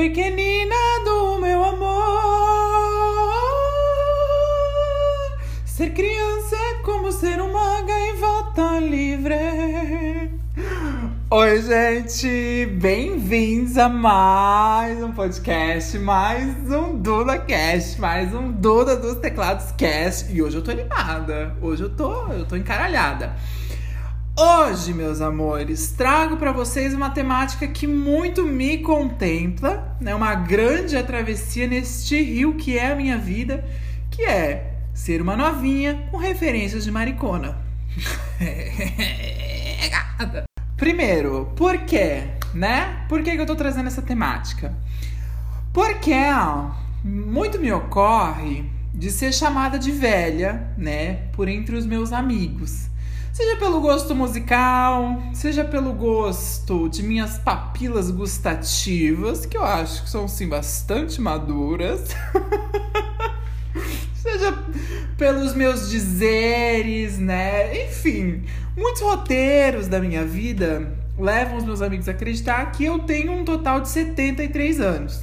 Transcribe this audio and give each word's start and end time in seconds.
Pequenina 0.00 1.04
do 1.04 1.38
meu 1.38 1.62
amor, 1.62 1.92
ser 5.66 5.90
criança 5.92 6.56
é 6.56 6.74
como 6.82 7.12
ser 7.12 7.38
uma 7.38 7.82
gaivota 7.82 8.78
livre. 8.78 9.34
Oi, 11.28 11.60
gente, 11.60 12.64
bem-vindos 12.80 13.76
a 13.76 13.90
mais 13.90 15.02
um 15.02 15.12
podcast, 15.12 15.98
mais 15.98 16.72
um 16.72 16.96
Duda 16.96 17.36
Cast, 17.36 18.00
mais 18.00 18.32
um 18.32 18.50
Duda 18.52 18.96
dos 18.96 19.16
Teclados 19.16 19.70
Cast. 19.72 20.32
E 20.32 20.40
hoje 20.40 20.56
eu 20.56 20.62
tô 20.62 20.70
animada, 20.70 21.54
hoje 21.60 21.82
eu 21.82 21.90
tô, 21.94 22.26
eu 22.28 22.46
tô 22.46 22.56
encaralhada. 22.56 23.36
Hoje, 24.42 24.94
meus 24.94 25.20
amores, 25.20 25.92
trago 25.92 26.38
para 26.38 26.50
vocês 26.50 26.94
uma 26.94 27.10
temática 27.10 27.68
que 27.68 27.86
muito 27.86 28.42
me 28.42 28.78
contempla, 28.78 29.94
né? 30.00 30.14
Uma 30.14 30.34
grande 30.34 30.96
travessia 31.02 31.66
neste 31.66 32.18
rio 32.22 32.54
que 32.54 32.78
é 32.78 32.90
a 32.90 32.96
minha 32.96 33.18
vida, 33.18 33.62
que 34.10 34.22
é 34.22 34.78
ser 34.94 35.20
uma 35.20 35.36
novinha 35.36 36.08
com 36.10 36.16
referências 36.16 36.84
de 36.84 36.90
maricona. 36.90 37.58
Primeiro, 40.74 41.52
por 41.54 41.76
quê? 41.80 42.22
Né? 42.54 43.04
Por 43.10 43.22
que, 43.22 43.32
que 43.32 43.40
eu 43.42 43.46
tô 43.46 43.54
trazendo 43.54 43.88
essa 43.88 44.00
temática? 44.00 44.74
Porque 45.70 46.14
ó, 46.14 46.70
muito 47.04 47.58
me 47.58 47.70
ocorre 47.70 48.64
de 48.94 49.10
ser 49.10 49.34
chamada 49.34 49.78
de 49.78 49.92
velha, 49.92 50.72
né? 50.78 51.28
Por 51.34 51.46
entre 51.46 51.76
os 51.76 51.84
meus 51.84 52.10
amigos. 52.10 52.88
Seja 53.40 53.56
pelo 53.56 53.80
gosto 53.80 54.14
musical, 54.14 55.18
seja 55.32 55.64
pelo 55.64 55.94
gosto 55.94 56.90
de 56.90 57.02
minhas 57.02 57.38
papilas 57.38 58.10
gustativas, 58.10 59.46
que 59.46 59.56
eu 59.56 59.64
acho 59.64 60.02
que 60.02 60.10
são 60.10 60.28
sim 60.28 60.46
bastante 60.46 61.18
maduras. 61.22 62.14
seja 64.14 64.52
pelos 65.16 65.54
meus 65.54 65.88
dizeres, 65.88 67.18
né? 67.18 67.86
Enfim, 67.86 68.44
muitos 68.76 69.00
roteiros 69.00 69.88
da 69.88 70.00
minha 70.00 70.22
vida 70.22 70.94
levam 71.18 71.56
os 71.56 71.64
meus 71.64 71.80
amigos 71.80 72.10
a 72.10 72.10
acreditar 72.10 72.70
que 72.72 72.84
eu 72.84 72.98
tenho 72.98 73.32
um 73.32 73.42
total 73.42 73.80
de 73.80 73.88
73 73.88 74.82
anos. 74.82 75.18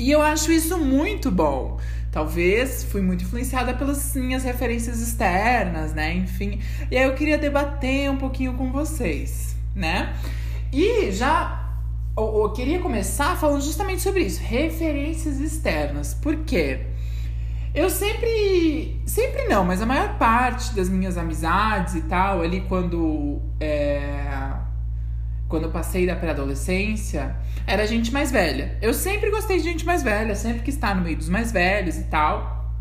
E 0.00 0.10
eu 0.10 0.20
acho 0.20 0.50
isso 0.50 0.76
muito 0.76 1.30
bom. 1.30 1.78
Talvez 2.14 2.84
fui 2.84 3.02
muito 3.02 3.24
influenciada 3.24 3.74
pelas 3.74 4.14
minhas 4.14 4.44
referências 4.44 5.00
externas, 5.00 5.92
né? 5.92 6.14
Enfim. 6.14 6.60
E 6.88 6.96
aí 6.96 7.02
eu 7.02 7.14
queria 7.16 7.36
debater 7.36 8.08
um 8.08 8.16
pouquinho 8.16 8.54
com 8.54 8.70
vocês, 8.70 9.56
né? 9.74 10.14
E 10.72 11.10
já 11.10 11.76
eu, 12.16 12.52
queria 12.54 12.78
começar 12.78 13.36
falando 13.36 13.60
justamente 13.62 14.00
sobre 14.00 14.20
isso, 14.22 14.40
referências 14.40 15.40
externas. 15.40 16.14
Por 16.14 16.36
quê? 16.44 16.86
Eu 17.74 17.90
sempre. 17.90 19.02
Sempre 19.04 19.48
não, 19.48 19.64
mas 19.64 19.82
a 19.82 19.86
maior 19.86 20.16
parte 20.16 20.72
das 20.76 20.88
minhas 20.88 21.18
amizades 21.18 21.96
e 21.96 22.02
tal, 22.02 22.42
ali 22.42 22.60
quando. 22.60 23.42
É, 23.58 24.52
quando 25.48 25.64
eu 25.64 25.70
passei 25.70 26.06
da 26.06 26.16
pré-adolescência, 26.16 27.36
era 27.66 27.86
gente 27.86 28.12
mais 28.12 28.30
velha. 28.30 28.76
Eu 28.80 28.92
sempre 28.92 29.30
gostei 29.30 29.58
de 29.58 29.64
gente 29.64 29.84
mais 29.84 30.02
velha, 30.02 30.34
sempre 30.34 30.62
que 30.62 30.70
está 30.70 30.94
no 30.94 31.02
meio 31.02 31.16
dos 31.16 31.28
mais 31.28 31.52
velhos 31.52 31.96
e 31.96 32.04
tal. 32.04 32.72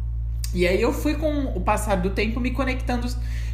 E 0.54 0.68
aí 0.68 0.82
eu 0.82 0.94
fui 0.94 1.16
com 1.16 1.46
o 1.56 1.62
passar 1.62 1.96
do 1.96 2.12
tempo 2.12 2.40
me 2.40 2.52
conectando, 2.52 3.08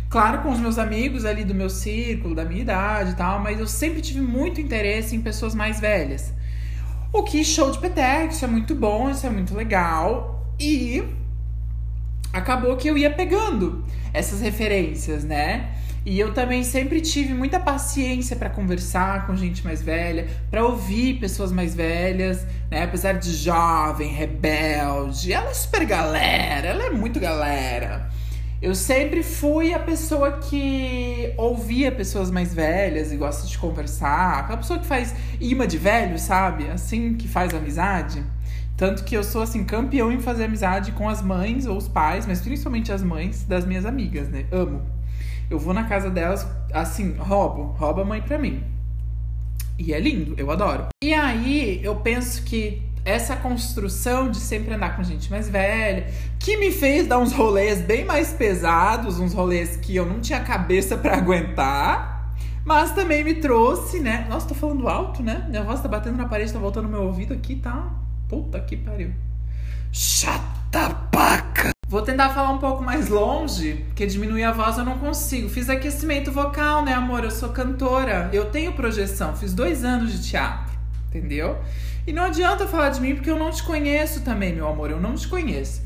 claro, 0.10 0.42
com 0.42 0.52
os 0.52 0.60
meus 0.60 0.78
amigos 0.78 1.26
ali 1.26 1.46
do 1.46 1.56
meu 1.56 1.70
círculo, 1.70 2.36
da 2.36 2.44
minha 2.44 2.62
idade 2.62 3.12
e 3.12 3.16
tal, 3.16 3.40
mas 3.40 3.60
eu 3.60 3.68
sempre 3.68 4.02
tive 4.02 4.22
muito 4.22 4.60
interesse 4.60 5.16
em 5.16 5.22
pessoas 5.22 5.56
mais 5.56 5.80
velhas. 5.80 6.34
O 7.12 7.24
que 7.24 7.44
show 7.44 7.72
de 7.72 7.80
peteco, 7.80 8.34
isso 8.34 8.46
é 8.46 8.48
muito 8.48 8.76
bom, 8.76 9.10
isso 9.10 9.26
é 9.26 9.30
muito 9.30 9.56
legal. 9.56 10.54
E 10.60 11.04
acabou 12.34 12.76
que 12.76 12.88
eu 12.88 12.98
ia 12.98 13.10
pegando 13.10 13.84
essas 14.14 14.42
referências, 14.42 15.24
né? 15.24 15.74
E 16.10 16.20
eu 16.20 16.34
também 16.34 16.64
sempre 16.64 17.02
tive 17.02 17.36
muita 17.36 17.60
paciência 17.60 18.36
para 18.36 18.50
conversar 18.50 19.28
com 19.28 19.36
gente 19.36 19.64
mais 19.64 19.80
velha, 19.80 20.28
para 20.50 20.66
ouvir 20.66 21.20
pessoas 21.20 21.52
mais 21.52 21.76
velhas, 21.76 22.48
né? 22.72 22.82
Apesar 22.82 23.14
de 23.20 23.32
jovem, 23.32 24.12
rebelde, 24.12 25.32
ela 25.32 25.52
é 25.52 25.54
super 25.54 25.86
galera, 25.86 26.70
ela 26.70 26.86
é 26.86 26.90
muito 26.90 27.20
galera. 27.20 28.10
Eu 28.60 28.74
sempre 28.74 29.22
fui 29.22 29.72
a 29.72 29.78
pessoa 29.78 30.32
que 30.32 31.32
ouvia 31.38 31.92
pessoas 31.92 32.32
mais 32.32 32.56
velhas 32.56 33.12
e 33.12 33.16
gosta 33.16 33.46
de 33.46 33.56
conversar, 33.60 34.40
aquela 34.40 34.58
pessoa 34.58 34.80
que 34.80 34.88
faz 34.88 35.14
imã 35.40 35.68
de 35.68 35.78
velho, 35.78 36.18
sabe? 36.18 36.72
Assim 36.72 37.14
que 37.14 37.28
faz 37.28 37.54
amizade. 37.54 38.24
Tanto 38.76 39.04
que 39.04 39.16
eu 39.16 39.24
sou, 39.24 39.44
assim, 39.44 39.64
campeão 39.64 40.12
em 40.12 40.20
fazer 40.20 40.46
amizade 40.46 40.92
com 40.92 41.08
as 41.08 41.22
mães 41.22 41.68
ou 41.68 41.78
os 41.78 41.88
pais, 41.88 42.26
mas 42.26 42.42
principalmente 42.42 42.92
as 42.92 43.04
mães 43.04 43.44
das 43.44 43.64
minhas 43.64 43.86
amigas, 43.86 44.28
né? 44.28 44.48
Amo. 44.52 44.98
Eu 45.50 45.58
vou 45.58 45.74
na 45.74 45.86
casa 45.86 46.10
delas, 46.10 46.48
assim, 46.72 47.16
roubo, 47.18 47.76
rouba 47.78 48.04
a 48.04 48.06
mãe 48.06 48.22
pra 48.22 48.38
mim. 48.38 48.64
E 49.78 49.94
é 49.94 50.00
lindo, 50.00 50.36
eu 50.38 50.52
adoro. 50.52 50.88
E 51.04 51.14
aí 51.14 51.80
eu 51.84 51.96
penso 51.96 52.44
que 52.44 52.84
essa 53.04 53.36
construção 53.36 54.30
de 54.30 54.38
sempre 54.38 54.74
andar 54.74 54.96
com 54.96 55.04
gente 55.04 55.32
mais 55.32 55.50
velha, 55.50 56.08
que 56.38 56.58
me 56.58 56.72
fez 56.72 57.08
dar 57.08 57.18
uns 57.18 57.32
rolês 57.32 57.82
bem 57.82 58.06
mais 58.06 58.32
pesados, 58.32 59.20
uns 59.20 59.34
rolês 59.34 59.78
que 59.78 59.96
eu 59.96 60.06
não 60.06 60.20
tinha 60.20 60.40
cabeça 60.42 60.98
para 60.98 61.18
aguentar, 61.18 62.36
mas 62.64 62.92
também 62.92 63.24
me 63.24 63.36
trouxe, 63.36 64.00
né? 64.00 64.28
Nossa, 64.30 64.48
tô 64.48 64.54
falando 64.54 64.88
alto, 64.88 65.24
né? 65.24 65.48
Minha 65.50 65.64
voz 65.64 65.82
tá 65.82 65.88
batendo 65.88 66.18
na 66.18 66.28
parede, 66.28 66.54
tá 66.54 66.60
voltando 66.60 66.84
no 66.84 66.92
meu 66.92 67.04
ouvido 67.04 67.34
aqui, 67.34 67.56
tá? 67.56 67.92
Puta 68.28 68.60
que 68.60 68.78
pariu. 68.78 69.12
Chata 69.92 70.90
paca! 71.12 71.79
Vou 71.90 72.04
tentar 72.04 72.30
falar 72.30 72.52
um 72.52 72.60
pouco 72.60 72.84
mais 72.84 73.10
longe, 73.10 73.84
porque 73.88 74.06
diminuir 74.06 74.44
a 74.44 74.52
voz 74.52 74.78
eu 74.78 74.86
não 74.86 75.00
consigo. 75.00 75.50
Fiz 75.50 75.72
aquecimento 75.72 76.32
vocal, 76.32 76.86
né, 76.86 76.94
amor? 76.94 77.24
Eu 77.24 77.32
sou 77.32 77.50
cantora, 77.50 78.30
eu 78.32 78.46
tenho 78.46 78.74
projeção, 78.74 79.36
fiz 79.36 79.56
dois 79.56 79.84
anos 79.84 80.12
de 80.12 80.30
teatro, 80.30 80.72
entendeu? 81.08 81.58
E 82.06 82.14
não 82.14 82.26
adianta 82.26 82.68
falar 82.68 82.90
de 82.90 83.02
mim 83.02 83.16
porque 83.16 83.32
eu 83.32 83.40
não 83.40 83.50
te 83.50 83.64
conheço 83.64 84.22
também, 84.22 84.54
meu 84.54 84.68
amor, 84.68 84.92
eu 84.92 85.00
não 85.00 85.16
te 85.16 85.28
conheço. 85.28 85.82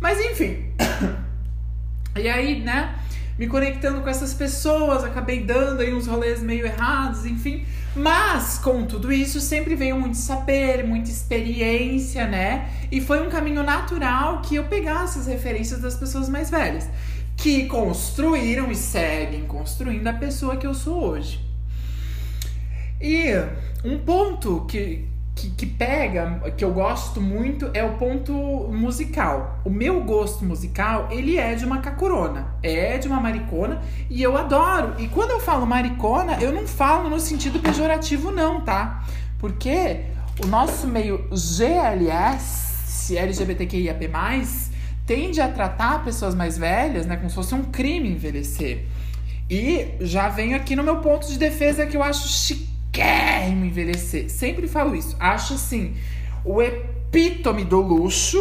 Mas 0.00 0.18
enfim. 0.18 0.64
e 2.20 2.28
aí, 2.28 2.60
né? 2.60 2.96
Me 3.40 3.46
conectando 3.46 4.02
com 4.02 4.08
essas 4.10 4.34
pessoas, 4.34 5.02
acabei 5.02 5.42
dando 5.42 5.80
aí 5.80 5.94
uns 5.94 6.06
rolês 6.06 6.42
meio 6.42 6.66
errados, 6.66 7.24
enfim. 7.24 7.64
Mas, 7.96 8.58
com 8.58 8.84
tudo 8.84 9.10
isso, 9.10 9.40
sempre 9.40 9.74
veio 9.74 9.98
muito 9.98 10.18
saber, 10.18 10.86
muita 10.86 11.10
experiência, 11.10 12.26
né? 12.26 12.68
E 12.92 13.00
foi 13.00 13.26
um 13.26 13.30
caminho 13.30 13.62
natural 13.62 14.42
que 14.42 14.56
eu 14.56 14.64
pegasse 14.64 15.20
as 15.20 15.26
referências 15.26 15.80
das 15.80 15.94
pessoas 15.94 16.28
mais 16.28 16.50
velhas, 16.50 16.86
que 17.34 17.64
construíram 17.64 18.70
e 18.70 18.74
seguem 18.74 19.46
construindo 19.46 20.06
a 20.06 20.12
pessoa 20.12 20.58
que 20.58 20.66
eu 20.66 20.74
sou 20.74 21.02
hoje. 21.02 21.40
E 23.00 23.32
um 23.82 24.00
ponto 24.00 24.66
que, 24.66 25.08
que, 25.40 25.50
que, 25.50 25.66
pega, 25.66 26.52
que 26.56 26.64
eu 26.64 26.72
gosto 26.72 27.20
muito, 27.20 27.70
é 27.72 27.82
o 27.82 27.94
ponto 27.94 28.32
musical. 28.70 29.58
O 29.64 29.70
meu 29.70 30.02
gosto 30.02 30.44
musical, 30.44 31.08
ele 31.10 31.38
é 31.38 31.54
de 31.54 31.64
uma 31.64 31.78
cacurona, 31.78 32.54
é 32.62 32.98
de 32.98 33.08
uma 33.08 33.20
maricona, 33.20 33.80
e 34.10 34.22
eu 34.22 34.36
adoro. 34.36 34.94
E 34.98 35.08
quando 35.08 35.30
eu 35.30 35.40
falo 35.40 35.66
maricona, 35.66 36.38
eu 36.40 36.52
não 36.52 36.66
falo 36.66 37.08
no 37.08 37.18
sentido 37.18 37.58
pejorativo, 37.58 38.30
não, 38.30 38.60
tá? 38.60 39.04
Porque 39.38 40.02
o 40.42 40.46
nosso 40.46 40.86
meio 40.86 41.28
GLS, 41.32 43.16
LGBTQIAP+, 43.16 44.10
tende 45.06 45.40
a 45.40 45.48
tratar 45.48 46.04
pessoas 46.04 46.34
mais 46.34 46.58
velhas, 46.58 47.06
né, 47.06 47.16
como 47.16 47.28
se 47.28 47.34
fosse 47.34 47.54
um 47.54 47.64
crime 47.64 48.10
envelhecer. 48.10 48.86
E 49.48 49.94
já 50.00 50.28
venho 50.28 50.54
aqui 50.54 50.76
no 50.76 50.84
meu 50.84 50.98
ponto 50.98 51.26
de 51.26 51.36
defesa 51.36 51.84
que 51.86 51.96
eu 51.96 52.02
acho 52.02 52.28
chique 52.28 52.69
me 53.54 53.68
envelhecer. 53.68 54.30
Sempre 54.30 54.66
falo 54.66 54.94
isso. 54.94 55.16
Acho 55.18 55.54
assim, 55.54 55.96
o 56.44 56.60
epítome 56.60 57.64
do 57.64 57.80
luxo, 57.80 58.38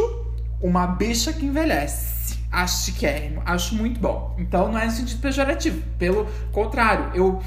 uma 0.61 0.87
bicha 0.87 1.31
que 1.33 1.45
envelhece. 1.45 2.39
Acho 2.51 2.85
chiquérrimo, 2.85 3.41
acho 3.45 3.75
muito 3.75 3.99
bom. 3.99 4.35
Então 4.39 4.71
não 4.71 4.79
é 4.79 4.85
no 4.85 4.91
sentido 4.91 5.21
pejorativo. 5.21 5.81
Pelo 5.97 6.25
contrário, 6.51 7.11
eu 7.13 7.41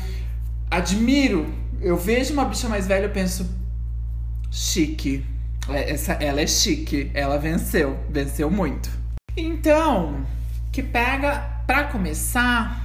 admiro. 0.70 1.46
Eu 1.80 1.96
vejo 1.96 2.32
uma 2.32 2.44
bicha 2.44 2.68
mais 2.68 2.86
velha, 2.86 3.06
eu 3.06 3.10
penso, 3.10 3.48
chique. 4.50 5.24
É, 5.68 5.92
essa, 5.92 6.12
ela 6.14 6.40
é 6.40 6.46
chique, 6.46 7.10
ela 7.14 7.38
venceu, 7.38 7.98
venceu 8.08 8.50
muito. 8.50 8.90
Então, 9.36 10.24
que 10.70 10.82
pega 10.82 11.62
para 11.66 11.84
começar, 11.84 12.84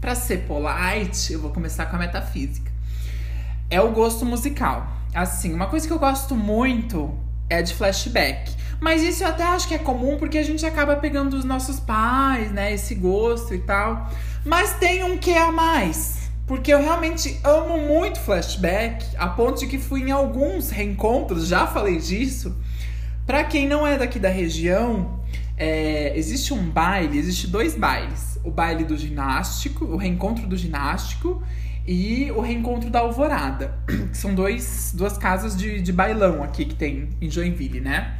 para 0.00 0.14
ser 0.14 0.44
polite, 0.46 1.32
eu 1.32 1.40
vou 1.40 1.50
começar 1.50 1.86
com 1.86 1.96
a 1.96 1.98
metafísica 1.98 2.61
é 3.72 3.80
o 3.80 3.90
gosto 3.90 4.26
musical. 4.26 4.86
Assim, 5.14 5.54
uma 5.54 5.66
coisa 5.66 5.86
que 5.86 5.92
eu 5.92 5.98
gosto 5.98 6.36
muito 6.36 7.10
é 7.48 7.62
de 7.62 7.72
flashback. 7.72 8.54
Mas 8.78 9.02
isso 9.02 9.24
eu 9.24 9.28
até 9.28 9.44
acho 9.44 9.66
que 9.66 9.74
é 9.74 9.78
comum 9.78 10.18
porque 10.18 10.36
a 10.36 10.42
gente 10.42 10.64
acaba 10.66 10.94
pegando 10.96 11.30
dos 11.30 11.44
nossos 11.44 11.80
pais, 11.80 12.52
né? 12.52 12.74
Esse 12.74 12.94
gosto 12.94 13.54
e 13.54 13.58
tal. 13.58 14.10
Mas 14.44 14.74
tem 14.74 15.02
um 15.04 15.16
que 15.16 15.32
a 15.32 15.50
mais. 15.50 16.30
Porque 16.46 16.70
eu 16.70 16.82
realmente 16.82 17.40
amo 17.42 17.78
muito 17.78 18.20
flashback, 18.20 19.06
a 19.16 19.28
ponto 19.28 19.60
de 19.60 19.66
que 19.66 19.78
fui 19.78 20.02
em 20.02 20.10
alguns 20.10 20.68
reencontros, 20.68 21.46
já 21.46 21.66
falei 21.66 21.96
disso. 21.96 22.54
Pra 23.24 23.42
quem 23.42 23.66
não 23.66 23.86
é 23.86 23.96
daqui 23.96 24.18
da 24.18 24.28
região, 24.28 25.18
é, 25.56 26.12
existe 26.14 26.52
um 26.52 26.68
baile, 26.68 27.16
existe 27.16 27.46
dois 27.46 27.74
bailes. 27.74 28.38
O 28.44 28.50
baile 28.50 28.84
do 28.84 28.98
ginástico, 28.98 29.86
o 29.86 29.96
reencontro 29.96 30.46
do 30.46 30.58
ginástico 30.58 31.42
e 31.86 32.30
o 32.32 32.40
reencontro 32.40 32.90
da 32.90 33.00
Alvorada. 33.00 33.74
Que 33.86 34.08
são 34.16 34.34
dois, 34.34 34.92
duas 34.94 35.18
casas 35.18 35.56
de, 35.56 35.80
de 35.80 35.92
bailão 35.92 36.42
aqui 36.42 36.64
que 36.64 36.74
tem 36.74 37.10
em 37.20 37.30
Joinville, 37.30 37.80
né? 37.80 38.18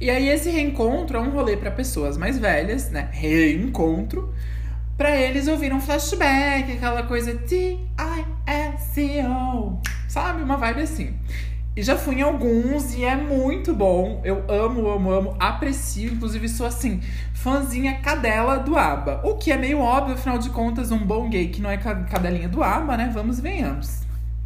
E 0.00 0.08
aí 0.08 0.28
esse 0.28 0.48
reencontro 0.50 1.18
é 1.18 1.20
um 1.20 1.30
rolê 1.30 1.56
para 1.56 1.70
pessoas 1.70 2.16
mais 2.16 2.38
velhas, 2.38 2.90
né? 2.90 3.10
Reencontro. 3.12 4.32
Pra 4.96 5.14
eles 5.16 5.46
ouvir 5.48 5.72
um 5.72 5.80
flashback, 5.80 6.72
aquela 6.72 7.02
coisa 7.02 7.34
T-I-S-O. 7.34 7.78
Sabe? 10.08 10.42
Uma 10.42 10.56
vibe 10.56 10.82
assim. 10.82 11.14
E 11.80 11.82
já 11.82 11.96
fui 11.96 12.16
em 12.16 12.20
alguns 12.20 12.92
e 12.92 13.06
é 13.06 13.16
muito 13.16 13.72
bom. 13.72 14.20
Eu 14.22 14.44
amo, 14.50 14.86
amo, 14.86 15.10
amo, 15.10 15.36
aprecio. 15.40 16.12
Inclusive, 16.12 16.46
sou 16.46 16.66
assim, 16.66 17.00
fãzinha 17.32 18.02
cadela 18.02 18.58
do 18.58 18.76
ABBA. 18.76 19.22
O 19.24 19.36
que 19.36 19.50
é 19.50 19.56
meio 19.56 19.78
óbvio, 19.78 20.12
afinal 20.12 20.36
de 20.36 20.50
contas, 20.50 20.90
um 20.90 20.98
bom 20.98 21.30
gay 21.30 21.48
que 21.48 21.62
não 21.62 21.70
é 21.70 21.78
cadelinha 21.78 22.50
do 22.50 22.62
ABBA, 22.62 22.98
né? 22.98 23.10
Vamos 23.14 23.38
e 23.38 23.40
venhamos. 23.40 24.02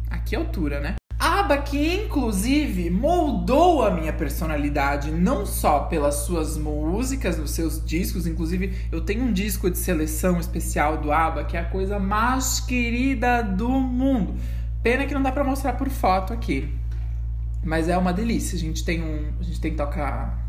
Aqui 0.09 0.33
é 0.33 0.37
altura, 0.37 0.79
né? 0.79 0.95
ABBA 1.19 1.57
que, 1.57 2.05
inclusive, 2.05 2.89
moldou 2.89 3.83
a 3.83 3.91
minha 3.91 4.13
personalidade, 4.13 5.11
não 5.11 5.45
só 5.45 5.79
pelas 5.79 6.15
suas 6.19 6.57
músicas, 6.57 7.37
nos 7.37 7.51
seus 7.51 7.85
discos. 7.85 8.25
Inclusive, 8.25 8.73
eu 8.89 9.01
tenho 9.01 9.25
um 9.25 9.33
disco 9.33 9.69
de 9.69 9.77
seleção 9.77 10.39
especial 10.39 10.99
do 10.99 11.11
ABBA, 11.11 11.43
que 11.43 11.57
é 11.57 11.59
a 11.59 11.65
coisa 11.65 11.99
mais 11.99 12.61
querida 12.61 13.41
do 13.41 13.67
mundo. 13.71 14.35
Pena 14.81 15.05
que 15.05 15.13
não 15.13 15.21
dá 15.21 15.33
pra 15.33 15.43
mostrar 15.43 15.73
por 15.73 15.89
foto 15.89 16.31
aqui. 16.31 16.73
Mas 17.65 17.89
é 17.89 17.97
uma 17.97 18.13
delícia. 18.13 18.55
A 18.55 18.59
gente 18.59 18.85
tem 18.85 19.01
um. 19.01 19.33
A 19.39 19.43
gente 19.43 19.59
tem 19.59 19.71
que 19.71 19.77
tocar. 19.77 20.45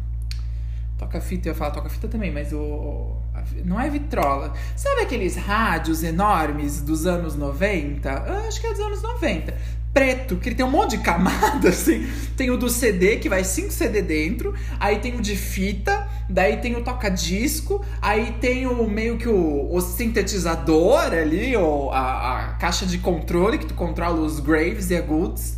Toca 0.99 1.21
fita, 1.21 1.49
eu 1.49 1.55
falo 1.55 1.73
toca 1.73 1.89
fita 1.89 2.07
também, 2.07 2.31
mas 2.31 2.53
o. 2.53 3.17
Não 3.65 3.81
é 3.81 3.89
vitrola. 3.89 4.53
Sabe 4.77 5.03
aqueles 5.03 5.37
rádios 5.37 6.03
enormes 6.03 6.81
dos 6.83 7.07
anos 7.07 7.35
90? 7.35 8.09
Eu 8.09 8.49
acho 8.49 8.61
que 8.61 8.67
é 8.67 8.71
dos 8.71 8.81
anos 8.81 9.03
90. 9.03 9.55
Preto, 9.93 10.37
que 10.37 10.51
ele 10.51 10.57
tem 10.57 10.67
um 10.67 10.71
monte 10.71 10.91
de 10.91 10.99
camada, 10.99 11.69
assim. 11.71 12.07
Tem 12.37 12.51
o 12.51 12.57
do 12.59 12.69
CD, 12.69 13.17
que 13.17 13.31
vai 13.31 13.45
5 13.45 13.73
CD 13.73 14.03
dentro. 14.03 14.55
Aí 14.79 14.99
tem 14.99 15.17
o 15.17 15.23
de 15.23 15.37
fita. 15.37 16.07
Daí 16.29 16.59
tem 16.59 16.77
o 16.77 16.83
toca-disco. 16.83 17.85
Aí 18.03 18.33
tem 18.41 18.67
o 18.67 18.89
meio 18.89 19.17
que 19.17 19.29
o, 19.29 19.73
o 19.73 19.81
sintetizador 19.81 21.13
ali, 21.13 21.57
ou 21.57 21.93
a, 21.93 22.41
a 22.41 22.53
caixa 22.55 22.85
de 22.85 22.99
controle, 22.99 23.59
que 23.59 23.67
tu 23.67 23.75
controla 23.75 24.21
os 24.21 24.41
graves 24.41 24.91
e 24.91 24.97
agudos. 24.97 25.56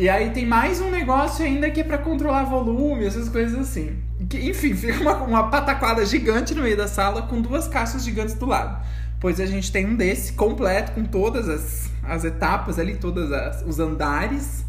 E 0.00 0.08
aí 0.08 0.30
tem 0.30 0.46
mais 0.46 0.80
um 0.80 0.90
negócio 0.90 1.44
ainda 1.44 1.70
que 1.70 1.82
é 1.82 1.84
para 1.84 1.98
controlar 1.98 2.44
volume, 2.44 3.04
essas 3.04 3.28
coisas 3.28 3.58
assim. 3.58 3.98
Que, 4.30 4.38
enfim, 4.48 4.72
fica 4.74 4.98
uma, 4.98 5.16
uma 5.24 5.50
pataquada 5.50 6.06
gigante 6.06 6.54
no 6.54 6.62
meio 6.62 6.74
da 6.74 6.88
sala 6.88 7.20
com 7.20 7.38
duas 7.38 7.68
caixas 7.68 8.02
gigantes 8.02 8.32
do 8.32 8.46
lado. 8.46 8.82
Pois 9.20 9.38
a 9.38 9.44
gente 9.44 9.70
tem 9.70 9.86
um 9.86 9.94
desse 9.94 10.32
completo 10.32 10.92
com 10.92 11.04
todas 11.04 11.46
as, 11.50 11.90
as 12.02 12.24
etapas 12.24 12.78
ali, 12.78 12.96
todos 12.96 13.28
os 13.66 13.78
andares. 13.78 14.64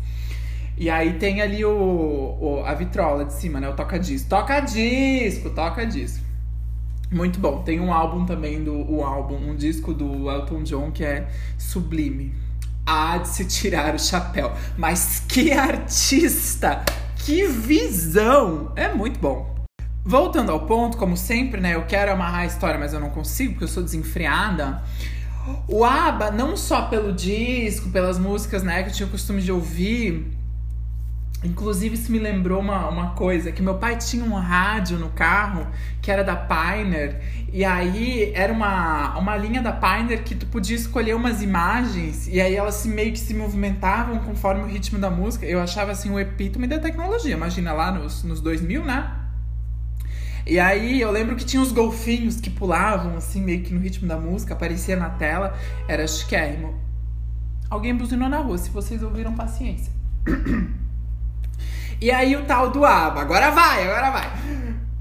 E 0.78 0.90
aí 0.90 1.14
tem 1.14 1.42
ali 1.42 1.64
o, 1.64 1.72
o, 1.72 2.64
a 2.66 2.74
vitrola 2.74 3.24
de 3.24 3.32
cima, 3.32 3.62
né? 3.62 3.70
O 3.70 3.74
toca-disco. 3.74 4.28
Toca-disco, 4.28 5.50
toca-disco. 5.52 6.26
Muito 7.10 7.40
bom. 7.40 7.64
Tem 7.64 7.80
um 7.80 7.94
álbum 7.94 8.26
também 8.26 8.62
do 8.62 8.74
o 8.74 9.02
álbum, 9.02 9.38
um 9.38 9.56
disco 9.56 9.94
do 9.94 10.30
Elton 10.30 10.64
John 10.64 10.92
que 10.92 11.06
é 11.06 11.30
sublime 11.58 12.41
há 12.86 13.18
de 13.18 13.28
se 13.28 13.46
tirar 13.46 13.96
o 13.96 14.00
chapéu. 14.00 14.52
Mas 14.78 15.24
que 15.28 15.52
artista! 15.52 16.84
Que 17.18 17.48
visão! 17.48 18.72
É 18.76 18.94
muito 18.94 19.20
bom. 19.20 19.56
Voltando 20.04 20.52
ao 20.52 20.66
ponto, 20.66 20.98
como 20.98 21.16
sempre, 21.16 21.62
né? 21.62 21.76
Eu 21.76 21.86
quero 21.86 22.12
amarrar 22.12 22.42
a 22.42 22.46
história, 22.46 22.80
mas 22.80 22.94
eu 22.94 23.00
não 23.00 23.12
consigo, 23.12 23.54
porque 23.54 23.66
eu 23.66 23.68
sou 23.68 23.84
desenfreada. 23.84 24.82
O 25.68 25.84
ABBA, 25.84 26.32
não 26.32 26.58
só 26.58 26.84
pelo 26.84 27.14
disco, 27.14 27.90
pelas 27.90 28.18
músicas, 28.18 28.64
né, 28.64 28.84
que 28.84 28.90
eu 28.90 28.94
tinha 28.94 29.08
o 29.08 29.12
costume 29.12 29.42
de 29.42 29.52
ouvir, 29.52 30.28
Inclusive, 31.44 31.96
isso 31.96 32.12
me 32.12 32.20
lembrou 32.20 32.60
uma, 32.60 32.88
uma 32.88 33.12
coisa, 33.12 33.52
que 33.52 33.64
meu 33.64 33.76
pai 33.76 33.98
tinha 33.98 34.24
um 34.24 34.36
rádio 34.36 35.00
no 35.00 35.10
carro 35.10 35.66
que 36.00 36.12
era 36.12 36.24
da 36.24 36.36
Pioneer, 36.36 37.20
e 37.52 37.66
aí 37.66 38.32
era 38.36 38.54
uma, 38.54 39.18
uma 39.18 39.36
linha 39.38 39.60
da 39.60 39.72
Pioneer 39.72 40.24
que 40.24 40.36
tu 40.36 40.46
podia 40.46 40.76
escolher 40.76 41.16
umas 41.16 41.42
imagens, 41.42 42.28
e 42.28 42.40
aí 42.40 42.56
elas 42.56 42.76
se, 42.76 42.88
meio 42.88 43.12
que 43.12 43.20
se 43.20 43.34
movimentavam 43.34 44.20
conforme 44.20 44.62
o 44.64 44.68
ritmo 44.68 45.00
da 45.00 45.10
música. 45.10 45.46
Eu 45.46 45.60
achava 45.60 45.92
assim 45.92 46.12
o 46.12 46.20
epítome 46.20 46.68
da 46.68 46.78
tecnologia, 46.78 47.34
imagina 47.34 47.74
lá 47.74 47.92
nos, 47.92 48.24
nos 48.24 48.40
2000, 48.40 48.86
né? 48.86 49.12
E 50.46 50.60
aí 50.60 51.02
eu 51.02 51.12
lembro 51.12 51.36
que 51.36 51.46
tinha 51.46 51.62
uns 51.62 51.72
golfinhos 51.72 52.40
que 52.40 52.50
pulavam 52.52 53.16
assim, 53.18 53.42
meio 53.42 53.64
que 53.64 53.74
no 53.74 53.80
ritmo 53.80 54.08
da 54.08 54.18
música, 54.18 54.54
aparecia 54.54 54.96
na 54.96 55.10
tela, 55.10 55.58
era 55.88 56.06
chiquérrimo. 56.08 56.80
Alguém 57.68 57.96
buzinou 57.96 58.30
na 58.30 58.40
rua, 58.40 58.60
se 58.60 58.70
vocês 58.70 59.02
ouviram, 59.02 59.34
paciência. 59.34 59.92
E 62.02 62.10
aí 62.10 62.36
o 62.36 62.44
tal 62.46 62.72
do 62.72 62.84
ABBA. 62.84 63.22
Agora 63.22 63.52
vai, 63.52 63.84
agora 63.84 64.10
vai. 64.10 64.32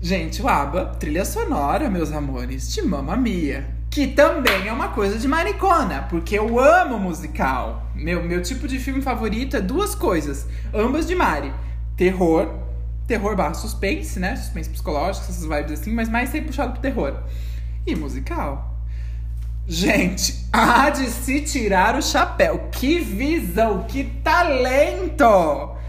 Gente, 0.02 0.42
o 0.42 0.46
ABBA, 0.46 0.84
trilha 1.00 1.24
sonora, 1.24 1.88
meus 1.88 2.12
amores, 2.12 2.70
de 2.70 2.82
Mamma 2.82 3.16
Mia. 3.16 3.66
Que 3.90 4.06
também 4.06 4.68
é 4.68 4.72
uma 4.72 4.88
coisa 4.88 5.18
de 5.18 5.26
maricona, 5.26 6.02
porque 6.10 6.38
eu 6.38 6.60
amo 6.60 6.98
musical. 6.98 7.86
Meu, 7.94 8.22
meu 8.22 8.42
tipo 8.42 8.68
de 8.68 8.78
filme 8.78 9.00
favorito 9.00 9.56
é 9.56 9.62
duas 9.62 9.94
coisas, 9.94 10.46
ambas 10.74 11.06
de 11.06 11.14
Mari. 11.14 11.50
Terror, 11.96 12.54
terror 13.06 13.34
barra 13.34 13.54
suspense, 13.54 14.20
né? 14.20 14.36
Suspense 14.36 14.68
psicológico, 14.68 15.24
essas 15.24 15.42
vibes 15.42 15.80
assim, 15.80 15.94
mas 15.94 16.10
mais 16.10 16.28
sempre 16.28 16.48
puxado 16.48 16.72
pro 16.72 16.82
terror. 16.82 17.14
E 17.86 17.96
musical. 17.96 18.76
Gente, 19.66 20.46
há 20.52 20.90
de 20.90 21.06
se 21.06 21.40
tirar 21.40 21.96
o 21.96 22.02
chapéu. 22.02 22.68
Que 22.70 23.00
visão, 23.00 23.84
que 23.84 24.04
talento! 24.22 25.79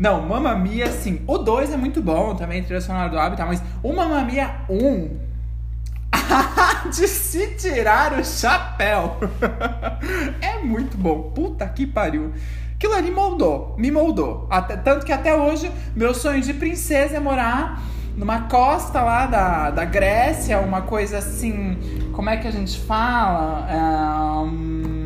Não, 0.00 0.26
Mamma 0.26 0.54
Mia, 0.54 0.86
assim, 0.86 1.20
o 1.26 1.36
2 1.36 1.74
é 1.74 1.76
muito 1.76 2.00
bom 2.00 2.34
também, 2.34 2.62
trilha 2.62 2.80
sonora 2.80 3.10
do 3.10 3.18
Habitat, 3.18 3.46
mas 3.46 3.62
o 3.82 3.92
Mamma 3.92 4.24
Mia 4.24 4.62
1 4.66 5.10
de 6.88 7.06
se 7.06 7.48
tirar 7.48 8.18
o 8.18 8.24
chapéu. 8.24 9.18
é 10.40 10.56
muito 10.64 10.96
bom. 10.96 11.30
Puta 11.34 11.68
que 11.68 11.86
pariu. 11.86 12.32
Aquilo 12.76 12.94
ali 12.94 13.10
moldou, 13.10 13.74
me 13.76 13.90
moldou. 13.90 14.46
Até, 14.48 14.74
tanto 14.78 15.04
que 15.04 15.12
até 15.12 15.36
hoje, 15.36 15.70
meu 15.94 16.14
sonho 16.14 16.40
de 16.40 16.54
princesa 16.54 17.18
é 17.18 17.20
morar 17.20 17.82
numa 18.16 18.48
costa 18.48 19.02
lá 19.02 19.26
da, 19.26 19.70
da 19.70 19.84
Grécia, 19.84 20.60
uma 20.60 20.80
coisa 20.80 21.18
assim. 21.18 21.76
Como 22.14 22.30
é 22.30 22.38
que 22.38 22.48
a 22.48 22.50
gente 22.50 22.80
fala? 22.80 23.68
É, 23.70 23.76
um... 24.46 24.99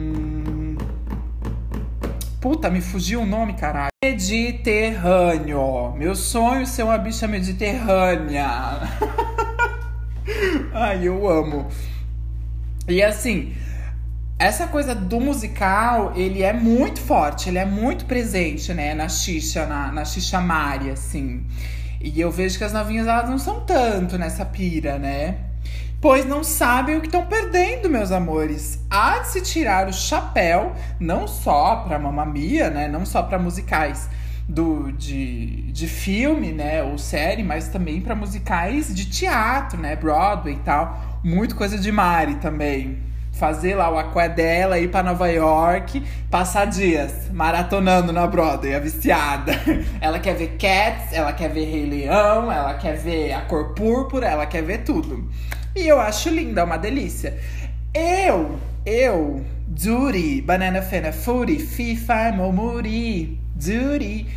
Puta, 2.44 2.68
me 2.68 2.82
fugiu 2.82 3.22
o 3.22 3.26
nome, 3.26 3.54
caralho. 3.54 3.88
Mediterrâneo. 4.04 5.94
Meu 5.96 6.14
sonho 6.14 6.60
é 6.60 6.66
ser 6.66 6.82
uma 6.82 6.98
bicha 6.98 7.26
mediterrânea. 7.26 8.46
Ai, 10.74 11.08
eu 11.08 11.26
amo. 11.26 11.66
E 12.86 13.02
assim, 13.02 13.54
essa 14.38 14.66
coisa 14.66 14.94
do 14.94 15.18
musical, 15.18 16.12
ele 16.14 16.42
é 16.42 16.52
muito 16.52 17.00
forte, 17.00 17.48
ele 17.48 17.56
é 17.56 17.64
muito 17.64 18.04
presente, 18.04 18.74
né, 18.74 18.94
na 18.94 19.08
Xixa, 19.08 19.64
na, 19.64 19.90
na 19.90 20.04
Xixa 20.04 20.38
Mari, 20.38 20.90
assim. 20.90 21.46
E 21.98 22.20
eu 22.20 22.30
vejo 22.30 22.58
que 22.58 22.64
as 22.64 22.74
novinhas, 22.74 23.06
elas 23.06 23.30
não 23.30 23.38
são 23.38 23.60
tanto 23.60 24.18
nessa 24.18 24.44
pira, 24.44 24.98
né? 24.98 25.38
Pois 26.04 26.26
não 26.26 26.44
sabem 26.44 26.98
o 26.98 27.00
que 27.00 27.06
estão 27.06 27.24
perdendo, 27.24 27.88
meus 27.88 28.12
amores. 28.12 28.78
Há 28.90 29.20
de 29.20 29.28
se 29.28 29.40
tirar 29.40 29.88
o 29.88 29.92
chapéu, 29.94 30.74
não 31.00 31.26
só 31.26 31.76
para 31.76 31.98
mamamia, 31.98 32.68
né? 32.68 32.86
Não 32.86 33.06
só 33.06 33.22
para 33.22 33.38
musicais 33.38 34.06
do, 34.46 34.92
de, 34.92 35.72
de 35.72 35.88
filme, 35.88 36.52
né? 36.52 36.82
Ou 36.82 36.98
série, 36.98 37.42
mas 37.42 37.68
também 37.68 38.02
para 38.02 38.14
musicais 38.14 38.94
de 38.94 39.06
teatro, 39.06 39.80
né? 39.80 39.96
Broadway 39.96 40.56
e 40.56 40.58
tal. 40.58 40.94
Muito 41.24 41.56
coisa 41.56 41.78
de 41.78 41.90
Mari 41.90 42.34
também. 42.34 42.98
Fazer 43.32 43.74
lá 43.74 43.88
o 43.90 43.98
aqué 43.98 44.28
dela, 44.28 44.78
ir 44.78 44.90
para 44.90 45.02
Nova 45.02 45.28
York, 45.28 46.04
passar 46.30 46.66
dias 46.66 47.30
maratonando 47.32 48.12
na 48.12 48.26
Broadway, 48.26 48.74
a 48.74 48.78
viciada. 48.78 49.54
Ela 50.02 50.18
quer 50.18 50.34
ver 50.34 50.58
Cats, 50.58 51.14
ela 51.14 51.32
quer 51.32 51.48
ver 51.48 51.64
Rei 51.64 51.86
Leão, 51.86 52.52
ela 52.52 52.74
quer 52.74 52.94
ver 52.94 53.32
A 53.32 53.40
Cor 53.40 53.72
Púrpura, 53.72 54.26
ela 54.26 54.44
quer 54.44 54.62
ver 54.62 54.84
tudo. 54.84 55.26
E 55.76 55.88
eu 55.88 56.00
acho 56.00 56.28
linda, 56.28 56.60
é 56.60 56.64
uma 56.64 56.76
delícia. 56.76 57.36
Eu, 57.92 58.60
eu, 58.86 59.44
Duri, 59.66 60.40
Banana 60.40 60.80
Fena 60.80 61.10
Furi, 61.10 61.58
FIFA, 61.58 62.32
Momuri, 62.32 63.40
Duri. 63.56 64.28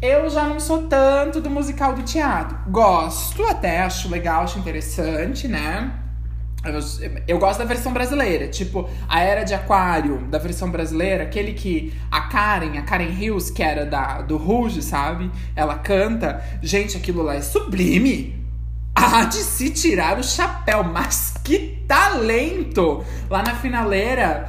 Eu 0.00 0.30
já 0.30 0.44
não 0.44 0.60
sou 0.60 0.84
tanto 0.84 1.40
do 1.40 1.50
musical 1.50 1.94
do 1.94 2.04
teatro. 2.04 2.56
Gosto 2.70 3.44
até, 3.44 3.80
acho 3.80 4.08
legal, 4.08 4.44
acho 4.44 4.60
interessante, 4.60 5.48
né? 5.48 5.92
Eu, 6.64 6.78
eu, 7.26 7.38
gosto 7.38 7.58
da 7.58 7.64
versão 7.64 7.92
brasileira, 7.92 8.46
tipo, 8.46 8.88
a 9.08 9.20
Era 9.20 9.42
de 9.42 9.54
Aquário 9.54 10.18
da 10.28 10.38
versão 10.38 10.70
brasileira, 10.70 11.24
aquele 11.24 11.54
que 11.54 11.92
a 12.10 12.22
Karen, 12.22 12.78
a 12.78 12.82
Karen 12.82 13.10
Hills, 13.10 13.52
que 13.52 13.62
era 13.62 13.84
da, 13.84 14.22
do 14.22 14.36
Rouge, 14.36 14.82
sabe? 14.82 15.30
Ela 15.56 15.76
canta. 15.76 16.40
Gente, 16.62 16.96
aquilo 16.96 17.22
lá 17.22 17.34
é 17.34 17.42
sublime. 17.42 18.37
De 19.30 19.36
se 19.36 19.70
tirar 19.70 20.18
o 20.18 20.24
chapéu, 20.24 20.82
mas 20.82 21.34
que 21.44 21.84
talento! 21.86 23.04
Lá 23.30 23.42
na 23.42 23.54
finaleira. 23.54 24.48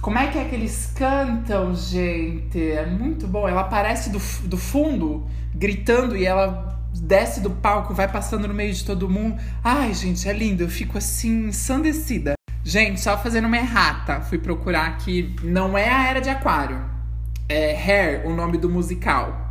Como 0.00 0.18
é 0.18 0.28
que 0.28 0.38
é 0.38 0.44
que 0.44 0.54
eles 0.54 0.92
cantam, 0.94 1.74
gente? 1.74 2.70
É 2.70 2.86
muito 2.86 3.26
bom. 3.26 3.48
Ela 3.48 3.62
aparece 3.62 4.10
do, 4.10 4.20
do 4.48 4.56
fundo, 4.56 5.26
gritando, 5.54 6.16
e 6.16 6.24
ela 6.24 6.80
desce 6.94 7.40
do 7.40 7.50
palco, 7.50 7.94
vai 7.94 8.08
passando 8.08 8.48
no 8.48 8.54
meio 8.54 8.72
de 8.72 8.84
todo 8.84 9.08
mundo. 9.08 9.40
Ai, 9.62 9.94
gente, 9.94 10.28
é 10.28 10.32
lindo. 10.32 10.62
Eu 10.62 10.68
fico 10.68 10.98
assim, 10.98 11.48
ensandecida. 11.48 12.34
Gente, 12.64 13.00
só 13.00 13.16
fazendo 13.16 13.46
uma 13.46 13.56
errata. 13.56 14.20
Fui 14.20 14.38
procurar 14.38 14.86
aqui. 14.86 15.34
Não 15.42 15.76
é 15.76 15.88
a 15.88 16.08
Era 16.08 16.20
de 16.20 16.28
Aquário. 16.28 16.80
É 17.48 17.74
Hair, 17.74 18.26
o 18.26 18.34
nome 18.34 18.58
do 18.58 18.68
musical. 18.68 19.47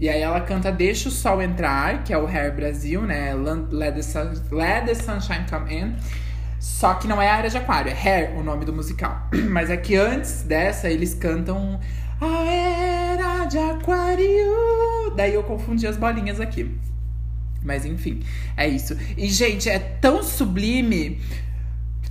E 0.00 0.08
aí 0.08 0.20
ela 0.20 0.40
canta 0.40 0.72
Deixa 0.72 1.08
o 1.08 1.12
Sol 1.12 1.40
Entrar, 1.42 2.02
que 2.02 2.12
é 2.12 2.18
o 2.18 2.26
Hair 2.26 2.54
Brasil, 2.54 3.02
né? 3.02 3.34
Let 3.34 3.94
the, 3.94 4.02
sun, 4.02 4.32
Let 4.50 4.86
the 4.86 4.94
Sunshine 4.94 5.46
Come 5.48 5.74
In. 5.74 5.96
Só 6.58 6.94
que 6.94 7.08
não 7.08 7.20
é 7.20 7.28
a 7.28 7.38
Era 7.38 7.48
de 7.48 7.58
Aquário, 7.58 7.90
é 7.90 7.94
Hair 7.94 8.38
o 8.38 8.42
nome 8.42 8.64
do 8.64 8.72
musical. 8.72 9.28
Mas 9.50 9.68
é 9.68 9.76
que 9.76 9.96
antes 9.96 10.42
dessa 10.42 10.88
eles 10.88 11.12
cantam 11.12 11.80
A 12.20 12.44
Era 12.44 13.44
de 13.46 13.58
Aquário. 13.58 15.12
Daí 15.16 15.34
eu 15.34 15.42
confundi 15.42 15.86
as 15.86 15.96
bolinhas 15.96 16.40
aqui. 16.40 16.78
Mas 17.64 17.84
enfim, 17.84 18.22
é 18.56 18.68
isso. 18.68 18.96
E, 19.16 19.28
gente, 19.28 19.68
é 19.68 19.78
tão 19.78 20.22
sublime. 20.22 21.20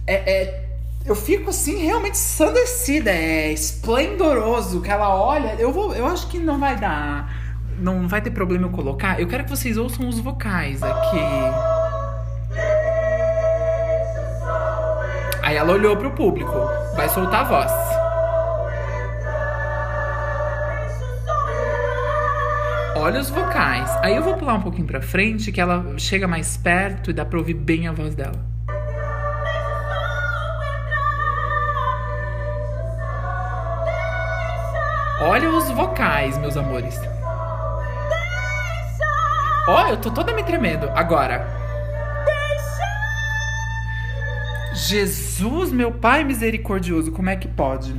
É, 0.08 0.16
é, 0.16 0.70
eu 1.06 1.16
fico 1.16 1.50
assim, 1.50 1.84
realmente 1.84 2.14
ensandecida. 2.16 3.12
É 3.12 3.52
esplendoroso 3.52 4.82
que 4.82 4.90
ela 4.90 5.16
olha. 5.16 5.56
Eu, 5.60 5.72
vou, 5.72 5.96
eu 5.96 6.08
acho 6.08 6.28
que 6.28 6.40
não 6.40 6.60
vai 6.60 6.78
dar. 6.78 7.40
Não 7.82 8.08
vai 8.08 8.22
ter 8.22 8.30
problema 8.30 8.68
eu 8.68 8.72
colocar. 8.72 9.20
Eu 9.20 9.28
quero 9.28 9.44
que 9.44 9.50
vocês 9.50 9.76
ouçam 9.76 10.08
os 10.08 10.20
vocais 10.20 10.84
aqui. 10.84 11.20
Aí 15.42 15.56
ela 15.56 15.74
olhou 15.74 15.98
pro 15.98 16.12
público. 16.12 16.54
Vai 16.96 17.10
soltar 17.10 17.42
a 17.42 17.44
voz. 17.44 17.72
Olha 22.98 23.20
os 23.20 23.32
vocais. 23.32 23.90
Aí 24.04 24.16
eu 24.16 24.22
vou 24.22 24.38
pular 24.38 24.54
um 24.54 24.62
pouquinho 24.62 24.86
pra 24.86 25.02
frente, 25.02 25.52
que 25.52 25.60
ela 25.60 25.84
chega 25.98 26.28
mais 26.28 26.56
perto 26.56 27.10
e 27.10 27.14
dá 27.14 27.26
pra 27.26 27.40
ouvir 27.40 27.56
bem 27.56 27.88
a 27.88 27.92
voz 27.92 28.14
dela. 28.14 28.40
Olha 35.20 35.50
os 35.50 35.70
vocais, 35.72 36.38
meus 36.38 36.56
amores. 36.56 37.00
Ó, 39.68 39.84
oh, 39.84 39.88
eu 39.88 39.98
tô 39.98 40.10
toda 40.10 40.34
me 40.34 40.44
tremendo. 40.44 40.89
Agora. 40.96 41.46
Jesus, 44.74 45.72
meu 45.72 45.91
Pai 45.91 46.24
misericordioso, 46.24 47.12
como 47.12 47.30
é 47.30 47.36
que 47.36 47.48
pode? 47.48 47.96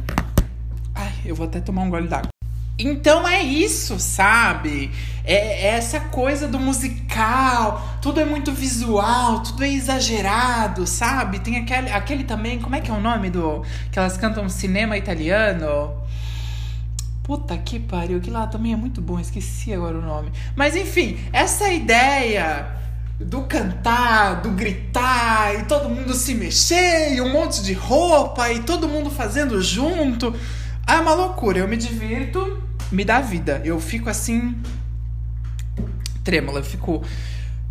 Ai, 0.94 1.12
eu 1.24 1.36
vou 1.36 1.46
até 1.46 1.60
tomar 1.60 1.82
um 1.82 1.90
gole 1.90 2.08
d'água. 2.08 2.28
Então 2.76 3.28
é 3.28 3.40
isso, 3.42 4.00
sabe? 4.00 4.90
É, 5.24 5.34
é, 5.34 5.66
essa 5.76 6.00
coisa 6.00 6.48
do 6.48 6.58
musical, 6.58 7.80
tudo 8.02 8.18
é 8.18 8.24
muito 8.24 8.50
visual, 8.50 9.40
tudo 9.44 9.62
é 9.62 9.68
exagerado, 9.68 10.84
sabe? 10.84 11.38
Tem 11.38 11.58
aquele, 11.58 11.90
aquele 11.90 12.24
também, 12.24 12.58
como 12.58 12.74
é 12.74 12.80
que 12.80 12.90
é 12.90 12.94
o 12.94 13.00
nome 13.00 13.30
do. 13.30 13.64
que 13.92 13.98
elas 13.98 14.16
cantam 14.16 14.48
cinema 14.48 14.96
italiano? 14.96 15.94
Puta 17.22 17.56
que 17.56 17.78
pariu, 17.78 18.20
que 18.20 18.30
lá 18.30 18.46
também 18.46 18.72
é 18.72 18.76
muito 18.76 19.00
bom, 19.00 19.18
esqueci 19.20 19.72
agora 19.72 19.98
o 19.98 20.02
nome. 20.02 20.32
Mas 20.56 20.74
enfim, 20.74 21.18
essa 21.32 21.72
ideia 21.72 22.66
do 23.20 23.42
cantar, 23.42 24.42
do 24.42 24.50
gritar 24.50 25.54
e 25.54 25.64
todo 25.64 25.88
mundo 25.88 26.14
se 26.14 26.34
mexer 26.34 27.14
e 27.14 27.20
um 27.20 27.32
monte 27.32 27.62
de 27.62 27.72
roupa 27.72 28.50
e 28.50 28.62
todo 28.62 28.88
mundo 28.88 29.10
fazendo 29.10 29.62
junto. 29.62 30.34
É 30.86 30.96
uma 30.96 31.14
loucura. 31.14 31.60
Eu 31.60 31.68
me 31.68 31.76
divirto, 31.76 32.60
me 32.90 33.04
dá 33.04 33.20
vida. 33.20 33.62
Eu 33.64 33.80
fico 33.80 34.10
assim 34.10 34.56
trêmula, 36.24 36.60
eu 36.60 36.64
fico 36.64 37.02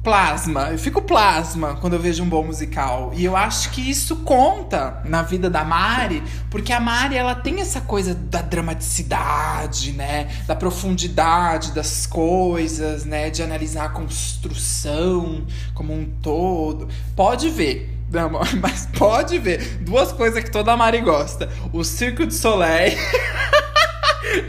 plasma. 0.04 0.70
Eu 0.72 0.78
fico 0.78 1.02
plasma 1.02 1.76
quando 1.76 1.94
eu 1.94 2.00
vejo 2.00 2.24
um 2.24 2.30
bom 2.30 2.44
musical. 2.44 3.12
E 3.16 3.24
eu 3.24 3.36
acho 3.36 3.70
que 3.72 3.82
isso 3.82 4.18
conta 4.18 5.02
na 5.06 5.22
vida 5.22 5.50
da 5.50 5.64
Mari, 5.64 6.24
porque 6.50 6.74
a 6.74 6.80
Mari 6.80 7.16
ela 7.16 7.36
tem 7.36 7.60
essa 7.60 7.82
coisa 7.82 8.14
da 8.14 8.42
dramaticidade, 8.42 9.94
né? 9.94 10.30
Da 10.48 10.56
profundidade 10.56 11.72
das 11.72 12.06
coisas, 12.06 13.06
né? 13.06 13.30
De 13.30 13.44
analisar 13.44 13.86
a 13.86 13.90
construção 13.90 15.46
como 15.74 15.94
um 15.94 16.06
todo. 16.22 16.88
Pode 17.16 17.50
ver. 17.50 17.98
Não, 18.12 18.30
mas 18.62 18.88
pode 18.98 19.40
ver. 19.40 19.78
Duas 19.82 20.12
coisas 20.12 20.44
que 20.44 20.52
toda 20.52 20.76
Mari 20.76 21.02
gosta: 21.02 21.50
o 21.72 21.84
Circo 21.84 22.26
de 22.26 22.34
Soleil. 22.34 22.98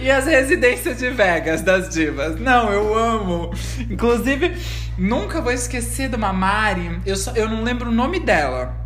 e 0.01 0.11
as 0.11 0.27
residências 0.27 0.99
de 0.99 1.11
Vegas 1.11 1.63
das 1.63 1.89
divas. 1.89 2.39
Não, 2.39 2.71
eu 2.71 2.97
amo. 2.97 3.51
Inclusive, 3.91 4.57
nunca 4.99 5.41
vou 5.41 5.53
esquecer 5.53 6.09
de 6.09 6.17
uma 6.17 6.33
Mari. 6.33 7.01
Eu, 7.07 7.17
só, 7.17 7.33
eu 7.33 7.49
não 7.49 7.63
lembro 7.63 7.89
o 7.89 7.93
nome 7.93 8.21
dela. 8.21 8.77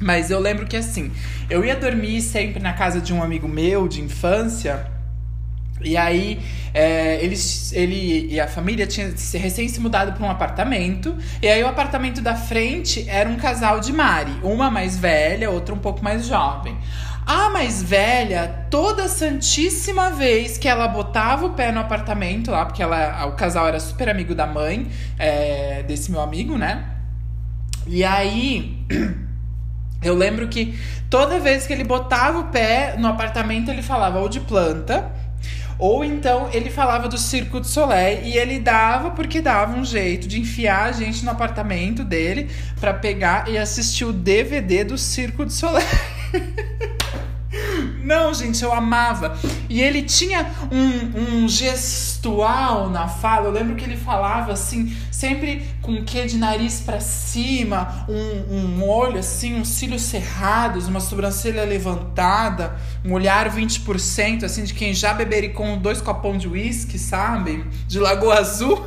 Mas 0.00 0.30
eu 0.30 0.40
lembro 0.40 0.66
que 0.66 0.76
assim, 0.76 1.12
eu 1.48 1.64
ia 1.64 1.76
dormir 1.76 2.20
sempre 2.22 2.60
na 2.60 2.72
casa 2.72 3.00
de 3.00 3.12
um 3.12 3.22
amigo 3.22 3.48
meu 3.48 3.86
de 3.86 4.00
infância. 4.00 4.90
E 5.84 5.96
aí, 5.96 6.40
é, 6.72 7.22
eles, 7.22 7.72
ele 7.72 8.28
e 8.30 8.40
a 8.40 8.46
família 8.46 8.86
tinham 8.86 9.12
recém 9.34 9.68
se 9.68 9.80
mudado 9.80 10.12
para 10.12 10.24
um 10.24 10.30
apartamento. 10.30 11.16
E 11.40 11.48
aí, 11.48 11.62
o 11.62 11.68
apartamento 11.68 12.20
da 12.20 12.34
frente 12.34 13.04
era 13.08 13.28
um 13.28 13.36
casal 13.36 13.80
de 13.80 13.92
Mari. 13.92 14.32
Uma 14.42 14.70
mais 14.70 14.96
velha, 14.96 15.50
outra 15.50 15.74
um 15.74 15.78
pouco 15.78 16.02
mais 16.02 16.26
jovem. 16.26 16.76
A 17.24 17.50
mais 17.50 17.82
velha, 17.82 18.66
toda 18.68 19.08
santíssima 19.08 20.10
vez 20.10 20.58
que 20.58 20.66
ela 20.66 20.88
botava 20.88 21.46
o 21.46 21.50
pé 21.50 21.70
no 21.70 21.78
apartamento 21.78 22.50
lá, 22.50 22.66
porque 22.66 22.82
ela, 22.82 23.26
o 23.26 23.32
casal 23.32 23.68
era 23.68 23.78
super 23.78 24.08
amigo 24.08 24.34
da 24.34 24.46
mãe 24.46 24.90
é, 25.18 25.84
desse 25.84 26.10
meu 26.10 26.20
amigo, 26.20 26.58
né? 26.58 26.84
E 27.86 28.04
aí. 28.04 28.78
Eu 30.02 30.16
lembro 30.16 30.48
que 30.48 30.76
toda 31.08 31.38
vez 31.38 31.64
que 31.64 31.72
ele 31.72 31.84
botava 31.84 32.40
o 32.40 32.44
pé 32.48 32.96
no 32.98 33.06
apartamento, 33.06 33.70
ele 33.70 33.82
falava 33.82 34.18
ou 34.18 34.28
de 34.28 34.40
planta, 34.40 35.12
ou 35.78 36.04
então 36.04 36.48
ele 36.52 36.70
falava 36.70 37.08
do 37.08 37.16
Circo 37.16 37.60
de 37.60 37.68
Soleil 37.68 38.24
e 38.24 38.36
ele 38.36 38.58
dava 38.58 39.12
porque 39.12 39.40
dava 39.40 39.78
um 39.78 39.84
jeito 39.84 40.26
de 40.26 40.40
enfiar 40.40 40.88
a 40.88 40.92
gente 40.92 41.24
no 41.24 41.30
apartamento 41.30 42.02
dele 42.02 42.50
para 42.80 42.94
pegar 42.94 43.48
e 43.48 43.56
assistir 43.56 44.04
o 44.04 44.12
DVD 44.12 44.82
do 44.82 44.98
Circo 44.98 45.46
de 45.46 45.52
Soleil. 45.52 45.86
Não, 48.02 48.32
gente, 48.34 48.62
eu 48.62 48.72
amava. 48.72 49.38
E 49.68 49.80
ele 49.80 50.02
tinha 50.02 50.50
um, 50.70 51.42
um 51.44 51.48
gestual 51.48 52.90
na 52.90 53.08
fala. 53.08 53.46
Eu 53.46 53.52
lembro 53.52 53.76
que 53.76 53.84
ele 53.84 53.96
falava 53.96 54.52
assim, 54.52 54.96
sempre 55.10 55.66
com 55.80 55.92
o 55.94 56.04
quê 56.04 56.26
de 56.26 56.36
nariz 56.36 56.80
para 56.80 57.00
cima, 57.00 58.06
um, 58.08 58.56
um 58.56 58.88
olho 58.88 59.18
assim, 59.18 59.54
uns 59.54 59.68
cílios 59.68 60.02
cerrados, 60.02 60.88
uma 60.88 61.00
sobrancelha 61.00 61.64
levantada, 61.64 62.76
um 63.04 63.12
olhar 63.12 63.48
20%, 63.50 64.44
assim, 64.44 64.64
de 64.64 64.74
quem 64.74 64.94
já 64.94 65.14
bebericou 65.14 65.76
dois 65.76 66.00
copões 66.00 66.40
de 66.42 66.48
uísque, 66.48 66.98
sabe? 66.98 67.64
De 67.86 67.98
Lagoa 67.98 68.38
Azul. 68.38 68.84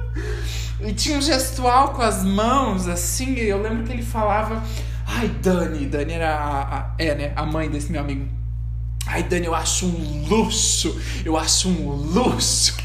e 0.80 0.92
tinha 0.92 1.18
um 1.18 1.20
gestual 1.22 1.90
com 1.90 2.02
as 2.02 2.24
mãos, 2.24 2.88
assim. 2.88 3.34
Eu 3.34 3.60
lembro 3.60 3.84
que 3.84 3.92
ele 3.92 4.02
falava 4.02 4.62
Ai, 5.12 5.28
Dani, 5.42 5.86
Dani 5.86 6.12
era 6.12 6.36
a, 6.36 6.78
a, 6.78 6.94
é, 6.96 7.14
né, 7.16 7.32
a 7.34 7.44
mãe 7.44 7.68
desse 7.68 7.90
meu 7.90 8.00
amigo. 8.00 8.28
Ai, 9.06 9.24
Dani, 9.24 9.46
eu 9.46 9.54
acho 9.54 9.86
um 9.86 10.24
luxo. 10.28 10.96
Eu 11.24 11.36
acho 11.36 11.68
um 11.68 11.90
luxo. 11.90 12.76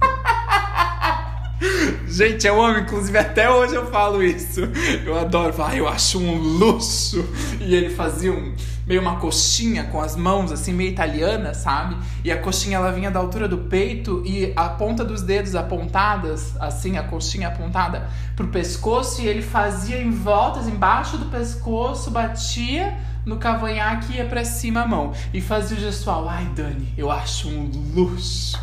Gente, 2.06 2.46
eu 2.46 2.62
amo, 2.62 2.78
inclusive 2.78 3.18
até 3.18 3.50
hoje 3.50 3.74
eu 3.74 3.90
falo 3.90 4.22
isso. 4.22 4.60
Eu 5.04 5.18
adoro 5.18 5.52
falar, 5.52 5.76
eu 5.76 5.88
acho 5.88 6.20
um 6.20 6.38
luxo. 6.38 7.28
E 7.60 7.74
ele 7.74 7.90
fazia 7.90 8.32
um, 8.32 8.54
meio 8.90 9.00
uma 9.00 9.20
coxinha 9.20 9.84
com 9.84 10.00
as 10.00 10.16
mãos, 10.16 10.50
assim, 10.50 10.72
meio 10.72 10.90
italiana, 10.90 11.54
sabe? 11.54 11.96
E 12.24 12.32
a 12.32 12.36
coxinha 12.42 12.76
ela 12.76 12.90
vinha 12.90 13.08
da 13.08 13.20
altura 13.20 13.46
do 13.46 13.58
peito 13.58 14.20
e 14.26 14.52
a 14.56 14.68
ponta 14.70 15.04
dos 15.04 15.22
dedos 15.22 15.54
apontadas, 15.54 16.56
assim, 16.58 16.96
a 16.96 17.04
coxinha 17.04 17.46
apontada 17.46 18.08
pro 18.34 18.48
pescoço, 18.48 19.22
e 19.22 19.28
ele 19.28 19.42
fazia 19.42 20.02
em 20.02 20.10
voltas, 20.10 20.66
embaixo 20.66 21.16
do 21.16 21.26
pescoço, 21.26 22.10
batia 22.10 22.98
no 23.24 23.36
cavanhaque 23.36 24.14
e 24.14 24.16
ia 24.16 24.24
pra 24.24 24.44
cima 24.44 24.80
a 24.80 24.88
mão. 24.88 25.12
E 25.32 25.40
fazia 25.40 25.76
o 25.76 25.80
gestual. 25.80 26.28
Ai, 26.28 26.46
Dani, 26.56 26.92
eu 26.98 27.12
acho 27.12 27.48
um 27.48 27.70
luxo. 27.94 28.58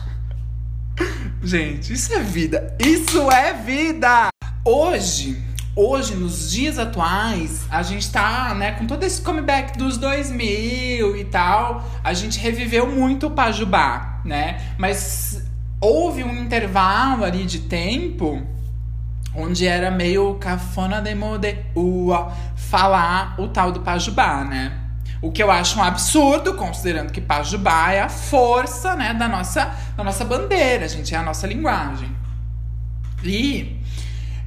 Gente, 1.41 1.93
isso 1.93 2.13
é 2.13 2.19
vida. 2.19 2.75
Isso 2.81 3.31
é 3.31 3.53
vida! 3.53 4.27
Hoje, 4.65 5.41
hoje, 5.77 6.15
nos 6.15 6.50
dias 6.50 6.79
atuais, 6.79 7.67
a 7.69 7.84
gente 7.84 8.12
tá, 8.12 8.55
né, 8.55 8.72
com 8.72 8.88
todo 8.88 9.03
esse 9.03 9.22
comeback 9.22 9.77
dos 9.77 9.96
2000 9.98 11.15
e 11.15 11.25
tal, 11.25 11.88
a 12.03 12.13
gente 12.15 12.39
reviveu 12.39 12.91
muito 12.91 13.27
o 13.27 13.31
Pajubá, 13.31 14.19
né? 14.25 14.60
Mas 14.79 15.46
houve 15.79 16.24
um 16.24 16.43
intervalo 16.43 17.24
ali 17.24 17.46
de 17.46 17.60
tempo 17.60 18.41
onde 19.36 19.67
era 19.67 19.91
meio 19.91 20.34
cafona 20.36 21.00
de 21.00 21.13
mode 21.13 21.55
ua 21.75 22.34
falar 22.55 23.36
o 23.38 23.48
tal 23.48 23.72
do 23.72 23.81
Pajubá, 23.81 24.43
né? 24.43 24.75
O 25.22 25.31
que 25.31 25.43
eu 25.43 25.51
acho 25.51 25.79
um 25.79 25.84
absurdo, 25.84 26.55
considerando 26.55 27.12
que 27.12 27.22
Pajubá 27.22 27.91
é 27.91 28.01
a 28.01 28.10
força, 28.10 28.96
né, 28.96 29.13
da 29.13 29.27
nossa, 29.27 29.72
da 29.96 30.03
nossa 30.03 30.25
bandeira, 30.25 30.88
gente, 30.88 31.13
é 31.13 31.17
a 31.17 31.24
nossa 31.24 31.46
linguagem. 31.46 32.10
E 33.24 33.76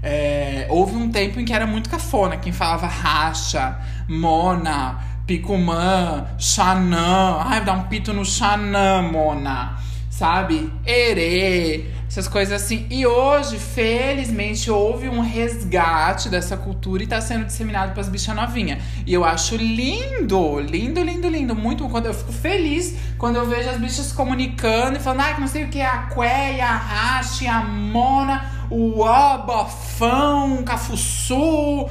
é, 0.02 0.66
houve 0.70 0.96
um 0.96 1.10
tempo 1.10 1.38
em 1.38 1.44
que 1.44 1.52
era 1.52 1.66
muito 1.66 1.90
cafona, 1.90 2.36
quem 2.36 2.52
falava 2.52 2.86
racha, 2.86 3.78
mona, 4.08 4.98
picumã, 5.26 6.26
xanã, 6.38 7.38
ai, 7.44 7.64
dá 7.64 7.72
um 7.72 7.84
pito 7.84 8.12
no 8.12 8.24
xanã, 8.24 9.02
mona, 9.02 9.78
sabe? 10.08 10.72
Erê, 10.86 11.84
essas 12.08 12.26
coisas 12.26 12.60
assim. 12.60 12.86
E 12.90 13.06
hoje, 13.06 13.56
felizmente, 13.56 14.68
houve 14.70 15.08
um 15.08 15.20
resgate 15.20 16.28
dessa 16.28 16.56
cultura 16.56 17.04
e 17.04 17.06
tá 17.06 17.20
sendo 17.20 17.44
disseminado 17.44 17.92
para 17.92 18.00
as 18.00 18.08
bichas 18.08 18.34
novinhas. 18.34 18.82
E 19.06 19.14
eu 19.14 19.24
acho 19.24 19.54
lindo, 19.54 20.58
lindo, 20.58 21.02
lindo, 21.02 21.28
lindo. 21.28 21.54
Muito 21.54 21.88
quando 21.88 22.06
eu 22.06 22.14
fico 22.14 22.32
feliz 22.32 22.96
quando 23.16 23.36
eu 23.36 23.46
vejo 23.46 23.68
as 23.68 23.76
bichas 23.76 24.12
comunicando 24.12 24.96
e 24.96 25.00
falando, 25.00 25.20
ah, 25.20 25.34
que 25.34 25.40
não 25.42 25.46
sei 25.46 25.64
o 25.64 25.68
que 25.68 25.78
é 25.78 25.86
a 25.86 26.06
quéia, 26.06 26.64
a 26.64 26.76
rache, 26.76 27.46
a 27.46 27.62
mona, 27.62 28.59
o 28.70 29.00
ó, 29.00 29.38
bofão, 29.38 30.62
cafuçu. 30.62 31.88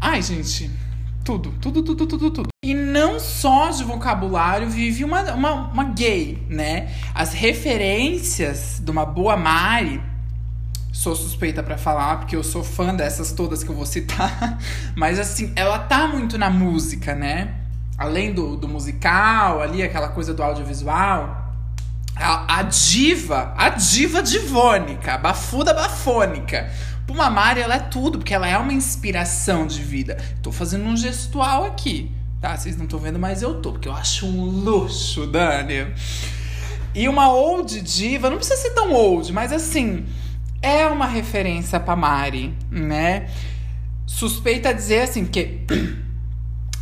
Ai, 0.00 0.22
gente, 0.22 0.70
tudo, 1.24 1.52
tudo, 1.60 1.82
tudo, 1.82 2.06
tudo, 2.06 2.30
tudo. 2.30 2.48
E 2.64 2.72
não 2.74 3.18
só 3.18 3.70
de 3.70 3.84
vocabulário 3.84 4.68
vive 4.68 5.04
uma, 5.04 5.22
uma, 5.32 5.52
uma 5.70 5.84
gay, 5.84 6.46
né? 6.48 6.90
As 7.14 7.32
referências 7.32 8.80
de 8.82 8.90
uma 8.90 9.04
boa 9.04 9.36
Mari 9.36 10.00
sou 10.92 11.16
suspeita 11.16 11.62
para 11.62 11.78
falar, 11.78 12.18
porque 12.18 12.36
eu 12.36 12.44
sou 12.44 12.62
fã 12.62 12.94
dessas 12.94 13.32
todas 13.32 13.64
que 13.64 13.70
eu 13.70 13.74
vou 13.74 13.86
citar. 13.86 14.58
Mas 14.94 15.18
assim, 15.18 15.50
ela 15.56 15.78
tá 15.78 16.06
muito 16.06 16.36
na 16.36 16.50
música, 16.50 17.14
né? 17.14 17.54
Além 17.96 18.34
do, 18.34 18.56
do 18.56 18.68
musical, 18.68 19.62
ali, 19.62 19.82
aquela 19.82 20.08
coisa 20.08 20.34
do 20.34 20.42
audiovisual. 20.42 21.39
A, 22.20 22.58
a 22.58 22.62
diva, 22.62 23.54
a 23.56 23.70
diva 23.70 24.22
divônica, 24.22 25.14
a 25.14 25.18
bafuda 25.18 25.72
bafônica. 25.72 26.70
Uma 27.08 27.28
Mari, 27.28 27.60
ela 27.60 27.74
é 27.74 27.80
tudo, 27.80 28.18
porque 28.18 28.32
ela 28.32 28.46
é 28.46 28.56
uma 28.56 28.72
inspiração 28.72 29.66
de 29.66 29.82
vida. 29.82 30.16
Tô 30.42 30.52
fazendo 30.52 30.84
um 30.84 30.96
gestual 30.96 31.64
aqui, 31.64 32.12
tá? 32.40 32.56
Vocês 32.56 32.76
não 32.76 32.84
estão 32.84 33.00
vendo, 33.00 33.18
mas 33.18 33.42
eu 33.42 33.60
tô, 33.60 33.72
porque 33.72 33.88
eu 33.88 33.92
acho 33.92 34.26
um 34.26 34.44
luxo, 34.44 35.26
Dani. 35.26 35.92
E 36.94 37.08
uma 37.08 37.32
old 37.32 37.80
diva, 37.80 38.30
não 38.30 38.36
precisa 38.36 38.60
ser 38.60 38.70
tão 38.70 38.92
old, 38.92 39.32
mas 39.32 39.52
assim, 39.52 40.06
é 40.62 40.86
uma 40.86 41.06
referência 41.06 41.80
pra 41.80 41.96
Mari, 41.96 42.54
né? 42.70 43.28
Suspeita 44.06 44.72
dizer 44.72 45.02
assim, 45.02 45.24
que 45.24 45.64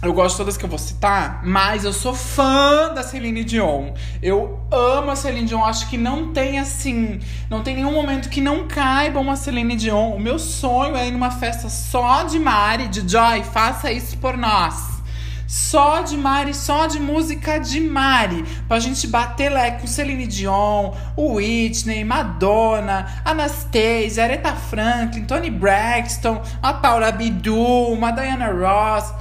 eu 0.00 0.12
gosto 0.12 0.34
de 0.34 0.38
todas 0.38 0.56
que 0.56 0.64
eu 0.64 0.68
vou 0.68 0.78
citar, 0.78 1.40
mas 1.44 1.84
eu 1.84 1.92
sou 1.92 2.14
fã 2.14 2.92
da 2.94 3.02
Celine 3.02 3.42
Dion. 3.42 3.92
Eu 4.22 4.60
amo 4.70 5.10
a 5.10 5.16
Celine 5.16 5.46
Dion. 5.46 5.64
Acho 5.64 5.90
que 5.90 5.98
não 5.98 6.32
tem 6.32 6.60
assim, 6.60 7.18
não 7.50 7.64
tem 7.64 7.74
nenhum 7.74 7.92
momento 7.92 8.28
que 8.28 8.40
não 8.40 8.68
caiba 8.68 9.18
uma 9.18 9.34
Celine 9.34 9.74
Dion. 9.74 10.10
O 10.10 10.20
meu 10.20 10.38
sonho 10.38 10.94
é 10.94 11.08
ir 11.08 11.10
numa 11.10 11.32
festa 11.32 11.68
só 11.68 12.22
de 12.22 12.38
Mari, 12.38 12.86
de 12.86 13.08
Joy, 13.10 13.42
faça 13.42 13.90
isso 13.90 14.16
por 14.18 14.36
nós. 14.36 14.98
Só 15.48 16.02
de 16.02 16.16
Mari, 16.16 16.54
só 16.54 16.86
de 16.86 17.00
música 17.00 17.58
de 17.58 17.80
Mari. 17.80 18.44
Pra 18.68 18.78
gente 18.78 19.04
bater 19.08 19.50
leque 19.50 19.80
com 19.80 19.86
Celine 19.88 20.28
Dion, 20.28 20.92
Whitney, 21.16 22.04
Madonna, 22.04 23.22
Anastasia, 23.24 24.22
Aretha 24.22 24.54
Franklin, 24.54 25.24
Tony 25.24 25.50
Braxton, 25.50 26.40
a 26.62 26.74
Paula 26.74 27.08
Abdul, 27.08 27.92
uma 27.94 28.12
Diana 28.12 28.46
Ross. 28.46 29.12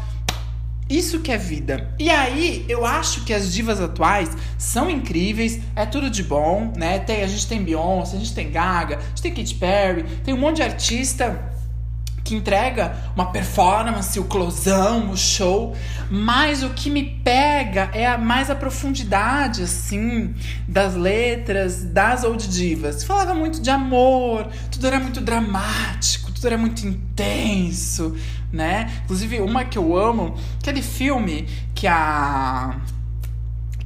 Isso 0.89 1.19
que 1.19 1.31
é 1.31 1.37
vida. 1.37 1.93
E 1.99 2.09
aí, 2.09 2.65
eu 2.69 2.85
acho 2.85 3.25
que 3.25 3.33
as 3.33 3.53
divas 3.53 3.81
atuais 3.81 4.29
são 4.57 4.89
incríveis, 4.89 5.59
é 5.75 5.85
tudo 5.85 6.09
de 6.09 6.23
bom, 6.23 6.71
né? 6.77 6.99
Tem, 6.99 7.23
a 7.23 7.27
gente 7.27 7.45
tem 7.45 7.61
Beyoncé, 7.61 8.15
a 8.15 8.19
gente 8.19 8.33
tem 8.33 8.49
Gaga, 8.49 8.97
a 8.97 9.01
gente 9.01 9.21
tem 9.21 9.33
Katy 9.33 9.55
Perry, 9.55 10.03
tem 10.23 10.33
um 10.33 10.37
monte 10.37 10.57
de 10.57 10.63
artista 10.63 11.57
que 12.27 12.35
entrega 12.35 12.93
uma 13.15 13.31
performance, 13.31 14.19
o 14.19 14.25
closão, 14.25 15.11
o 15.11 15.17
show, 15.17 15.73
mas 16.11 16.61
o 16.61 16.71
que 16.71 16.89
me 16.89 17.21
pega 17.23 17.89
é 17.93 18.05
a 18.05 18.17
mais 18.17 18.49
a 18.49 18.55
profundidade 18.55 19.63
assim 19.63 20.35
das 20.67 20.93
letras 20.95 21.85
das 21.85 22.25
old 22.25 22.45
divas. 22.49 23.05
Falava 23.05 23.33
muito 23.33 23.61
de 23.61 23.69
amor, 23.69 24.45
tudo 24.69 24.87
era 24.87 24.99
muito 24.99 25.21
dramático, 25.21 26.29
tudo 26.33 26.47
era 26.47 26.57
muito 26.57 26.85
intenso, 26.85 28.17
né? 28.51 29.01
Inclusive 29.03 29.39
uma 29.41 29.65
que 29.65 29.77
eu 29.77 29.97
amo, 29.97 30.35
aquele 30.59 30.81
filme 30.81 31.47
que 31.73 31.87
a 31.87 32.79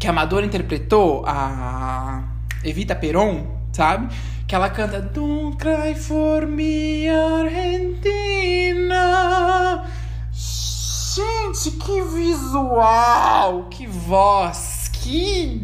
que 0.01 0.07
a 0.07 0.09
Amadora 0.09 0.45
interpretou, 0.45 1.23
a 1.27 2.23
Evita 2.63 2.95
Peron, 2.95 3.45
sabe? 3.71 4.11
Que 4.47 4.55
ela 4.55 4.67
canta 4.67 4.99
Don't 4.99 5.57
cry 5.57 5.93
for 5.93 6.47
me, 6.47 7.07
Argentina. 7.07 8.11
Gente, 10.33 11.71
que 11.77 12.01
visual, 12.01 13.67
que 13.69 13.85
voz, 13.85 14.89
que. 14.91 15.61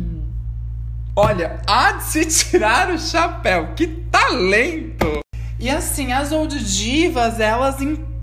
Olha, 1.16 1.60
há 1.66 1.94
de 1.94 2.04
se 2.04 2.26
tirar 2.26 2.92
o 2.92 3.00
chapéu, 3.00 3.74
que 3.76 3.88
talento! 3.88 5.22
E 5.60 5.68
assim, 5.68 6.14
as 6.14 6.32
old 6.32 6.64
divas, 6.64 7.40
elas, 7.40 7.78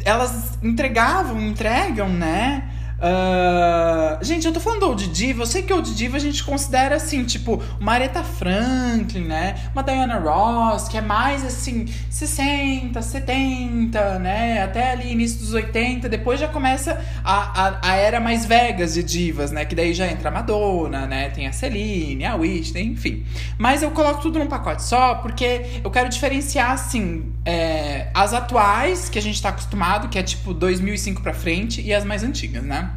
elas 0.04 0.58
entregavam, 0.62 1.40
entregam, 1.40 2.08
né? 2.08 2.70
Uh, 3.04 4.24
gente, 4.24 4.46
eu 4.46 4.52
tô 4.52 4.58
falando 4.58 4.84
old 4.84 5.06
diva, 5.08 5.42
eu 5.42 5.46
sei 5.46 5.62
que 5.62 5.70
old 5.70 5.94
diva 5.94 6.16
a 6.16 6.20
gente 6.20 6.42
considera 6.42 6.96
assim, 6.96 7.22
tipo, 7.22 7.62
uma 7.78 7.92
Aretha 7.92 8.24
Franklin, 8.24 9.24
né? 9.24 9.56
Uma 9.74 9.82
Diana 9.82 10.18
Ross, 10.18 10.88
que 10.88 10.96
é 10.96 11.02
mais 11.02 11.44
assim, 11.44 11.84
60, 12.08 13.02
70, 13.02 14.18
né? 14.20 14.62
Até 14.62 14.92
ali 14.92 15.12
início 15.12 15.38
dos 15.40 15.52
80, 15.52 16.08
depois 16.08 16.40
já 16.40 16.48
começa 16.48 16.98
a, 17.22 17.66
a, 17.66 17.90
a 17.90 17.96
era 17.96 18.20
mais 18.20 18.46
vegas 18.46 18.94
de 18.94 19.02
divas, 19.02 19.52
né? 19.52 19.66
Que 19.66 19.74
daí 19.74 19.92
já 19.92 20.06
entra 20.06 20.30
a 20.30 20.32
Madonna, 20.32 21.06
né? 21.06 21.28
Tem 21.28 21.46
a 21.46 21.52
Celine, 21.52 22.24
a 22.24 22.36
Whitney, 22.36 22.86
enfim. 22.86 23.26
Mas 23.58 23.82
eu 23.82 23.90
coloco 23.90 24.22
tudo 24.22 24.38
num 24.38 24.46
pacote 24.46 24.82
só, 24.82 25.16
porque 25.16 25.80
eu 25.84 25.90
quero 25.90 26.08
diferenciar, 26.08 26.70
assim, 26.70 27.34
é, 27.44 28.08
as 28.14 28.32
atuais, 28.32 29.10
que 29.10 29.18
a 29.18 29.22
gente 29.22 29.42
tá 29.42 29.50
acostumado, 29.50 30.08
que 30.08 30.18
é 30.18 30.22
tipo 30.22 30.54
2005 30.54 31.20
pra 31.20 31.34
frente, 31.34 31.82
e 31.82 31.92
as 31.92 32.02
mais 32.02 32.22
antigas, 32.22 32.64
né? 32.64 32.93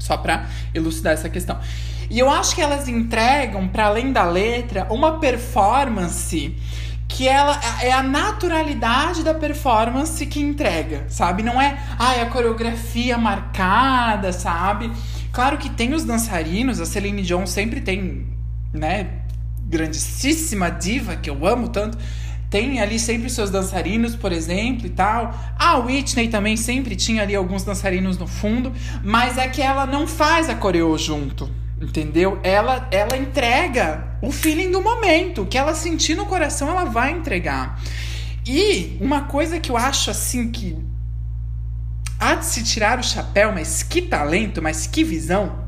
Só 0.00 0.16
para 0.16 0.46
elucidar 0.74 1.12
essa 1.12 1.28
questão. 1.28 1.60
E 2.10 2.18
eu 2.18 2.28
acho 2.28 2.56
que 2.56 2.60
elas 2.60 2.88
entregam, 2.88 3.68
para 3.68 3.86
além 3.86 4.12
da 4.12 4.24
letra, 4.24 4.88
uma 4.90 5.20
performance 5.20 6.56
que 7.06 7.28
ela 7.28 7.60
é 7.82 7.92
a 7.92 8.02
naturalidade 8.02 9.22
da 9.22 9.34
performance 9.34 10.24
que 10.26 10.40
entrega, 10.40 11.04
sabe? 11.08 11.42
Não 11.42 11.60
é, 11.60 11.78
ai, 11.98 12.20
a 12.20 12.26
coreografia 12.26 13.18
marcada, 13.18 14.32
sabe? 14.32 14.90
Claro 15.32 15.58
que 15.58 15.68
tem 15.68 15.92
os 15.92 16.04
dançarinos, 16.04 16.80
a 16.80 16.86
Celine 16.86 17.22
Dion 17.22 17.46
sempre 17.46 17.80
tem, 17.80 18.26
né, 18.72 19.08
grandíssima 19.66 20.70
diva 20.70 21.16
que 21.16 21.30
eu 21.30 21.46
amo 21.46 21.68
tanto, 21.68 21.96
tem 22.50 22.80
ali 22.80 22.98
sempre 22.98 23.30
seus 23.30 23.48
dançarinos, 23.48 24.16
por 24.16 24.32
exemplo, 24.32 24.84
e 24.84 24.90
tal. 24.90 25.32
A 25.56 25.78
Whitney 25.78 26.28
também 26.28 26.56
sempre 26.56 26.96
tinha 26.96 27.22
ali 27.22 27.36
alguns 27.36 27.62
dançarinos 27.62 28.18
no 28.18 28.26
fundo, 28.26 28.72
mas 29.04 29.38
é 29.38 29.46
que 29.46 29.62
ela 29.62 29.86
não 29.86 30.04
faz 30.04 30.50
a 30.50 30.56
coreô 30.56 30.98
junto, 30.98 31.48
entendeu? 31.80 32.40
Ela, 32.42 32.88
ela 32.90 33.16
entrega 33.16 34.04
o 34.20 34.32
feeling 34.32 34.72
do 34.72 34.82
momento, 34.82 35.42
o 35.42 35.46
que 35.46 35.56
ela 35.56 35.74
sentir 35.74 36.16
no 36.16 36.26
coração, 36.26 36.68
ela 36.68 36.84
vai 36.84 37.12
entregar. 37.12 37.80
E 38.44 38.96
uma 39.00 39.22
coisa 39.22 39.60
que 39.60 39.70
eu 39.70 39.76
acho 39.76 40.10
assim 40.10 40.50
que 40.50 40.76
há 42.18 42.34
de 42.34 42.46
se 42.46 42.64
tirar 42.64 42.98
o 42.98 43.02
chapéu, 43.02 43.52
mas 43.52 43.84
que 43.84 44.02
talento, 44.02 44.60
mas 44.60 44.88
que 44.88 45.04
visão 45.04 45.64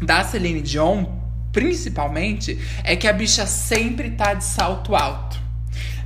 da 0.00 0.22
Celine 0.22 0.62
Dion, 0.62 1.06
principalmente, 1.50 2.56
é 2.84 2.94
que 2.94 3.08
a 3.08 3.12
bicha 3.12 3.46
sempre 3.46 4.12
tá 4.12 4.32
de 4.32 4.44
salto 4.44 4.94
alto. 4.94 5.43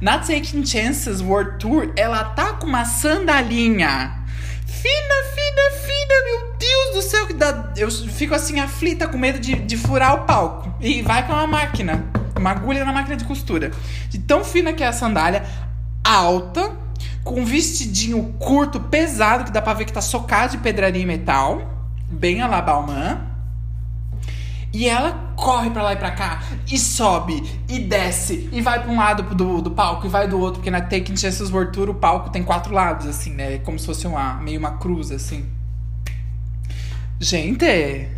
Na 0.01 0.19
Taking 0.19 0.65
Chances 0.65 1.21
World 1.21 1.59
Tour, 1.59 1.93
ela 1.97 2.23
tá 2.23 2.53
com 2.53 2.67
uma 2.67 2.85
sandalinha 2.85 4.19
fina, 4.65 5.15
fina, 5.35 5.71
fina. 5.87 6.15
Meu 6.25 6.57
Deus 6.57 6.95
do 6.95 7.03
céu, 7.03 7.27
que 7.27 7.35
dá. 7.35 7.73
Eu 7.77 7.91
fico 7.91 8.35
assim 8.35 8.61
aflita 8.61 9.09
com 9.09 9.19
medo 9.19 9.39
de, 9.39 9.55
de 9.57 9.77
furar 9.77 10.15
o 10.15 10.25
palco. 10.25 10.73
E 10.81 11.03
vai 11.03 11.27
com 11.27 11.33
uma 11.33 11.47
máquina, 11.47 12.05
uma 12.37 12.51
agulha 12.51 12.85
na 12.85 12.93
máquina 12.93 13.17
de 13.17 13.25
costura. 13.25 13.73
De 14.09 14.19
tão 14.19 14.45
fina 14.45 14.73
que 14.73 14.85
é 14.85 14.87
a 14.87 14.93
sandália, 14.93 15.45
alta, 16.05 16.77
com 17.25 17.41
um 17.41 17.45
vestidinho 17.45 18.35
curto, 18.39 18.79
pesado, 18.79 19.45
que 19.45 19.51
dá 19.51 19.61
pra 19.61 19.75
ver 19.75 19.85
que 19.85 19.93
tá 19.93 20.01
socado 20.01 20.53
de 20.53 20.59
pedraria 20.59 21.03
e 21.03 21.07
metal, 21.07 21.61
bem 22.09 22.41
a 22.41 22.47
la 22.47 22.63
Balmain. 22.63 23.19
E 24.73 24.89
ela 24.89 25.28
corre 25.39 25.71
pra 25.71 25.85
lá 25.85 25.93
e 25.93 25.97
pra 25.97 26.11
cá, 26.11 26.43
e 26.71 26.77
sobe, 26.77 27.43
e 27.69 27.79
desce, 27.79 28.49
e 28.53 28.61
vai 28.61 28.83
pra 28.83 28.91
um 28.91 28.99
lado 28.99 29.23
do, 29.35 29.63
do 29.63 29.71
palco, 29.71 30.07
e 30.07 30.11
vai 30.11 30.27
do 30.27 30.39
outro, 30.39 30.55
porque 30.55 30.71
na 30.71 30.81
Taking 30.81 31.17
Chances 31.17 31.51
World 31.51 31.73
Tour 31.73 31.91
o 31.91 31.95
palco 31.95 32.31
tem 32.31 32.43
quatro 32.43 32.75
lados, 32.75 33.07
assim, 33.07 33.31
né? 33.31 33.59
Como 33.59 33.79
se 33.79 33.87
fosse 33.87 34.07
uma, 34.07 34.35
meio 34.35 34.59
uma 34.59 34.73
cruz, 34.79 35.13
assim. 35.13 35.49
Gente, 37.21 38.09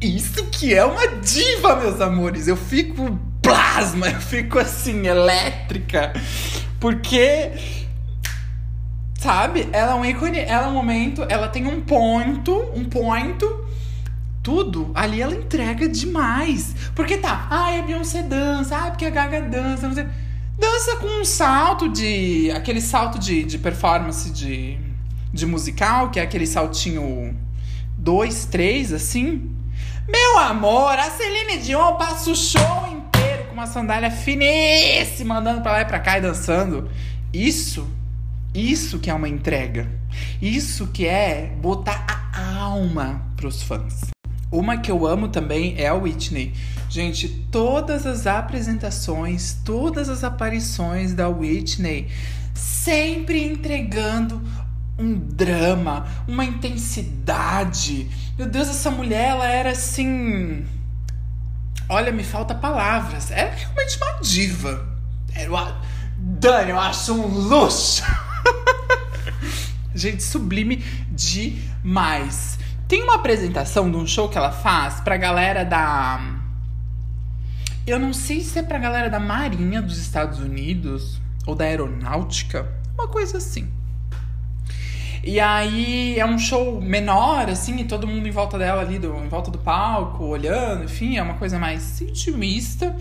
isso 0.00 0.44
que 0.46 0.74
é 0.74 0.84
uma 0.84 1.06
diva, 1.06 1.76
meus 1.76 2.00
amores. 2.00 2.46
Eu 2.46 2.56
fico 2.56 3.18
plasma, 3.42 4.08
eu 4.08 4.20
fico 4.20 4.58
assim, 4.58 5.06
elétrica. 5.06 6.12
Porque, 6.78 7.52
sabe, 9.18 9.68
ela 9.72 9.92
é 9.92 9.94
um 9.94 10.04
ícone, 10.04 10.38
ela 10.38 10.66
é 10.66 10.68
um 10.68 10.74
momento, 10.74 11.24
ela 11.30 11.48
tem 11.48 11.66
um 11.66 11.80
ponto, 11.80 12.70
um 12.74 12.84
ponto 12.84 13.69
tudo, 14.42 14.90
ali 14.94 15.20
ela 15.20 15.34
entrega 15.34 15.88
demais. 15.88 16.74
Porque 16.94 17.16
tá, 17.16 17.46
ai, 17.50 17.80
a 17.80 17.82
Beyoncé 17.82 18.22
dança, 18.22 18.76
ai, 18.76 18.90
porque 18.90 19.04
a 19.04 19.10
Gaga 19.10 19.42
dança, 19.42 19.86
não 19.86 19.94
sei. 19.94 20.06
Dança 20.58 20.96
com 20.96 21.20
um 21.20 21.24
salto 21.24 21.88
de. 21.88 22.50
aquele 22.50 22.80
salto 22.80 23.18
de, 23.18 23.42
de 23.44 23.58
performance 23.58 24.30
de, 24.30 24.78
de 25.32 25.46
musical, 25.46 26.10
que 26.10 26.20
é 26.20 26.22
aquele 26.22 26.46
saltinho 26.46 27.36
2, 27.96 28.44
3, 28.46 28.92
assim. 28.92 29.50
Meu 30.08 30.38
amor, 30.38 30.98
a 30.98 31.10
Celine 31.10 31.58
Dion 31.62 31.94
passa 31.94 32.30
o 32.30 32.36
show 32.36 32.86
inteiro 32.90 33.44
com 33.44 33.54
uma 33.54 33.66
sandália 33.66 34.10
finíssima, 34.10 35.38
andando 35.38 35.62
pra 35.62 35.72
lá 35.72 35.80
e 35.82 35.84
pra 35.84 36.00
cá 36.00 36.18
e 36.18 36.20
dançando. 36.20 36.90
Isso, 37.32 37.88
isso 38.54 38.98
que 38.98 39.08
é 39.08 39.14
uma 39.14 39.28
entrega. 39.28 39.88
Isso 40.42 40.88
que 40.88 41.06
é 41.06 41.54
botar 41.60 42.04
a 42.34 42.56
alma 42.56 43.22
pros 43.36 43.62
fãs. 43.62 44.10
Uma 44.50 44.78
que 44.78 44.90
eu 44.90 45.06
amo 45.06 45.28
também 45.28 45.74
é 45.78 45.86
a 45.86 45.94
Whitney. 45.94 46.52
Gente, 46.88 47.28
todas 47.52 48.04
as 48.04 48.26
apresentações, 48.26 49.56
todas 49.64 50.08
as 50.08 50.24
aparições 50.24 51.14
da 51.14 51.28
Whitney, 51.28 52.08
sempre 52.52 53.44
entregando 53.44 54.42
um 54.98 55.16
drama, 55.16 56.06
uma 56.26 56.44
intensidade. 56.44 58.10
Meu 58.36 58.48
Deus, 58.48 58.68
essa 58.68 58.90
mulher, 58.90 59.30
ela 59.30 59.46
era 59.46 59.70
assim. 59.70 60.66
Olha, 61.88 62.10
me 62.10 62.24
falta 62.24 62.52
palavras. 62.52 63.30
Era 63.30 63.54
realmente 63.54 63.96
uma 63.96 64.20
diva. 64.20 64.88
Era 65.32 65.48
uma. 65.48 65.80
Dani, 66.16 66.70
eu 66.70 66.78
acho 66.78 67.14
um 67.14 67.26
luxo. 67.26 68.02
Gente, 69.94 70.22
sublime 70.22 70.84
demais. 71.10 72.58
Tem 72.90 73.04
uma 73.04 73.14
apresentação 73.14 73.88
de 73.88 73.96
um 73.96 74.04
show 74.04 74.28
que 74.28 74.36
ela 74.36 74.50
faz 74.50 75.00
pra 75.00 75.16
galera 75.16 75.64
da. 75.64 76.20
Eu 77.86 78.00
não 78.00 78.12
sei 78.12 78.40
se 78.40 78.58
é 78.58 78.64
pra 78.64 78.78
galera 78.78 79.08
da 79.08 79.20
Marinha 79.20 79.80
dos 79.80 79.96
Estados 79.96 80.40
Unidos 80.40 81.20
ou 81.46 81.54
da 81.54 81.66
Aeronáutica, 81.66 82.68
uma 82.98 83.06
coisa 83.06 83.38
assim. 83.38 83.70
E 85.22 85.38
aí 85.38 86.18
é 86.18 86.26
um 86.26 86.36
show 86.36 86.80
menor, 86.80 87.48
assim, 87.48 87.78
e 87.78 87.84
todo 87.84 88.08
mundo 88.08 88.26
em 88.26 88.32
volta 88.32 88.58
dela 88.58 88.80
ali, 88.80 88.98
do, 88.98 89.14
em 89.18 89.28
volta 89.28 89.52
do 89.52 89.58
palco, 89.58 90.24
olhando, 90.24 90.82
enfim, 90.82 91.16
é 91.16 91.22
uma 91.22 91.34
coisa 91.34 91.60
mais 91.60 92.00
intimista. 92.00 92.96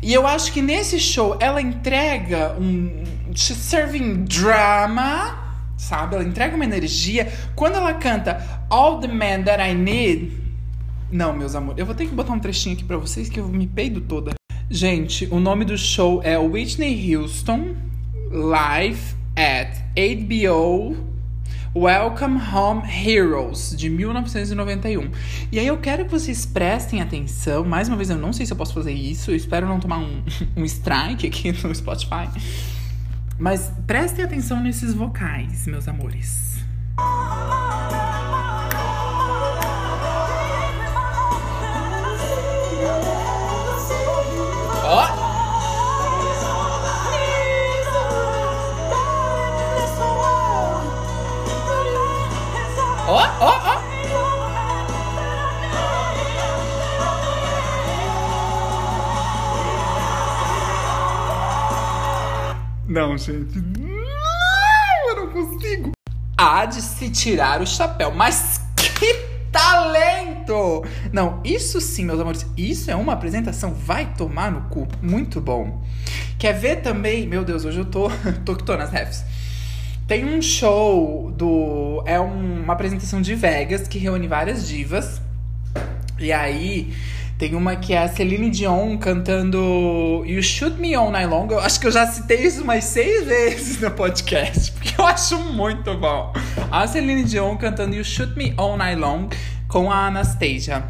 E 0.00 0.14
eu 0.14 0.28
acho 0.28 0.52
que 0.52 0.62
nesse 0.62 1.00
show 1.00 1.36
ela 1.40 1.60
entrega 1.60 2.54
um. 2.56 3.02
serving 3.34 4.26
drama 4.26 5.48
sabe? 5.78 6.16
Ela 6.16 6.24
entrega 6.24 6.54
uma 6.54 6.64
energia. 6.64 7.32
Quando 7.54 7.76
ela 7.76 7.94
canta 7.94 8.57
All 8.70 8.98
the 8.98 9.08
Man 9.08 9.44
That 9.44 9.62
I 9.62 9.74
Need. 9.74 10.32
Não, 11.10 11.32
meus 11.32 11.54
amores, 11.54 11.78
eu 11.78 11.86
vou 11.86 11.94
ter 11.94 12.06
que 12.06 12.14
botar 12.14 12.34
um 12.34 12.38
trechinho 12.38 12.74
aqui 12.74 12.84
pra 12.84 12.98
vocês 12.98 13.30
que 13.30 13.40
eu 13.40 13.48
me 13.48 13.66
peido 13.66 14.02
toda. 14.02 14.32
Gente, 14.68 15.26
o 15.30 15.40
nome 15.40 15.64
do 15.64 15.78
show 15.78 16.20
é 16.22 16.36
Whitney 16.36 17.16
Houston 17.16 17.74
Live 18.30 19.16
at 19.34 19.78
HBO 19.96 20.96
Welcome 21.74 22.38
Home 22.52 22.82
Heroes, 22.86 23.74
de 23.74 23.88
1991. 23.88 25.10
E 25.50 25.58
aí 25.58 25.66
eu 25.66 25.78
quero 25.78 26.04
que 26.04 26.10
vocês 26.10 26.44
prestem 26.44 27.00
atenção. 27.00 27.64
Mais 27.64 27.88
uma 27.88 27.96
vez, 27.96 28.10
eu 28.10 28.18
não 28.18 28.34
sei 28.34 28.44
se 28.44 28.52
eu 28.52 28.56
posso 28.56 28.74
fazer 28.74 28.92
isso. 28.92 29.30
Eu 29.30 29.36
espero 29.36 29.66
não 29.66 29.80
tomar 29.80 29.98
um, 29.98 30.22
um 30.56 30.64
strike 30.64 31.26
aqui 31.26 31.52
no 31.66 31.74
Spotify. 31.74 32.28
Mas 33.38 33.72
prestem 33.86 34.24
atenção 34.24 34.60
nesses 34.60 34.92
vocais, 34.92 35.66
meus 35.66 35.88
amores. 35.88 36.58
Ó! 44.90 45.04
Ó, 53.06 53.22
ó, 53.40 53.52
ó! 53.64 53.78
Não, 62.88 63.18
gente. 63.18 63.58
Não, 63.58 65.10
eu 65.10 65.16
não 65.16 65.30
consigo. 65.30 65.92
Há 66.38 66.64
de 66.64 66.80
se 66.80 67.10
tirar 67.10 67.60
o 67.60 67.66
chapéu. 67.66 68.10
Mas 68.10 68.57
talento! 70.48 70.84
Não, 71.12 71.40
isso 71.44 71.80
sim, 71.80 72.04
meus 72.04 72.18
amores. 72.18 72.46
Isso 72.56 72.90
é 72.90 72.96
uma 72.96 73.12
apresentação. 73.12 73.72
Vai 73.72 74.12
tomar 74.14 74.50
no 74.50 74.62
cu. 74.62 74.88
Muito 75.02 75.40
bom. 75.40 75.82
Quer 76.38 76.54
ver 76.54 76.76
também? 76.76 77.26
Meu 77.26 77.44
Deus, 77.44 77.64
hoje 77.64 77.78
eu 77.78 77.84
tô. 77.84 78.10
tô 78.44 78.56
que 78.56 78.64
tô 78.64 78.76
nas 78.76 78.90
refs. 78.90 79.24
Tem 80.06 80.24
um 80.24 80.40
show 80.40 81.30
do. 81.36 82.02
É 82.06 82.18
um, 82.18 82.62
uma 82.62 82.72
apresentação 82.72 83.20
de 83.20 83.34
Vegas 83.34 83.86
que 83.86 83.98
reúne 83.98 84.26
várias 84.26 84.66
divas. 84.66 85.20
E 86.18 86.32
aí 86.32 86.92
tem 87.38 87.54
uma 87.54 87.76
que 87.76 87.92
é 87.92 88.02
a 88.02 88.08
Celine 88.08 88.50
Dion 88.50 88.98
cantando 88.98 90.24
You 90.26 90.42
Shoot 90.42 90.80
Me 90.80 90.94
All 90.94 91.12
Night 91.12 91.28
Long. 91.28 91.46
Eu 91.48 91.60
acho 91.60 91.78
que 91.78 91.86
eu 91.86 91.92
já 91.92 92.04
citei 92.06 92.44
isso 92.44 92.62
umas 92.64 92.82
seis 92.84 93.26
vezes 93.26 93.80
no 93.80 93.90
podcast, 93.92 94.72
porque 94.74 95.00
eu 95.00 95.06
acho 95.06 95.38
muito 95.52 95.94
bom. 95.94 96.32
A 96.68 96.86
Celine 96.88 97.22
Dion 97.22 97.56
cantando 97.56 97.94
You 97.94 98.02
Shoot 98.02 98.36
Me 98.36 98.52
All 98.56 98.76
Night 98.76 98.98
Long 98.98 99.28
com 99.68 99.92
a 99.92 100.06
Anastasia. 100.06 100.82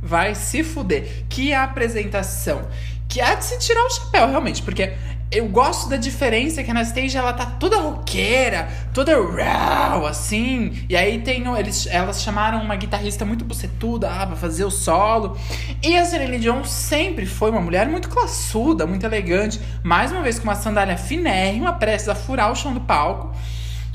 Vai 0.00 0.34
se 0.34 0.62
fuder. 0.62 1.24
Que 1.28 1.52
apresentação. 1.52 2.62
Que 3.08 3.20
há 3.20 3.34
de 3.34 3.44
se 3.44 3.58
tirar 3.58 3.84
o 3.84 3.90
chapéu, 3.90 4.28
realmente, 4.28 4.62
porque 4.62 4.94
eu 5.30 5.48
gosto 5.48 5.88
da 5.88 5.96
diferença 5.96 6.62
que 6.62 6.70
a 6.70 6.74
Anastasia 6.74 7.18
ela 7.20 7.32
tá 7.32 7.46
toda 7.46 7.78
roqueira, 7.78 8.68
toda 8.92 9.14
raw, 9.14 10.06
assim. 10.06 10.84
E 10.88 10.96
aí 10.96 11.20
tem 11.22 11.44
eles, 11.56 11.86
elas 11.86 12.22
chamaram 12.22 12.60
uma 12.62 12.76
guitarrista 12.76 13.24
muito 13.24 13.44
bucetuda 13.44 14.10
ah, 14.10 14.26
pra 14.26 14.36
fazer 14.36 14.64
o 14.64 14.70
solo. 14.70 15.36
E 15.82 15.96
a 15.96 16.04
Celine 16.04 16.38
Dion 16.38 16.64
sempre 16.64 17.26
foi 17.26 17.50
uma 17.50 17.60
mulher 17.60 17.88
muito 17.88 18.08
classuda, 18.08 18.86
muito 18.86 19.04
elegante. 19.04 19.58
Mais 19.82 20.12
uma 20.12 20.22
vez 20.22 20.38
com 20.38 20.44
uma 20.44 20.54
sandália 20.54 20.96
finérrima, 20.96 21.72
prestes 21.72 22.08
a 22.08 22.14
furar 22.14 22.52
o 22.52 22.54
chão 22.54 22.74
do 22.74 22.80
palco. 22.80 23.34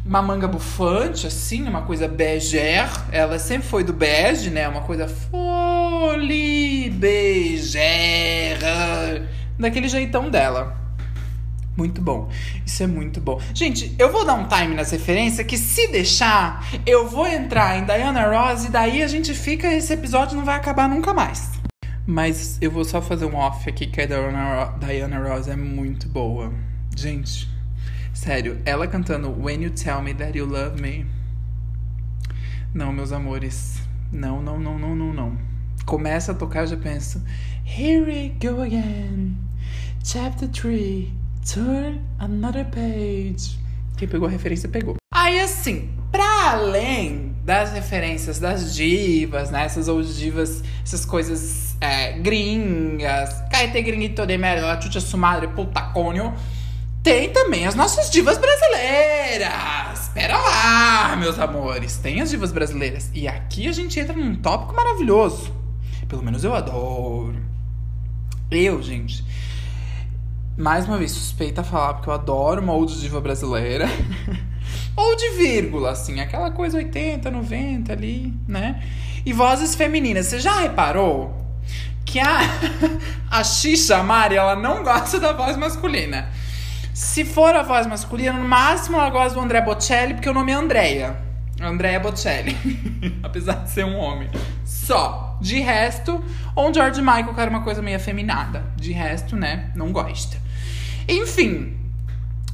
Uma 0.07 0.21
manga 0.21 0.47
bufante, 0.47 1.27
assim, 1.27 1.67
uma 1.67 1.81
coisa 1.81 2.07
beger. 2.07 2.89
Ela 3.11 3.37
sempre 3.37 3.67
foi 3.67 3.83
do 3.83 3.91
bege, 3.91 4.49
né? 4.49 4.65
Uma 4.65 4.79
coisa 4.81 5.05
folie 5.05 6.89
beger. 6.91 8.57
Daquele 9.59 9.89
jeitão 9.89 10.29
dela. 10.29 10.77
Muito 11.75 12.01
bom. 12.01 12.29
Isso 12.65 12.83
é 12.83 12.87
muito 12.87 13.19
bom. 13.19 13.41
Gente, 13.53 13.93
eu 13.99 14.09
vou 14.09 14.25
dar 14.25 14.35
um 14.35 14.47
time 14.47 14.73
nas 14.73 14.91
referências 14.91 15.45
que 15.45 15.57
se 15.57 15.91
deixar, 15.91 16.65
eu 16.85 17.09
vou 17.09 17.27
entrar 17.27 17.77
em 17.77 17.83
Diana 17.83 18.27
Ross 18.29 18.63
e 18.63 18.71
daí 18.71 19.03
a 19.03 19.07
gente 19.07 19.33
fica. 19.33 19.67
Esse 19.71 19.91
episódio 19.91 20.37
não 20.37 20.45
vai 20.45 20.55
acabar 20.55 20.87
nunca 20.87 21.13
mais. 21.13 21.51
Mas 22.05 22.57
eu 22.61 22.71
vou 22.71 22.85
só 22.85 23.01
fazer 23.01 23.25
um 23.25 23.35
off 23.35 23.69
aqui 23.69 23.85
que 23.85 23.99
a 23.99 24.05
Diana, 24.05 24.73
Diana 24.79 25.19
Ross 25.19 25.49
é 25.49 25.55
muito 25.57 26.07
boa. 26.07 26.53
Gente, 26.95 27.56
sério, 28.17 28.59
ela 28.65 28.87
cantando 28.87 29.29
When 29.29 29.63
You 29.63 29.71
Tell 29.71 30.01
Me 30.01 30.13
That 30.13 30.37
You 30.37 30.45
Love 30.45 30.81
Me. 30.81 31.05
Não, 32.73 32.91
meus 32.91 33.11
amores. 33.11 33.79
Não, 34.11 34.41
não, 34.41 34.59
não, 34.59 34.77
não, 34.77 34.95
não, 34.95 35.13
não. 35.13 35.37
Começa 35.85 36.31
a 36.31 36.35
tocar, 36.35 36.65
já 36.65 36.75
penso. 36.75 37.23
Here 37.65 38.01
we 38.01 38.33
go 38.41 38.61
again. 38.61 39.37
Chapter 40.03 40.49
3. 40.49 41.09
Turn 41.53 42.01
another 42.19 42.65
page. 42.65 43.59
Quem 43.97 44.07
pegou 44.07 44.27
a 44.27 44.31
referência 44.31 44.67
pegou. 44.67 44.95
Aí 45.13 45.39
assim, 45.39 45.89
pra 46.11 46.51
além 46.51 47.35
das 47.45 47.71
referências 47.71 48.39
das 48.39 48.75
divas, 48.75 49.51
né? 49.51 49.63
Essas 49.63 50.17
divas, 50.17 50.63
essas 50.83 51.05
coisas 51.05 51.77
é, 51.79 52.13
gringas. 52.13 53.41
Caete 53.51 53.81
gringuito 53.81 54.25
de 54.25 54.37
merda, 54.37 54.81
chucha 54.81 54.99
su 54.99 55.17
madre, 55.17 55.47
puta 55.49 55.81
conho. 55.93 56.33
Tem 57.07 57.29
também 57.29 57.65
as 57.65 57.73
nossas 57.73 58.09
divas 58.09 58.37
brasileiras. 58.37 60.09
Pera 60.13 60.37
lá, 60.37 61.15
meus 61.15 61.39
amores. 61.39 61.95
Tem 61.95 62.19
as 62.19 62.29
divas 62.29 62.51
brasileiras. 62.51 63.09
E 63.13 63.29
aqui 63.29 63.65
a 63.69 63.71
gente 63.71 63.97
entra 63.97 64.13
num 64.13 64.35
tópico 64.35 64.75
maravilhoso. 64.75 65.55
Pelo 66.09 66.21
menos 66.21 66.43
eu 66.43 66.53
adoro. 66.53 67.37
Eu, 68.51 68.83
gente. 68.83 69.23
Mais 70.57 70.85
uma 70.85 70.97
vez, 70.97 71.11
suspeita 71.11 71.61
a 71.61 71.63
falar, 71.63 71.93
porque 71.93 72.09
eu 72.09 72.13
adoro 72.13 72.61
uma 72.61 72.73
old 72.73 72.99
diva 72.99 73.21
brasileira. 73.21 73.85
Ou 74.93 75.15
de 75.15 75.29
vírgula, 75.29 75.91
assim, 75.91 76.19
aquela 76.19 76.51
coisa 76.51 76.75
80, 76.75 77.31
90 77.31 77.93
ali, 77.93 78.33
né? 78.45 78.83
E 79.25 79.31
vozes 79.31 79.75
femininas. 79.75 80.25
Você 80.25 80.41
já 80.41 80.59
reparou 80.59 81.33
que 82.03 82.19
a, 82.19 82.39
a 83.31 83.45
Xixa 83.45 84.03
Mari, 84.03 84.35
ela 84.35 84.57
não 84.57 84.83
gosta 84.83 85.21
da 85.21 85.31
voz 85.31 85.55
masculina? 85.55 86.27
Se 86.97 87.23
for 87.23 87.53
a 87.55 87.61
voz 87.61 87.85
masculina, 87.85 88.33
no 88.33 88.47
máximo 88.47 88.97
ela 88.97 89.11
gosta 89.11 89.35
do 89.35 89.39
André 89.39 89.61
Bocelli, 89.61 90.15
porque 90.15 90.27
o 90.27 90.33
nome 90.33 90.51
é 90.51 90.55
Andrea. 90.55 91.15
Andrea 91.61 91.99
Bocelli. 91.99 92.57
Apesar 93.21 93.65
de 93.65 93.69
ser 93.69 93.85
um 93.85 93.99
homem. 93.99 94.27
Só. 94.65 95.37
De 95.39 95.59
resto, 95.59 96.23
ou 96.55 96.73
George 96.73 96.99
Michael, 96.99 97.35
que 97.35 97.39
era 97.39 97.51
uma 97.51 97.61
coisa 97.61 97.83
meio 97.83 97.97
afeminada. 97.97 98.65
De 98.75 98.91
resto, 98.93 99.35
né, 99.35 99.69
não 99.75 99.91
gosta. 99.91 100.37
Enfim, 101.07 101.77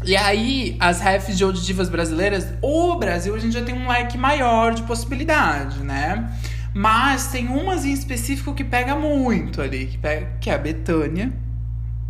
e 0.04 0.14
aí, 0.18 0.76
as 0.78 1.00
refs 1.00 1.38
de 1.38 1.66
divas 1.66 1.88
brasileiras, 1.88 2.46
o 2.62 2.98
Brasil, 2.98 3.34
a 3.34 3.40
gente 3.40 3.54
já 3.54 3.64
tem 3.64 3.74
um 3.74 3.88
leque 3.88 4.18
maior 4.18 4.74
de 4.74 4.84
possibilidade, 4.84 5.82
né? 5.82 6.30
Mas 6.74 7.28
tem 7.28 7.48
umas 7.48 7.86
em 7.86 7.94
específico 7.94 8.54
que 8.54 8.66
pega 8.66 8.94
muito 8.94 9.62
ali, 9.62 9.86
que, 9.86 9.98
pega, 9.98 10.34
que 10.42 10.50
é 10.50 10.54
a 10.54 10.58
Betânia, 10.58 11.32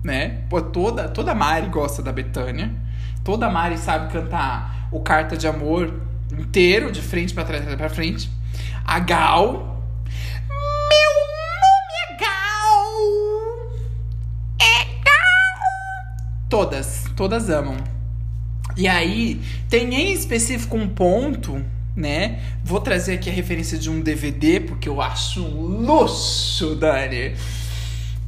né? 0.04 0.42
Pô, 0.50 0.62
toda, 0.62 1.08
toda 1.08 1.34
Mari 1.34 1.68
gosta 1.68 2.02
da 2.02 2.12
Betânia. 2.12 2.72
Toda 3.24 3.50
Mari 3.50 3.78
sabe 3.78 4.12
cantar 4.12 4.90
o 4.92 5.00
Carta 5.00 5.38
de 5.38 5.48
Amor 5.48 5.94
inteiro, 6.32 6.92
de 6.92 7.02
frente 7.02 7.34
para 7.34 7.46
trás 7.46 7.64
para 7.64 7.90
frente. 7.90 8.30
A 8.86 9.00
Gal, 9.00 9.74
Todas, 16.54 17.06
todas 17.16 17.50
amam. 17.50 17.78
E 18.78 18.88
aí, 18.88 19.42
tem 19.72 19.92
em 19.92 20.14
específico 20.14 20.78
um 20.78 20.88
ponto, 20.88 21.60
né? 21.96 22.42
Vou 22.64 22.80
trazer 22.80 23.16
aqui 23.16 23.28
a 23.28 23.34
referência 23.34 23.76
de 23.76 23.90
um 23.90 24.00
DVD, 24.00 24.60
porque 24.60 24.88
eu 24.88 25.02
acho 25.02 25.42
luxo, 25.42 26.76
Dani. 26.76 27.34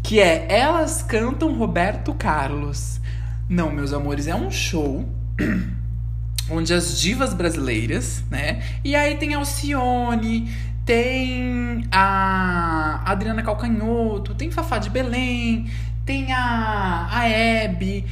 Que 0.05 0.19
é 0.19 0.45
Elas 0.49 1.01
Cantam 1.01 1.57
Roberto 1.57 2.13
Carlos. 2.13 3.01
Não, 3.49 3.71
meus 3.71 3.91
amores, 3.91 4.27
é 4.27 4.35
um 4.35 4.51
show 4.51 5.03
onde 6.47 6.75
as 6.75 7.01
divas 7.01 7.33
brasileiras, 7.33 8.23
né? 8.29 8.61
E 8.83 8.95
aí 8.95 9.17
tem 9.17 9.33
Alcione, 9.33 10.47
tem 10.85 11.87
a 11.91 13.01
Adriana 13.03 13.41
Calcanhoto, 13.41 14.35
tem 14.35 14.51
Fafá 14.51 14.77
de 14.77 14.91
Belém, 14.91 15.71
tem 16.05 16.31
a, 16.31 17.07
a 17.09 17.27
Hebe, 17.27 18.05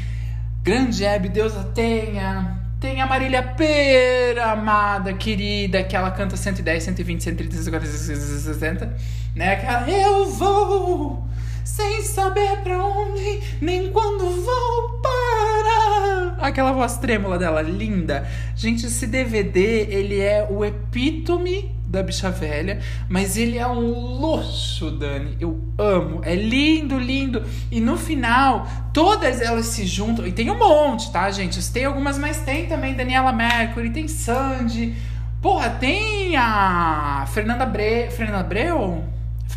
grande 0.64 1.06
Hebe, 1.06 1.30
Deus 1.30 1.56
a 1.56 1.64
tenha. 1.64 2.60
Tem 2.80 3.02
a 3.02 3.06
Marília 3.06 3.44
Pera, 3.44 4.52
amada, 4.52 5.14
querida, 5.14 5.84
que 5.84 5.96
ela 5.96 6.10
canta 6.10 6.36
110, 6.36 6.86
120, 6.86 7.24
130, 7.24 7.56
140, 7.56 7.86
160, 7.86 8.98
né? 9.36 9.54
Aquela 9.54 9.88
eu 9.88 10.26
vou 10.32 11.32
sem 11.63 12.02
saber 12.02 12.58
pra 12.58 12.84
onde, 12.84 13.41
nem 13.62 13.91
quando 13.91 14.30
vou 14.43 15.02
parar. 15.02 16.38
Aquela 16.39 16.71
voz 16.71 16.97
trêmula 16.97 17.38
dela, 17.38 17.62
linda. 17.62 18.28
Gente, 18.56 18.86
esse 18.86 19.08
DVD, 19.08 19.88
ele 19.89 20.19
é 20.19 20.47
o 20.49 20.63
epítome 20.63 21.73
da 21.93 22.02
bicha 22.02 22.32
velha, 22.32 22.80
mas 23.08 23.38
ele 23.38 23.60
é 23.60 23.67
um 23.67 24.19
luxo, 24.19 24.89
Dani. 24.89 25.38
Eu 25.39 25.62
amo. 25.78 26.21
É 26.23 26.36
lindo, 26.36 26.97
lindo. 26.97 27.43
E 27.71 27.80
no 27.80 27.97
final, 27.97 28.67
todas 28.91 29.39
elas 29.39 29.67
se 29.67 29.86
juntam. 29.86 30.26
E 30.26 30.32
tem 30.32 30.49
um 30.49 30.58
monte, 30.58 31.12
tá, 31.12 31.30
gente? 31.30 31.63
Tem 31.71 31.86
algumas, 31.86 32.17
mas 32.17 32.39
tem 32.39 32.65
também 32.65 32.95
Daniela 32.95 33.32
Mercury, 33.32 33.91
tem 33.91 34.08
Sandy. 34.08 34.95
Porra, 35.39 35.69
tem 35.69 36.36
a 36.36 37.26
Fernanda 37.32 37.65
Bre... 37.65 38.10
Fernanda 38.10 38.39
Abreu? 38.39 39.12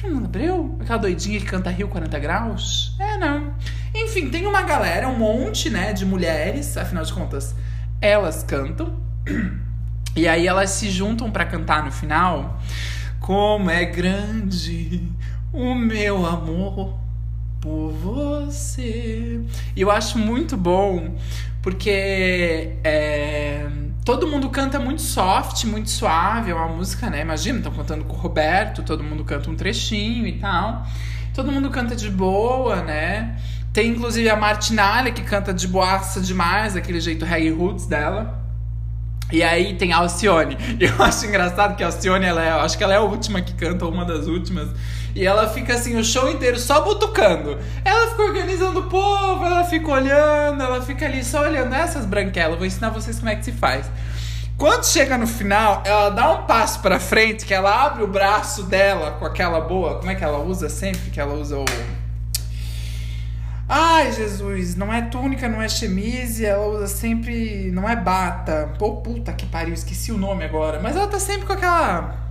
Fernanda 0.07 0.27
Abreu? 0.27 0.79
Aquela 0.81 0.99
doidinha 0.99 1.41
que 1.41 1.47
canta 1.47 1.69
Rio 1.69 1.89
40 1.89 2.19
Graus? 2.21 2.95
É, 2.99 3.19
não. 3.19 3.53
Enfim, 3.93 4.31
tem 4.31 4.47
uma 4.47 4.63
galera, 4.63 5.09
um 5.09 5.19
monte, 5.19 5.69
né, 5.69 5.93
de 5.93 6.07
mulheres, 6.07 6.77
afinal 6.77 7.05
de 7.05 7.13
contas, 7.13 7.55
elas 8.01 8.43
cantam. 8.45 8.97
E 10.15 10.27
aí 10.27 10.47
elas 10.47 10.71
se 10.71 10.89
juntam 10.91 11.31
para 11.31 11.45
cantar 11.45 11.85
no 11.85 11.93
final. 11.93 12.59
Como 13.21 13.69
é 13.69 13.85
grande 13.85 15.03
o 15.53 15.75
meu 15.75 16.25
amor 16.25 16.99
por 17.61 17.91
você. 17.91 19.41
E 19.75 19.81
eu 19.83 19.91
acho 19.91 20.19
muito 20.19 20.57
bom 20.57 21.15
porque 21.61 22.77
é, 22.83 23.69
todo 24.07 24.25
mundo 24.25 24.49
canta 24.49 24.79
muito 24.79 25.03
soft, 25.03 25.65
muito 25.65 25.91
suave. 25.91 26.53
É 26.53 26.55
uma 26.55 26.69
música, 26.69 27.11
né? 27.11 27.21
Imagina, 27.21 27.59
estão 27.59 27.73
cantando 27.73 28.05
com 28.05 28.15
o 28.15 28.19
Roberto, 28.19 28.85
todo 28.85 29.03
mundo 29.03 29.25
canta 29.25 29.51
um 29.51 29.57
trechinho 29.57 30.29
e 30.29 30.39
tal. 30.39 30.87
Todo 31.35 31.51
mundo 31.51 31.69
canta 31.71 31.97
de 31.97 32.09
boa, 32.09 32.77
né? 32.77 33.37
Tem 33.73 33.89
inclusive 33.89 34.31
a 34.31 34.37
Martinalha 34.37 35.11
que 35.11 35.23
canta 35.23 35.53
de 35.53 35.67
boaça 35.67 36.21
demais, 36.21 36.77
aquele 36.77 37.01
jeito 37.01 37.25
reggae 37.25 37.51
roots 37.51 37.87
dela. 37.87 38.41
E 39.33 39.43
aí 39.43 39.75
tem 39.75 39.93
a 39.93 39.97
Alcione. 39.97 40.57
Eu 40.79 41.03
acho 41.03 41.27
engraçado 41.27 41.77
que 41.77 41.83
a 41.83 41.87
Alcione, 41.87 42.25
ela 42.25 42.43
é, 42.43 42.51
acho 42.53 42.79
que 42.79 42.85
ela 42.85 42.95
é 42.95 42.99
a 42.99 43.03
última 43.03 43.43
que 43.43 43.55
canta, 43.55 43.87
uma 43.87 44.05
das 44.05 44.29
últimas. 44.29 44.69
E 45.17 45.25
ela 45.25 45.49
fica 45.49 45.73
assim 45.73 45.97
o 45.97 46.05
show 46.05 46.31
inteiro 46.31 46.59
só 46.59 46.83
butucando. 46.83 47.59
Ela 47.83 48.11
fica 48.11 48.23
organizando 48.23 48.81
o 48.81 48.83
povo, 48.83 49.47
ela 49.47 49.65
fica 49.65 49.91
olhando, 49.91 50.63
ela 50.63 50.83
fica 50.83 51.07
ali 51.07 51.25
só 51.25 51.41
olhando 51.41 51.75
essas 51.75 52.05
branquelas. 52.05 52.59
Vou 52.59 52.67
ensinar 52.67 52.91
vocês 52.91 53.19
como 53.19 53.31
é 53.31 53.35
que 53.35 53.43
se 53.43 53.53
faz. 53.53 53.87
Quando 54.59 54.85
chega 54.85 55.17
no 55.17 55.27
final, 55.27 55.83
ela 55.87 56.11
dá 56.11 56.33
um 56.33 56.43
passo 56.43 56.81
para 56.81 57.01
frente, 57.01 57.47
que 57.47 57.55
ela 57.55 57.87
abre 57.87 58.05
o 58.05 58.07
braço 58.07 58.65
dela 58.65 59.13
com 59.13 59.25
aquela 59.25 59.59
boa, 59.59 59.97
como 59.97 60.11
é 60.11 60.15
que 60.15 60.23
ela 60.23 60.39
usa 60.39 60.69
sempre? 60.69 61.11
Que 61.11 61.19
ela 61.19 61.33
usa 61.33 61.57
o 61.57 61.65
Ai, 63.67 64.13
Jesus, 64.13 64.77
não 64.77 64.93
é 64.93 65.01
túnica, 65.01 65.49
não 65.49 65.63
é 65.63 65.69
chemise, 65.69 66.45
ela 66.45 66.67
usa 66.67 66.87
sempre. 66.87 67.71
Não 67.73 67.89
é 67.89 67.97
bata. 67.97 68.71
Pô, 68.79 68.97
puta 68.97 69.33
que 69.33 69.47
pariu, 69.47 69.73
esqueci 69.73 70.13
o 70.13 70.19
nome 70.19 70.45
agora. 70.45 70.79
Mas 70.79 70.95
ela 70.95 71.07
tá 71.07 71.19
sempre 71.19 71.47
com 71.47 71.55
aquela. 71.55 72.26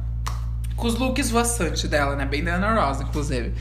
Com 0.75 0.88
os 0.88 0.95
looks 0.95 1.29
voaçantes 1.29 1.89
dela, 1.89 2.15
né? 2.15 2.25
Bem 2.25 2.43
da 2.43 2.55
Ana 2.55 2.85
Rosa, 2.85 3.03
inclusive. 3.03 3.53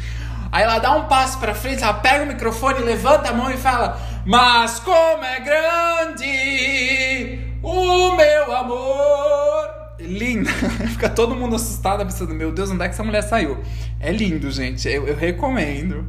Aí 0.50 0.62
ela 0.62 0.78
dá 0.78 0.96
um 0.96 1.06
passo 1.06 1.38
pra 1.38 1.54
frente, 1.54 1.82
ela 1.82 1.94
pega 1.94 2.24
o 2.24 2.28
microfone, 2.28 2.80
levanta 2.80 3.30
a 3.30 3.32
mão 3.32 3.50
e 3.50 3.56
fala: 3.56 4.00
Mas 4.24 4.78
como 4.78 5.24
é 5.24 5.40
grande 5.40 7.40
o 7.60 8.16
meu 8.16 8.56
amor. 8.56 9.74
Linda. 9.98 10.50
Fica 10.90 11.08
todo 11.08 11.34
mundo 11.34 11.56
assustado, 11.56 12.04
pensando: 12.04 12.34
Meu 12.34 12.52
Deus, 12.52 12.70
onde 12.70 12.82
é 12.82 12.86
que 12.86 12.94
essa 12.94 13.02
mulher 13.02 13.22
saiu? 13.22 13.58
É 13.98 14.12
lindo, 14.12 14.50
gente. 14.50 14.88
Eu, 14.88 15.08
eu 15.08 15.16
recomendo. 15.16 16.06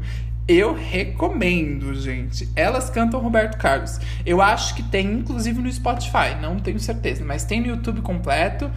Eu 0.48 0.76
recomendo, 0.76 1.96
gente. 1.96 2.48
Elas 2.56 2.88
cantam 2.88 3.20
Roberto 3.20 3.58
Carlos. 3.58 4.00
Eu 4.24 4.44
acho 4.44 4.76
que 4.76 4.84
tem, 4.84 5.12
inclusive, 5.12 5.60
no 5.60 5.72
Spotify. 5.72 6.36
Não 6.40 6.60
tenho 6.60 6.80
certeza, 6.80 7.26
mas 7.26 7.44
tem 7.44 7.62
no 7.62 7.68
YouTube 7.68 8.02
completo. 8.02 8.70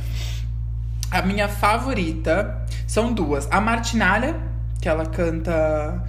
A 1.11 1.23
minha 1.23 1.49
favorita 1.49 2.66
são 2.87 3.12
duas. 3.12 3.49
A 3.51 3.61
Martinalha, 3.61 4.37
que 4.81 4.88
ela 4.88 5.07
canta. 5.07 6.05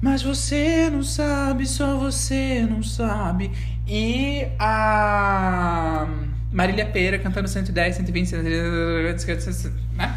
Mas 0.00 0.22
você 0.22 0.90
não 0.90 1.02
sabe, 1.02 1.66
só 1.66 1.96
você 1.96 2.66
não 2.68 2.82
sabe. 2.82 3.50
E 3.86 4.46
a 4.58 6.06
Marília 6.52 6.86
Pera 6.86 7.18
cantando 7.18 7.48
110, 7.48 7.96
120, 7.96 8.28
130, 8.28 9.72
né? 9.94 10.14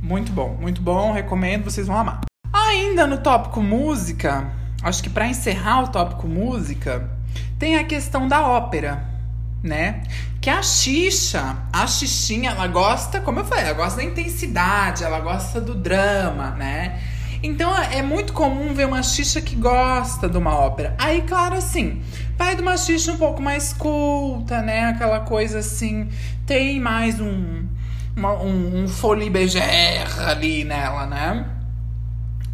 Muito 0.00 0.32
bom, 0.32 0.56
muito 0.60 0.80
bom, 0.80 1.12
recomendo, 1.12 1.64
vocês 1.64 1.86
vão 1.86 1.96
amar. 1.96 2.20
Ainda 2.52 3.06
no 3.06 3.18
tópico 3.18 3.60
música, 3.60 4.46
acho 4.82 5.02
que 5.02 5.10
para 5.10 5.26
encerrar 5.26 5.82
o 5.82 5.88
tópico 5.88 6.28
música, 6.28 7.10
tem 7.58 7.76
a 7.76 7.84
questão 7.84 8.28
da 8.28 8.46
ópera, 8.46 9.04
né? 9.62 10.02
Que 10.40 10.50
a 10.50 10.62
Xixa, 10.62 11.56
a 11.72 11.86
Xixinha, 11.86 12.50
ela 12.50 12.66
gosta, 12.66 13.20
como 13.20 13.40
eu 13.40 13.44
falei, 13.44 13.64
ela 13.64 13.74
gosta 13.74 13.96
da 13.96 14.04
intensidade, 14.04 15.04
ela 15.04 15.20
gosta 15.20 15.60
do 15.60 15.74
drama, 15.74 16.50
né? 16.52 17.00
Então 17.42 17.76
é 17.76 18.02
muito 18.02 18.32
comum 18.32 18.74
ver 18.74 18.86
uma 18.86 19.02
Xixa 19.02 19.40
que 19.40 19.54
gosta 19.54 20.28
de 20.28 20.36
uma 20.36 20.54
ópera. 20.54 20.94
Aí, 20.98 21.22
claro, 21.22 21.54
assim, 21.54 22.02
vai 22.36 22.56
de 22.56 22.62
uma 22.62 22.76
Xixa 22.76 23.12
um 23.12 23.16
pouco 23.16 23.40
mais 23.40 23.72
culta, 23.72 24.60
né? 24.60 24.86
Aquela 24.86 25.20
coisa 25.20 25.58
assim, 25.60 26.08
tem 26.46 26.80
mais 26.80 27.20
um 27.20 27.66
uma, 28.18 28.32
um, 28.32 28.82
um 28.82 28.88
folie 28.88 29.30
bergère 29.30 30.10
ali 30.26 30.64
nela, 30.64 31.06
né? 31.06 31.46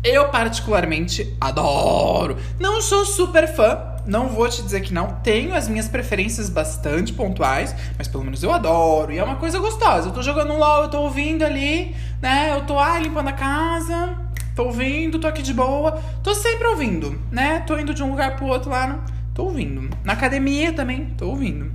Eu 0.04 0.28
particularmente 0.28 1.34
adoro. 1.40 2.36
Não 2.60 2.82
sou 2.82 3.06
super 3.06 3.48
fã, 3.48 3.93
não 4.06 4.28
vou 4.28 4.48
te 4.48 4.62
dizer 4.62 4.80
que 4.80 4.92
não. 4.92 5.06
Tenho 5.22 5.54
as 5.54 5.68
minhas 5.68 5.88
preferências 5.88 6.48
bastante 6.48 7.12
pontuais, 7.12 7.74
mas 7.96 8.08
pelo 8.08 8.24
menos 8.24 8.42
eu 8.42 8.52
adoro. 8.52 9.12
E 9.12 9.18
é 9.18 9.24
uma 9.24 9.36
coisa 9.36 9.58
gostosa. 9.58 10.08
Eu 10.08 10.12
tô 10.12 10.22
jogando 10.22 10.52
um 10.52 10.58
LOL, 10.58 10.82
eu 10.82 10.88
tô 10.88 11.00
ouvindo 11.00 11.42
ali, 11.42 11.94
né? 12.20 12.52
Eu 12.52 12.62
tô 12.66 12.78
ah, 12.78 12.98
limpando 12.98 13.28
a 13.28 13.32
casa, 13.32 14.18
tô 14.54 14.64
ouvindo, 14.64 15.18
tô 15.18 15.26
aqui 15.26 15.42
de 15.42 15.54
boa. 15.54 16.02
Tô 16.22 16.34
sempre 16.34 16.66
ouvindo, 16.66 17.20
né? 17.30 17.60
Tô 17.60 17.78
indo 17.78 17.94
de 17.94 18.02
um 18.02 18.10
lugar 18.10 18.36
pro 18.36 18.46
outro 18.46 18.70
lá, 18.70 19.04
tô 19.34 19.44
ouvindo. 19.44 19.88
Na 20.04 20.12
academia 20.12 20.72
também, 20.72 21.06
tô 21.16 21.28
ouvindo. 21.28 21.72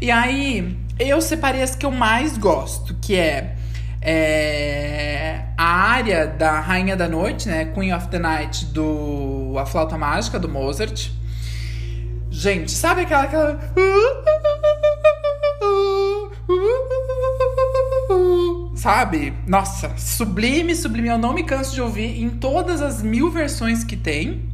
E 0.00 0.10
aí, 0.10 0.78
eu 0.98 1.20
separei 1.20 1.62
as 1.62 1.74
que 1.74 1.84
eu 1.84 1.90
mais 1.90 2.38
gosto, 2.38 2.94
que 3.00 3.14
é, 3.14 3.56
é 4.00 5.44
a 5.56 5.64
área 5.64 6.26
da 6.26 6.60
Rainha 6.60 6.96
da 6.96 7.08
Noite, 7.08 7.48
né? 7.48 7.66
Queen 7.66 7.92
of 7.92 8.08
the 8.08 8.18
Night 8.18 8.66
do 8.66 9.54
A 9.58 9.66
Flauta 9.66 9.98
Mágica 9.98 10.38
do 10.38 10.48
Mozart. 10.48 11.10
Gente, 12.30 12.70
sabe 12.70 13.02
aquela 13.02 13.24
aquela 13.24 13.58
Sabe? 18.76 19.34
Nossa, 19.46 19.90
sublime, 19.96 20.74
sublime. 20.76 21.08
Eu 21.08 21.18
não 21.18 21.34
me 21.34 21.42
canso 21.42 21.74
de 21.74 21.80
ouvir 21.80 22.22
em 22.22 22.30
todas 22.30 22.80
as 22.80 23.02
mil 23.02 23.30
versões 23.30 23.82
que 23.82 23.96
tem. 23.96 24.48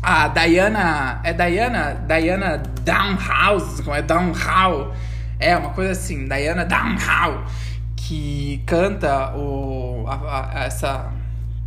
A 0.00 0.28
Diana. 0.28 1.20
É 1.24 1.32
Diana? 1.32 1.94
Diana 2.06 2.62
Downhouse? 2.84 3.82
Como 3.82 3.96
é 3.96 4.00
Downhouse? 4.00 4.92
É, 5.40 5.56
uma 5.56 5.70
coisa 5.70 5.92
assim. 5.92 6.28
Diana 6.28 6.64
Downhouse. 6.64 7.50
Que 7.96 8.62
canta 8.66 9.34
o, 9.34 10.04
a, 10.06 10.60
a, 10.60 10.64
essa. 10.64 11.10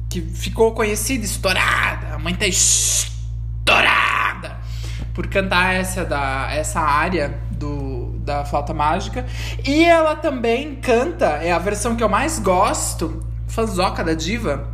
Que 0.10 0.22
ficou 0.22 0.74
conhecida, 0.74 1.26
estourada. 1.26 2.14
A 2.16 2.20
mãe 2.20 2.36
tá 2.36 2.46
estourada. 2.48 4.04
Por 5.14 5.28
cantar 5.28 5.74
essa, 5.74 6.06
da, 6.06 6.48
essa 6.52 6.80
área 6.80 7.40
do, 7.52 8.20
da 8.20 8.46
flauta 8.46 8.74
mágica. 8.74 9.26
E 9.66 9.84
ela 9.84 10.16
também 10.16 10.76
canta, 10.76 11.26
é 11.42 11.52
a 11.52 11.60
versão 11.60 11.96
que 11.96 12.04
eu 12.04 12.10
mais 12.10 12.40
gosto, 12.40 13.26
fanzoca 13.48 14.04
da 14.04 14.14
diva 14.14 14.74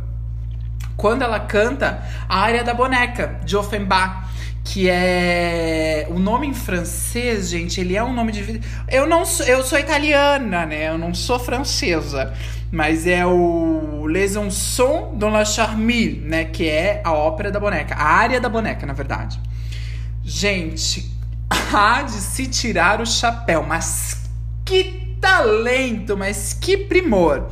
quando 1.00 1.22
ela 1.22 1.40
canta 1.40 2.02
a 2.28 2.40
área 2.40 2.62
da 2.62 2.74
boneca, 2.74 3.40
de 3.42 3.56
Offenbach. 3.56 4.28
Que 4.64 4.88
é. 4.88 6.06
O 6.10 6.18
nome 6.18 6.46
em 6.46 6.54
francês, 6.54 7.48
gente, 7.48 7.80
ele 7.80 7.96
é 7.96 8.04
um 8.04 8.12
nome 8.12 8.32
de. 8.32 8.60
Eu 8.88 9.06
não 9.06 9.24
sou, 9.24 9.46
eu 9.46 9.62
sou 9.62 9.78
italiana, 9.78 10.66
né? 10.66 10.88
Eu 10.88 10.98
não 10.98 11.14
sou 11.14 11.38
francesa. 11.38 12.32
Mas 12.70 13.06
é 13.06 13.26
o 13.26 14.06
Les 14.06 14.34
Chansons 14.34 15.18
de 15.18 15.24
la 15.24 15.44
Charmille, 15.44 16.20
né? 16.20 16.44
Que 16.44 16.68
é 16.68 17.00
a 17.04 17.12
ópera 17.12 17.50
da 17.50 17.58
boneca. 17.58 17.94
A 17.94 18.04
área 18.04 18.40
da 18.40 18.48
boneca, 18.48 18.86
na 18.86 18.92
verdade. 18.92 19.40
Gente, 20.22 21.10
há 21.72 22.02
de 22.02 22.12
se 22.12 22.46
tirar 22.46 23.00
o 23.00 23.06
chapéu. 23.06 23.64
Mas 23.64 24.22
que 24.64 25.16
talento, 25.20 26.16
mas 26.16 26.52
que 26.52 26.76
primor. 26.76 27.48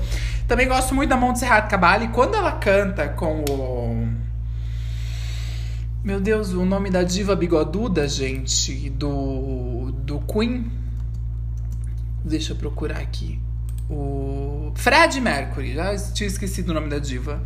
Também 0.47 0.67
gosto 0.67 0.95
muito 0.95 1.11
da 1.11 1.17
Montserrat 1.17 1.69
Cabal. 1.69 2.09
quando 2.13 2.35
ela 2.35 2.53
canta 2.53 3.09
com 3.09 3.45
o. 3.51 4.09
Meu 6.03 6.21
Deus, 6.21 6.53
o 6.53 6.65
nome 6.65 6.91
da 6.91 7.03
diva 7.03 7.35
bigoduda, 7.35 8.07
gente, 8.07 8.89
do, 8.91 9.91
do 10.05 10.21
Queen. 10.21 10.71
Deixa 12.25 12.53
eu 12.53 12.57
procurar 12.57 12.99
aqui. 12.99 13.41
O 13.91 14.73
Fred 14.77 15.21
Mercury, 15.21 15.75
já 15.75 15.97
tinha 15.97 16.29
esquecido 16.29 16.71
o 16.71 16.75
nome 16.75 16.89
da 16.89 17.01
diva. 17.01 17.43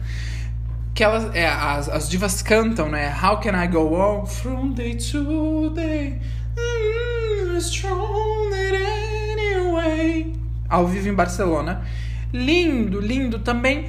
Que 0.95 1.03
elas, 1.03 1.35
é, 1.35 1.49
as, 1.49 1.89
as 1.89 2.11
divas 2.11 2.43
cantam, 2.43 2.91
né? 2.91 3.11
How 3.11 3.41
can 3.41 3.53
I 3.59 3.67
go 3.67 3.95
on 3.95 4.27
from 4.27 4.73
day 4.73 4.97
to 4.97 5.71
day? 5.71 6.21
Mm, 6.55 7.57
strong 7.57 8.53
anyway. 8.53 10.31
Ao 10.69 10.87
vivo 10.87 11.09
em 11.09 11.15
Barcelona. 11.15 11.87
Lindo, 12.31 13.01
lindo 13.01 13.39
também. 13.39 13.89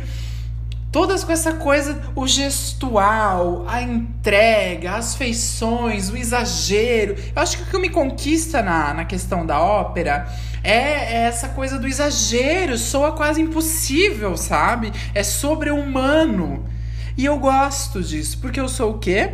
Todas 0.93 1.23
com 1.23 1.31
essa 1.31 1.53
coisa, 1.53 1.99
o 2.15 2.27
gestual, 2.27 3.65
a 3.67 3.81
entrega, 3.81 4.91
as 4.91 5.15
feições, 5.15 6.11
o 6.11 6.15
exagero. 6.15 7.15
Eu 7.35 7.41
acho 7.41 7.57
que 7.57 7.63
o 7.63 7.65
que 7.65 7.79
me 7.79 7.89
conquista 7.89 8.61
na, 8.61 8.93
na 8.93 9.03
questão 9.03 9.43
da 9.43 9.59
ópera 9.59 10.31
é, 10.63 11.15
é 11.15 11.15
essa 11.23 11.49
coisa 11.49 11.79
do 11.79 11.87
exagero. 11.87 12.77
Soa 12.77 13.11
quase 13.13 13.41
impossível, 13.41 14.37
sabe? 14.37 14.93
É 15.15 15.23
sobre-humano. 15.23 16.63
E 17.17 17.25
eu 17.25 17.39
gosto 17.39 17.99
disso, 17.99 18.37
porque 18.39 18.59
eu 18.59 18.69
sou 18.69 18.91
o 18.91 18.99
quê? 18.99 19.31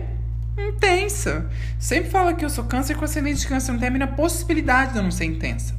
Intensa. 0.57 1.45
Sempre 1.77 2.09
falo 2.09 2.33
que 2.37 2.45
eu 2.45 2.49
sou 2.49 2.63
câncer 2.63 2.95
com 2.95 3.03
ascendente 3.03 3.41
de 3.41 3.47
câncer. 3.47 3.73
Não 3.73 3.79
tem 3.79 4.01
a 4.01 4.07
possibilidade 4.07 4.93
de 4.93 4.99
eu 4.99 5.03
não 5.03 5.11
ser 5.11 5.25
intensa. 5.25 5.75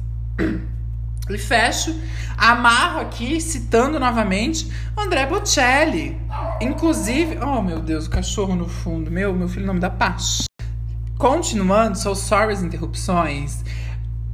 E 1.35 1.39
fecho, 1.39 1.95
amarro 2.37 2.99
aqui, 3.01 3.39
citando 3.39 3.99
novamente, 3.99 4.71
André 4.97 5.25
Bocelli. 5.25 6.19
Inclusive, 6.59 7.37
oh 7.43 7.61
meu 7.61 7.79
Deus, 7.79 8.07
o 8.07 8.09
cachorro 8.09 8.55
no 8.55 8.67
fundo, 8.67 9.11
meu, 9.11 9.33
meu 9.33 9.47
filho 9.47 9.65
não 9.65 9.75
me 9.75 9.79
dá 9.79 9.89
paz. 9.89 10.43
Continuando, 11.17 11.97
sou 11.97 12.15
sorry 12.15 12.53
as 12.53 12.63
interrupções. 12.63 13.63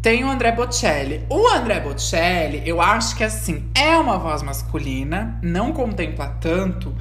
Tem 0.02 0.24
o 0.24 0.30
André 0.30 0.52
Bocelli. 0.54 1.26
O 1.30 1.48
André 1.50 1.80
Bocelli, 1.80 2.62
eu 2.66 2.82
acho 2.82 3.16
que 3.16 3.24
assim, 3.24 3.70
é 3.76 3.98
uma 3.98 4.18
voz 4.18 4.42
masculina, 4.42 5.38
não 5.42 5.74
contempla 5.74 6.30
tanto, 6.40 6.96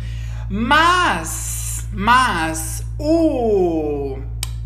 mas, 0.48 1.86
mas 1.92 2.84
o 2.98 4.18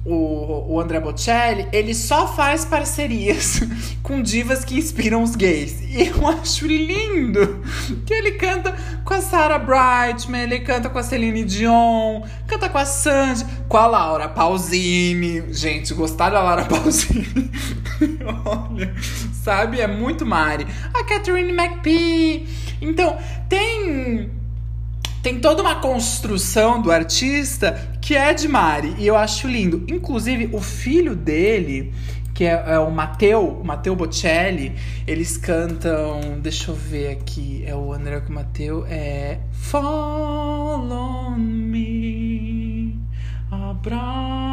o, 0.04 0.74
o 0.74 0.80
André 0.80 0.98
Bocelli, 0.98 1.68
ele 1.72 1.94
só 1.94 2.26
faz 2.26 2.64
parcerias 2.64 3.60
com 4.02 4.22
divas 4.22 4.64
que 4.64 4.78
inspiram 4.78 5.22
os 5.22 5.36
gays. 5.36 5.80
E 5.82 6.08
eu 6.08 6.26
acho 6.26 6.66
lindo 6.66 7.62
que 8.06 8.14
ele 8.14 8.32
canta 8.32 8.74
com 9.04 9.12
a 9.12 9.20
Sarah 9.20 9.58
Brightman, 9.58 10.42
ele 10.42 10.60
canta 10.60 10.88
com 10.88 10.98
a 10.98 11.02
Celine 11.02 11.44
Dion, 11.44 12.22
canta 12.46 12.68
com 12.68 12.78
a 12.78 12.86
Sandy, 12.86 13.44
com 13.68 13.76
a 13.76 13.86
Laura 13.86 14.28
Pausini. 14.28 15.52
Gente, 15.52 15.92
gostar 15.92 16.30
da 16.30 16.42
Laura 16.42 16.64
Pausini? 16.66 17.50
Olha, 18.46 18.94
sabe? 19.32 19.80
É 19.80 19.86
muito 19.86 20.24
Mari. 20.24 20.66
A 20.94 21.04
Catherine 21.04 21.52
McPhee. 21.52 22.48
Então, 22.80 23.18
tem 23.48 24.39
tem 25.22 25.38
toda 25.38 25.62
uma 25.62 25.76
construção 25.76 26.80
do 26.80 26.90
artista 26.90 27.90
que 28.00 28.16
é 28.16 28.32
de 28.32 28.48
Mari. 28.48 28.94
E 28.98 29.06
eu 29.06 29.16
acho 29.16 29.46
lindo. 29.46 29.84
Inclusive, 29.88 30.48
o 30.52 30.60
filho 30.60 31.14
dele, 31.14 31.92
que 32.34 32.44
é, 32.44 32.64
é 32.66 32.78
o 32.78 32.90
Matteo, 32.90 33.60
o 33.60 33.64
Matteo 33.64 33.94
Bocelli, 33.94 34.74
eles 35.06 35.36
cantam. 35.36 36.38
Deixa 36.40 36.70
eu 36.70 36.74
ver 36.74 37.12
aqui. 37.12 37.62
É 37.66 37.74
o 37.74 37.92
André 37.92 38.20
com 38.20 38.30
o 38.30 38.34
Matteo. 38.34 38.86
É. 38.88 39.38
Fall 39.52 40.90
on 40.90 41.36
me. 41.36 42.98
Abraça-me. 43.50 44.49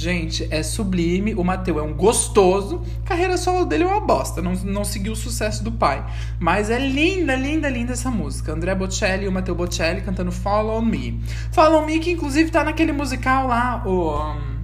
Gente, 0.00 0.48
é 0.50 0.62
sublime. 0.62 1.34
O 1.34 1.44
Mateu 1.44 1.78
é 1.78 1.82
um 1.82 1.92
gostoso. 1.92 2.80
Carreira 3.04 3.36
solo 3.36 3.66
dele 3.66 3.84
é 3.84 3.86
uma 3.86 4.00
bosta. 4.00 4.40
Não, 4.40 4.54
não 4.54 4.82
seguiu 4.82 5.12
o 5.12 5.16
sucesso 5.16 5.62
do 5.62 5.70
pai. 5.70 6.02
Mas 6.38 6.70
é 6.70 6.78
linda, 6.78 7.36
linda, 7.36 7.68
linda 7.68 7.92
essa 7.92 8.10
música. 8.10 8.50
André 8.50 8.74
Bocelli 8.74 9.26
e 9.26 9.28
o 9.28 9.32
Mateu 9.32 9.54
Bocelli 9.54 10.00
cantando 10.00 10.32
Follow 10.32 10.80
Me. 10.80 11.20
Follow 11.52 11.84
Me, 11.84 11.98
que 11.98 12.12
inclusive 12.12 12.50
tá 12.50 12.64
naquele 12.64 12.92
musical 12.92 13.46
lá, 13.46 13.82
o. 13.84 14.16
Um... 14.16 14.60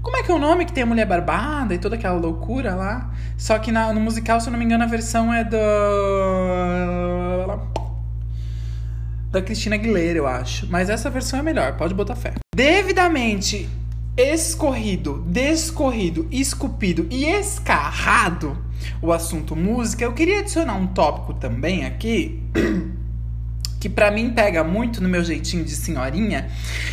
Como 0.00 0.16
é 0.16 0.22
que 0.22 0.30
é 0.30 0.34
o 0.34 0.38
nome 0.38 0.64
que 0.64 0.72
tem 0.72 0.84
a 0.84 0.86
mulher 0.86 1.06
barbada 1.06 1.74
e 1.74 1.78
toda 1.78 1.96
aquela 1.96 2.16
loucura 2.16 2.76
lá? 2.76 3.10
Só 3.36 3.58
que 3.58 3.72
na, 3.72 3.92
no 3.92 4.00
musical, 4.00 4.40
se 4.40 4.46
eu 4.46 4.52
não 4.52 4.58
me 4.58 4.64
engano, 4.64 4.84
a 4.84 4.86
versão 4.86 5.34
é 5.34 5.42
do 5.42 5.56
da 9.34 9.42
Cristina 9.42 9.74
Aguilera, 9.74 10.18
eu 10.18 10.26
acho. 10.26 10.66
Mas 10.70 10.88
essa 10.88 11.10
versão 11.10 11.38
é 11.38 11.42
melhor, 11.42 11.76
pode 11.76 11.92
botar 11.92 12.16
fé. 12.16 12.34
Devidamente 12.54 13.68
escorrido, 14.16 15.24
descorrido, 15.26 16.26
esculpido 16.30 17.06
e 17.10 17.24
escarrado 17.24 18.56
o 19.02 19.12
assunto 19.12 19.56
música, 19.56 20.04
eu 20.04 20.12
queria 20.12 20.40
adicionar 20.40 20.76
um 20.76 20.86
tópico 20.86 21.34
também 21.34 21.84
aqui. 21.84 22.42
que 23.80 23.88
para 23.90 24.10
mim 24.10 24.30
pega 24.30 24.64
muito 24.64 25.02
no 25.02 25.08
meu 25.10 25.22
jeitinho 25.22 25.62
de 25.62 25.72
senhorinha, 25.72 26.48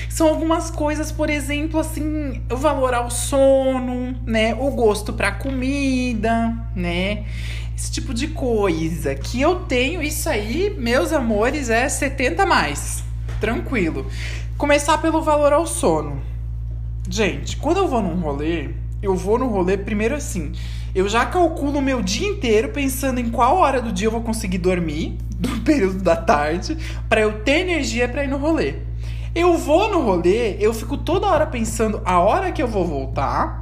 são 0.09 0.27
algumas 0.27 0.69
coisas, 0.69 1.09
por 1.09 1.29
exemplo, 1.29 1.79
assim, 1.79 2.41
o 2.51 2.57
valor 2.57 2.93
ao 2.93 3.09
sono, 3.09 4.13
né, 4.25 4.53
o 4.55 4.69
gosto 4.71 5.13
para 5.13 5.31
comida, 5.31 6.53
né? 6.75 7.23
Esse 7.75 7.91
tipo 7.91 8.13
de 8.13 8.27
coisa. 8.29 9.15
Que 9.15 9.41
eu 9.41 9.61
tenho 9.61 10.01
isso 10.01 10.29
aí, 10.29 10.75
meus 10.77 11.11
amores, 11.11 11.69
é 11.69 11.87
70 11.87 12.45
mais. 12.45 13.03
Tranquilo. 13.39 14.05
Começar 14.57 14.97
pelo 14.99 15.21
valor 15.21 15.53
ao 15.53 15.65
sono. 15.65 16.21
Gente, 17.09 17.57
quando 17.57 17.77
eu 17.77 17.87
vou 17.87 18.01
num 18.01 18.19
rolê, 18.19 18.69
eu 19.01 19.15
vou 19.15 19.37
no 19.37 19.47
rolê 19.47 19.77
primeiro 19.77 20.15
assim. 20.15 20.53
Eu 20.93 21.09
já 21.09 21.25
calculo 21.25 21.79
o 21.79 21.81
meu 21.81 22.01
dia 22.01 22.27
inteiro 22.27 22.69
pensando 22.69 23.19
em 23.19 23.29
qual 23.29 23.57
hora 23.57 23.81
do 23.81 23.91
dia 23.91 24.07
eu 24.07 24.11
vou 24.11 24.21
conseguir 24.21 24.57
dormir, 24.57 25.17
do 25.39 25.61
período 25.61 26.03
da 26.03 26.15
tarde, 26.15 26.77
para 27.09 27.21
eu 27.21 27.41
ter 27.43 27.61
energia 27.61 28.07
para 28.07 28.23
ir 28.23 28.27
no 28.27 28.37
rolê. 28.37 28.75
Eu 29.33 29.57
vou 29.57 29.89
no 29.89 30.01
rolê, 30.01 30.57
eu 30.59 30.73
fico 30.73 30.97
toda 30.97 31.27
hora 31.27 31.47
pensando 31.47 32.01
a 32.03 32.19
hora 32.19 32.51
que 32.51 32.61
eu 32.61 32.67
vou 32.67 32.85
voltar, 32.85 33.60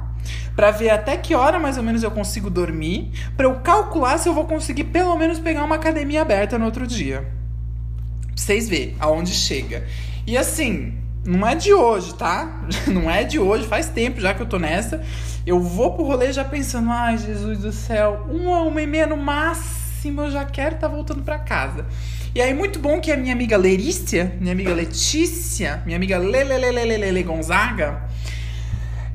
para 0.54 0.70
ver 0.70 0.90
até 0.90 1.16
que 1.16 1.34
hora 1.34 1.58
mais 1.58 1.76
ou 1.76 1.82
menos 1.82 2.02
eu 2.02 2.10
consigo 2.10 2.50
dormir, 2.50 3.10
para 3.36 3.46
eu 3.46 3.60
calcular 3.60 4.18
se 4.18 4.28
eu 4.28 4.34
vou 4.34 4.44
conseguir 4.46 4.84
pelo 4.84 5.16
menos 5.16 5.38
pegar 5.38 5.64
uma 5.64 5.76
academia 5.76 6.22
aberta 6.22 6.58
no 6.58 6.64
outro 6.64 6.86
dia. 6.86 7.20
Pra 7.20 8.36
vocês 8.36 8.68
verem 8.68 8.94
aonde 8.98 9.32
chega. 9.32 9.86
E 10.26 10.36
assim, 10.36 10.94
não 11.24 11.46
é 11.46 11.54
de 11.54 11.72
hoje, 11.72 12.14
tá? 12.14 12.62
Não 12.88 13.10
é 13.10 13.24
de 13.24 13.38
hoje, 13.38 13.66
faz 13.66 13.88
tempo 13.88 14.20
já 14.20 14.32
que 14.32 14.42
eu 14.42 14.46
tô 14.46 14.58
nessa. 14.58 15.02
Eu 15.46 15.60
vou 15.60 15.92
pro 15.92 16.04
rolê 16.04 16.32
já 16.32 16.44
pensando, 16.44 16.90
ai, 16.90 17.18
Jesus 17.18 17.58
do 17.58 17.72
céu, 17.72 18.26
uma, 18.30 18.62
uma 18.62 18.80
e 18.80 18.86
meia 18.86 19.06
no 19.06 19.16
máximo, 19.16 20.22
eu 20.22 20.30
já 20.30 20.44
quero 20.44 20.76
estar 20.76 20.88
tá 20.88 20.94
voltando 20.94 21.22
para 21.22 21.38
casa. 21.38 21.86
E 22.34 22.40
aí, 22.40 22.54
muito 22.54 22.78
bom 22.78 23.00
que 23.00 23.10
a 23.10 23.16
minha 23.16 23.32
amiga 23.32 23.56
Lerícia, 23.56 24.36
minha 24.40 24.52
amiga 24.52 24.72
Letícia, 24.72 25.82
minha 25.84 25.96
amiga 25.96 26.16
Lelelelelele 26.16 27.22
Gonzaga, 27.22 28.02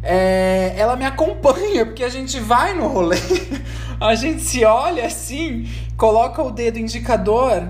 é, 0.05 0.73
ela 0.77 0.95
me 0.95 1.05
acompanha, 1.05 1.85
porque 1.85 2.03
a 2.03 2.09
gente 2.09 2.39
vai 2.39 2.73
no 2.73 2.87
rolê, 2.87 3.17
a 3.99 4.15
gente 4.15 4.41
se 4.41 4.63
olha 4.63 5.05
assim, 5.05 5.67
coloca 5.97 6.41
o 6.41 6.51
dedo 6.51 6.79
indicador 6.79 7.67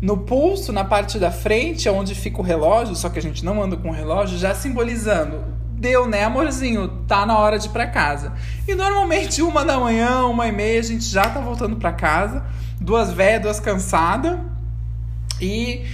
no 0.00 0.18
pulso, 0.18 0.72
na 0.72 0.84
parte 0.84 1.18
da 1.18 1.30
frente, 1.30 1.88
onde 1.88 2.14
fica 2.14 2.40
o 2.40 2.44
relógio, 2.44 2.94
só 2.94 3.08
que 3.08 3.18
a 3.18 3.22
gente 3.22 3.44
não 3.44 3.62
anda 3.62 3.76
com 3.76 3.88
o 3.88 3.92
relógio, 3.92 4.38
já 4.38 4.54
simbolizando 4.54 5.54
deu, 5.84 6.08
né, 6.08 6.24
amorzinho? 6.24 6.88
Tá 7.06 7.26
na 7.26 7.38
hora 7.38 7.58
de 7.58 7.66
ir 7.66 7.70
pra 7.70 7.86
casa. 7.86 8.32
E 8.66 8.74
normalmente, 8.74 9.42
uma 9.42 9.62
da 9.64 9.78
manhã, 9.78 10.24
uma 10.24 10.46
e 10.46 10.52
meia, 10.52 10.80
a 10.80 10.82
gente 10.82 11.04
já 11.04 11.28
tá 11.28 11.40
voltando 11.40 11.76
pra 11.76 11.92
casa. 11.92 12.42
Duas 12.80 13.12
velhas, 13.12 13.42
duas 13.42 13.60
cansadas. 13.60 14.38
E 15.38 15.84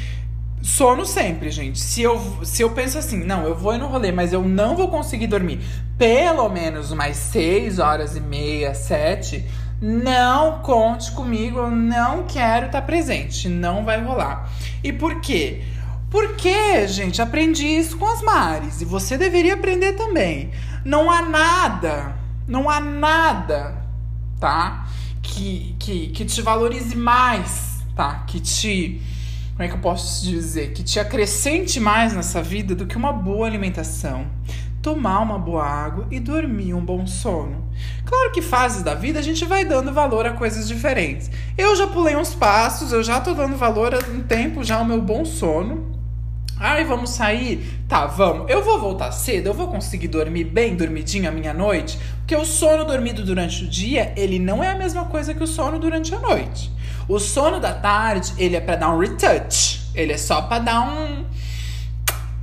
sono 0.63 1.05
sempre, 1.07 1.51
gente. 1.51 1.79
Se 1.79 2.03
eu, 2.03 2.45
se 2.45 2.63
eu 2.63 2.71
penso 2.71 2.99
assim, 2.99 3.25
não, 3.25 3.45
eu 3.45 3.55
vou 3.55 3.77
no 3.79 3.87
rolê, 3.87 4.13
mas 4.13 4.33
eu 4.33 4.43
não 4.43 4.77
vou 4.77 4.89
conseguir 4.89 5.27
dormir 5.27 5.61
pelo 5.97 6.49
menos 6.49 6.93
mais 6.93 7.17
seis 7.17 7.79
horas 7.79 8.17
e 8.17 8.21
meia, 8.21 8.75
sete, 8.75 9.45
não 9.83 10.61
conte 10.61 11.13
comigo, 11.13 11.59
eu 11.59 11.71
não 11.71 12.25
quero 12.25 12.67
estar 12.67 12.81
tá 12.81 12.87
presente, 12.87 13.49
não 13.49 13.85
vai 13.85 14.03
rolar. 14.03 14.51
E 14.83 14.93
por 14.93 15.21
quê? 15.21 15.63
Porque, 16.11 16.89
gente, 16.89 17.23
aprendi 17.23 17.67
isso 17.67 17.97
com 17.97 18.07
as 18.07 18.21
Mares 18.21 18.81
e 18.81 18.85
você 18.85 19.17
deveria 19.17 19.55
aprender 19.55 19.93
também. 19.93 20.51
Não 20.85 21.11
há 21.11 21.23
nada, 21.23 22.17
não 22.49 22.69
há 22.69 22.81
nada, 22.81 23.77
tá? 24.41 24.89
Que, 25.23 25.77
que, 25.79 26.09
que 26.09 26.25
te 26.25 26.43
valorize 26.43 26.97
mais, 26.97 27.85
tá? 27.95 28.25
Que 28.27 28.41
te. 28.41 29.01
Como 29.61 29.69
é 29.69 29.73
que 29.73 29.77
eu 29.77 29.83
posso 29.83 30.25
dizer? 30.25 30.73
Que 30.73 30.83
te 30.83 30.99
acrescente 30.99 31.79
mais 31.79 32.15
nessa 32.15 32.43
vida 32.43 32.75
do 32.75 32.87
que 32.87 32.97
uma 32.97 33.13
boa 33.13 33.47
alimentação, 33.47 34.27
tomar 34.81 35.21
uma 35.21 35.39
boa 35.39 35.63
água 35.63 36.07
e 36.11 36.19
dormir 36.19 36.73
um 36.73 36.83
bom 36.83 37.07
sono. 37.07 37.69
Claro 38.07 38.33
que 38.33 38.41
fases 38.41 38.83
da 38.83 38.95
vida 38.95 39.19
a 39.19 39.23
gente 39.23 39.45
vai 39.45 39.63
dando 39.67 39.93
valor 39.93 40.25
a 40.25 40.33
coisas 40.33 40.67
diferentes. 40.67 41.31
Eu 41.59 41.77
já 41.77 41.87
pulei 41.87 42.17
uns 42.17 42.35
passos, 42.35 42.91
eu 42.91 43.03
já 43.03 43.21
tô 43.21 43.35
dando 43.35 43.55
valor 43.55 43.95
há 43.95 43.99
um 43.99 44.23
tempo 44.23 44.65
já 44.65 44.77
ao 44.77 44.85
meu 44.87 45.03
bom 45.03 45.27
sono. 45.27 46.00
Ai, 46.63 46.85
vamos 46.85 47.09
sair? 47.09 47.83
Tá, 47.89 48.05
vamos. 48.05 48.51
Eu 48.51 48.63
vou 48.63 48.79
voltar 48.79 49.11
cedo, 49.13 49.47
eu 49.47 49.55
vou 49.55 49.69
conseguir 49.69 50.09
dormir 50.09 50.45
bem, 50.45 50.77
dormidinho 50.77 51.27
a 51.27 51.33
minha 51.33 51.55
noite, 51.55 51.99
porque 52.19 52.37
o 52.37 52.45
sono 52.45 52.85
dormido 52.85 53.25
durante 53.25 53.65
o 53.65 53.67
dia, 53.67 54.13
ele 54.15 54.39
não 54.39 54.63
é 54.63 54.69
a 54.69 54.75
mesma 54.75 55.07
coisa 55.07 55.33
que 55.33 55.43
o 55.43 55.47
sono 55.47 55.79
durante 55.79 56.15
a 56.15 56.19
noite. 56.19 56.71
O 57.09 57.19
sono 57.19 57.59
da 57.59 57.73
tarde, 57.73 58.35
ele 58.37 58.57
é 58.57 58.61
para 58.61 58.77
dar 58.77 58.95
um 58.95 58.99
retouch. 58.99 59.81
Ele 59.95 60.13
é 60.13 60.19
só 60.19 60.43
para 60.43 60.59
dar 60.59 60.83
um 60.83 61.25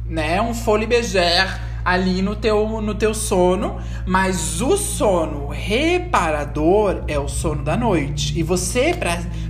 né, 0.10 0.42
um 0.42 0.54
folie 0.54 0.88
bergère 0.88 1.67
ali 1.88 2.22
no 2.22 2.36
teu, 2.36 2.82
no 2.82 2.94
teu 2.94 3.14
sono, 3.14 3.78
mas 4.06 4.60
o 4.60 4.76
sono 4.76 5.48
reparador 5.48 7.06
é 7.08 7.18
o 7.18 7.30
sono 7.30 7.64
da 7.64 7.78
noite. 7.78 8.38
E 8.38 8.44
você, 8.44 8.94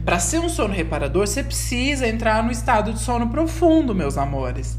para 0.06 0.20
ser 0.20 0.38
um 0.38 0.48
sono 0.48 0.72
reparador, 0.72 1.26
você 1.26 1.44
precisa 1.44 2.08
entrar 2.08 2.44
no 2.44 2.52
estado 2.52 2.94
de 2.94 3.00
sono 3.00 3.30
profundo, 3.30 3.96
meus 3.96 4.20
amores. 4.20 4.78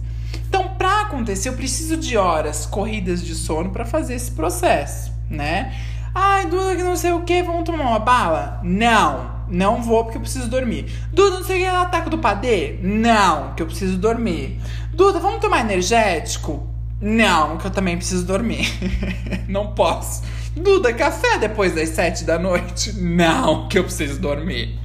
Então, 0.48 0.76
para 0.78 1.00
acontecer, 1.00 1.48
eu 1.48 1.54
preciso 1.54 1.96
de 1.96 2.16
horas 2.16 2.64
corridas 2.64 3.24
de 3.24 3.34
sono 3.34 3.70
para 3.70 3.84
fazer 3.84 4.14
esse 4.14 4.30
processo, 4.30 5.12
né? 5.28 5.74
Ai, 6.14 6.46
Duda, 6.46 6.76
que 6.76 6.84
não 6.84 6.94
sei 6.94 7.10
o 7.10 7.22
que, 7.22 7.42
vamos 7.42 7.64
tomar 7.64 7.88
uma 7.88 7.98
bala? 7.98 8.60
Não, 8.62 9.32
não 9.48 9.82
vou 9.82 10.04
porque 10.04 10.18
eu 10.18 10.22
preciso 10.22 10.48
dormir. 10.48 10.86
Duda, 11.12 11.38
não 11.38 11.44
sei 11.44 11.56
o 11.56 11.58
que 11.58 11.66
é 11.66 11.70
ataque 11.70 12.08
do 12.08 12.18
padê? 12.18 12.78
Não, 12.84 13.52
que 13.56 13.62
eu 13.64 13.66
preciso 13.66 13.98
dormir. 13.98 14.60
Duda, 14.94 15.18
vamos 15.18 15.40
tomar 15.40 15.62
energético? 15.62 16.67
Não, 17.00 17.58
que 17.58 17.66
eu 17.66 17.70
também 17.70 17.96
preciso 17.96 18.26
dormir. 18.26 18.66
não 19.48 19.68
posso. 19.68 20.22
Duda, 20.56 20.92
café 20.92 21.38
depois 21.38 21.74
das 21.74 21.90
sete 21.90 22.24
da 22.24 22.38
noite? 22.38 22.92
Não, 22.94 23.68
que 23.68 23.78
eu 23.78 23.84
preciso 23.84 24.20
dormir. 24.20 24.78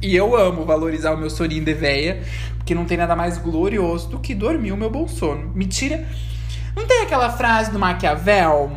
E 0.00 0.14
eu 0.14 0.36
amo 0.36 0.64
valorizar 0.64 1.12
o 1.12 1.16
meu 1.16 1.30
soninho 1.30 1.64
de 1.64 1.74
véia, 1.74 2.22
porque 2.56 2.74
não 2.74 2.84
tem 2.84 2.96
nada 2.96 3.16
mais 3.16 3.38
glorioso 3.38 4.08
do 4.08 4.18
que 4.20 4.34
dormir 4.34 4.72
o 4.72 4.76
meu 4.76 4.90
bom 4.90 5.08
sono. 5.08 5.50
Me 5.54 5.66
tira. 5.66 6.06
Não 6.76 6.86
tem 6.86 7.02
aquela 7.02 7.30
frase 7.30 7.70
do 7.70 7.78
Maquiavel 7.78 8.70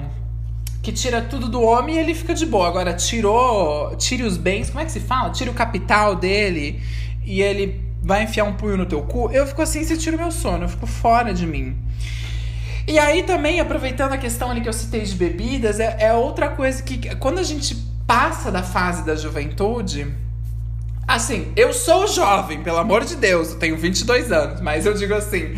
que 0.81 0.91
tira 0.91 1.19
tudo 1.19 1.47
do 1.47 1.61
homem 1.63 1.95
e 1.95 1.99
ele 1.99 2.13
fica 2.13 2.33
de 2.33 2.45
boa. 2.45 2.67
Agora, 2.67 2.93
tirou. 2.93 3.95
Tire 3.95 4.23
os 4.23 4.37
bens, 4.37 4.69
como 4.69 4.81
é 4.81 4.85
que 4.85 4.91
se 4.91 4.99
fala? 4.99 5.31
Tira 5.31 5.49
o 5.49 5.53
capital 5.53 6.15
dele 6.15 6.79
e 7.23 7.41
ele 7.41 7.83
vai 8.03 8.23
enfiar 8.23 8.43
um 8.43 8.53
punho 8.53 8.77
no 8.77 8.85
teu 8.85 9.01
cu. 9.01 9.31
Eu 9.31 9.47
fico 9.47 9.63
assim, 9.63 9.83
você 9.83 9.97
tira 9.97 10.15
o 10.15 10.19
meu 10.19 10.31
sono, 10.31 10.65
eu 10.65 10.69
fico 10.69 10.85
fora 10.85 11.33
de 11.33 11.47
mim. 11.47 11.75
E 12.87 12.99
aí 12.99 13.23
também, 13.23 13.59
aproveitando 13.59 14.13
a 14.13 14.17
questão 14.17 14.51
ali 14.51 14.61
que 14.61 14.69
eu 14.69 14.73
citei 14.73 15.01
de 15.01 15.15
bebidas, 15.15 15.79
é, 15.79 15.97
é 15.99 16.13
outra 16.13 16.49
coisa 16.49 16.83
que 16.83 17.15
quando 17.15 17.39
a 17.39 17.43
gente 17.43 17.75
passa 18.05 18.51
da 18.51 18.61
fase 18.61 19.03
da 19.03 19.15
juventude, 19.15 20.13
Assim, 21.07 21.51
eu 21.55 21.71
sou 21.71 22.07
jovem, 22.07 22.63
pelo 22.63 22.77
amor 22.77 23.05
de 23.05 23.15
Deus, 23.15 23.51
eu 23.51 23.59
tenho 23.59 23.77
22 23.77 24.31
anos, 24.31 24.59
mas 24.59 24.87
eu 24.87 24.93
digo 24.95 25.13
assim, 25.13 25.55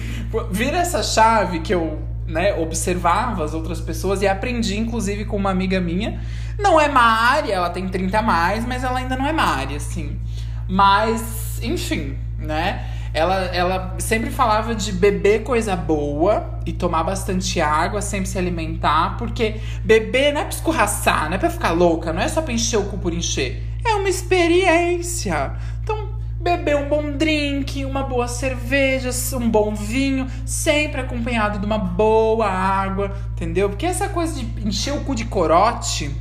vira 0.52 0.78
essa 0.78 1.02
chave 1.02 1.62
que 1.62 1.74
eu, 1.74 2.02
né, 2.28 2.54
observava 2.54 3.46
as 3.46 3.54
outras 3.54 3.80
pessoas 3.80 4.22
e 4.22 4.28
aprendi, 4.28 4.78
inclusive, 4.78 5.24
com 5.24 5.38
uma 5.38 5.50
amiga 5.50 5.80
minha. 5.80 6.20
Não 6.60 6.80
é 6.80 6.90
Mari, 6.90 7.50
ela 7.50 7.70
tem 7.70 7.88
30 7.88 8.20
a 8.20 8.22
mais, 8.22 8.66
mas 8.66 8.84
ela 8.84 9.00
ainda 9.00 9.16
não 9.16 9.26
é 9.26 9.32
Mari, 9.32 9.78
assim. 9.78 10.20
Mas, 10.68 11.62
enfim, 11.64 12.18
né? 12.38 12.86
Ela, 13.18 13.46
ela 13.46 13.96
sempre 13.98 14.30
falava 14.30 14.76
de 14.76 14.92
beber 14.92 15.42
coisa 15.42 15.76
boa 15.76 16.60
e 16.68 16.72
tomar 16.72 17.04
bastante 17.04 17.60
água, 17.60 18.00
sempre 18.00 18.30
se 18.30 18.38
alimentar, 18.38 19.18
porque 19.18 19.56
beber 19.84 20.32
não 20.32 20.42
é 20.42 20.44
pra 20.44 20.54
escorraçar, 20.54 21.26
não 21.26 21.34
é 21.34 21.40
pra 21.40 21.50
ficar 21.50 21.72
louca, 21.72 22.14
não 22.14 22.22
é 22.22 22.28
só 22.28 22.44
pra 22.44 22.54
encher 22.54 22.78
o 22.78 22.84
cu 22.84 23.00
por 23.00 23.12
encher. 23.12 23.64
É 23.84 23.96
uma 23.96 24.08
experiência. 24.08 25.54
Então, 25.82 26.10
beber 26.40 26.76
um 26.76 26.88
bom 26.88 27.12
drink, 27.14 27.84
uma 27.86 28.04
boa 28.04 28.28
cerveja, 28.28 29.10
um 29.36 29.50
bom 29.50 29.74
vinho, 29.74 30.28
sempre 30.46 31.02
acompanhado 31.02 31.58
de 31.58 31.66
uma 31.66 31.80
boa 31.80 32.48
água, 32.48 33.18
entendeu? 33.32 33.68
Porque 33.68 33.88
essa 33.88 34.08
coisa 34.10 34.36
de 34.36 34.68
encher 34.68 34.94
o 34.94 35.04
cu 35.04 35.16
de 35.16 35.26
corote 35.26 36.16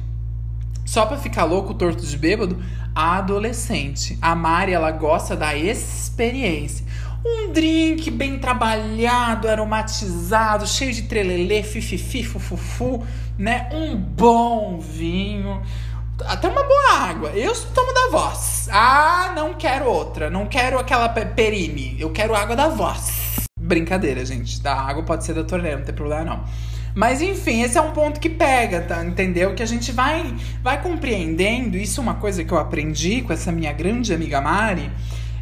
só 0.87 1.05
pra 1.05 1.19
ficar 1.19 1.45
louco, 1.45 1.75
torto 1.75 2.07
de 2.07 2.17
bêbado, 2.17 2.63
a 2.95 3.19
adolescente. 3.19 4.17
A 4.23 4.35
Mari, 4.35 4.73
ela 4.73 4.91
gosta 4.91 5.37
da 5.37 5.55
experiência. 5.55 6.87
Um 7.25 7.53
drink 7.53 8.11
bem 8.11 8.39
trabalhado, 8.39 9.49
aromatizado, 9.49 10.67
cheio 10.67 10.93
de 10.93 11.03
trelelê, 11.03 11.63
fififi, 11.63 12.23
fufufu, 12.23 13.05
né? 13.37 13.69
Um 13.73 13.97
bom 13.97 14.79
vinho, 14.79 15.61
até 16.25 16.49
uma 16.49 16.63
boa 16.63 16.93
água. 17.01 17.31
Eu 17.31 17.53
tomo 17.75 17.93
da 17.93 18.09
voz. 18.11 18.69
Ah, 18.73 19.33
não 19.35 19.55
quero 19.55 19.87
outra. 19.87 20.31
Não 20.31 20.47
quero 20.47 20.79
aquela 20.79 21.09
perine. 21.09 21.97
Eu 21.99 22.13
quero 22.13 22.35
água 22.35 22.57
da 22.57 22.69
voz. 22.69 23.37
Brincadeira, 23.61 24.25
gente. 24.25 24.61
Da 24.63 24.75
água 24.75 25.03
pode 25.03 25.25
ser 25.25 25.35
da 25.35 25.45
torneira, 25.45 25.79
não 25.79 25.85
tem 25.85 25.95
problema 25.95 26.25
não. 26.25 26.45
Mas 26.97 27.21
enfim, 27.21 27.61
esse 27.61 27.77
é 27.77 27.81
um 27.83 27.93
ponto 27.93 28.19
que 28.19 28.31
pega, 28.31 28.81
tá? 28.81 29.05
Entendeu? 29.05 29.55
Que 29.55 29.63
a 29.63 29.67
gente 29.67 29.93
vai, 29.93 30.35
vai 30.63 30.81
compreendendo. 30.83 31.77
Isso 31.77 32.01
é 32.01 32.03
uma 32.03 32.15
coisa 32.15 32.43
que 32.43 32.51
eu 32.51 32.57
aprendi 32.57 33.21
com 33.21 33.35
essa 33.35 33.53
minha 33.53 33.71
grande 33.71 34.15
amiga 34.15 34.41
Mari. 34.41 34.91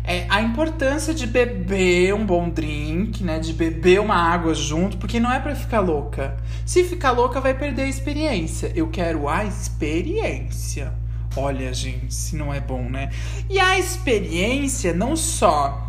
É 0.03 0.27
a 0.29 0.43
importância 0.43 1.15
de 1.15 1.29
beber 1.29 2.13
um 2.13 2.27
bom 2.27 2.51
drink, 2.51 3.23
né? 3.23 3.39
De 3.39 3.53
beber 3.53 4.01
uma 4.01 4.17
água 4.17 4.53
junto, 4.53 4.97
porque 4.97 5.21
não 5.21 5.33
é 5.33 5.39
para 5.39 5.55
ficar 5.55 5.79
louca. 5.79 6.37
Se 6.67 6.83
ficar 6.83 7.13
louca, 7.13 7.41
vai 7.41 7.55
perder 7.55 7.83
a 7.83 7.89
experiência. 7.89 8.73
Eu 8.75 8.89
quero 8.89 9.29
a 9.29 9.45
experiência. 9.45 10.93
Olha, 11.37 11.73
gente, 11.73 12.13
se 12.13 12.35
não 12.35 12.53
é 12.53 12.61
bom, 12.61 12.83
né? 12.83 13.11
E 13.49 13.61
a 13.61 13.79
experiência 13.79 14.93
não 14.93 15.15
só 15.15 15.84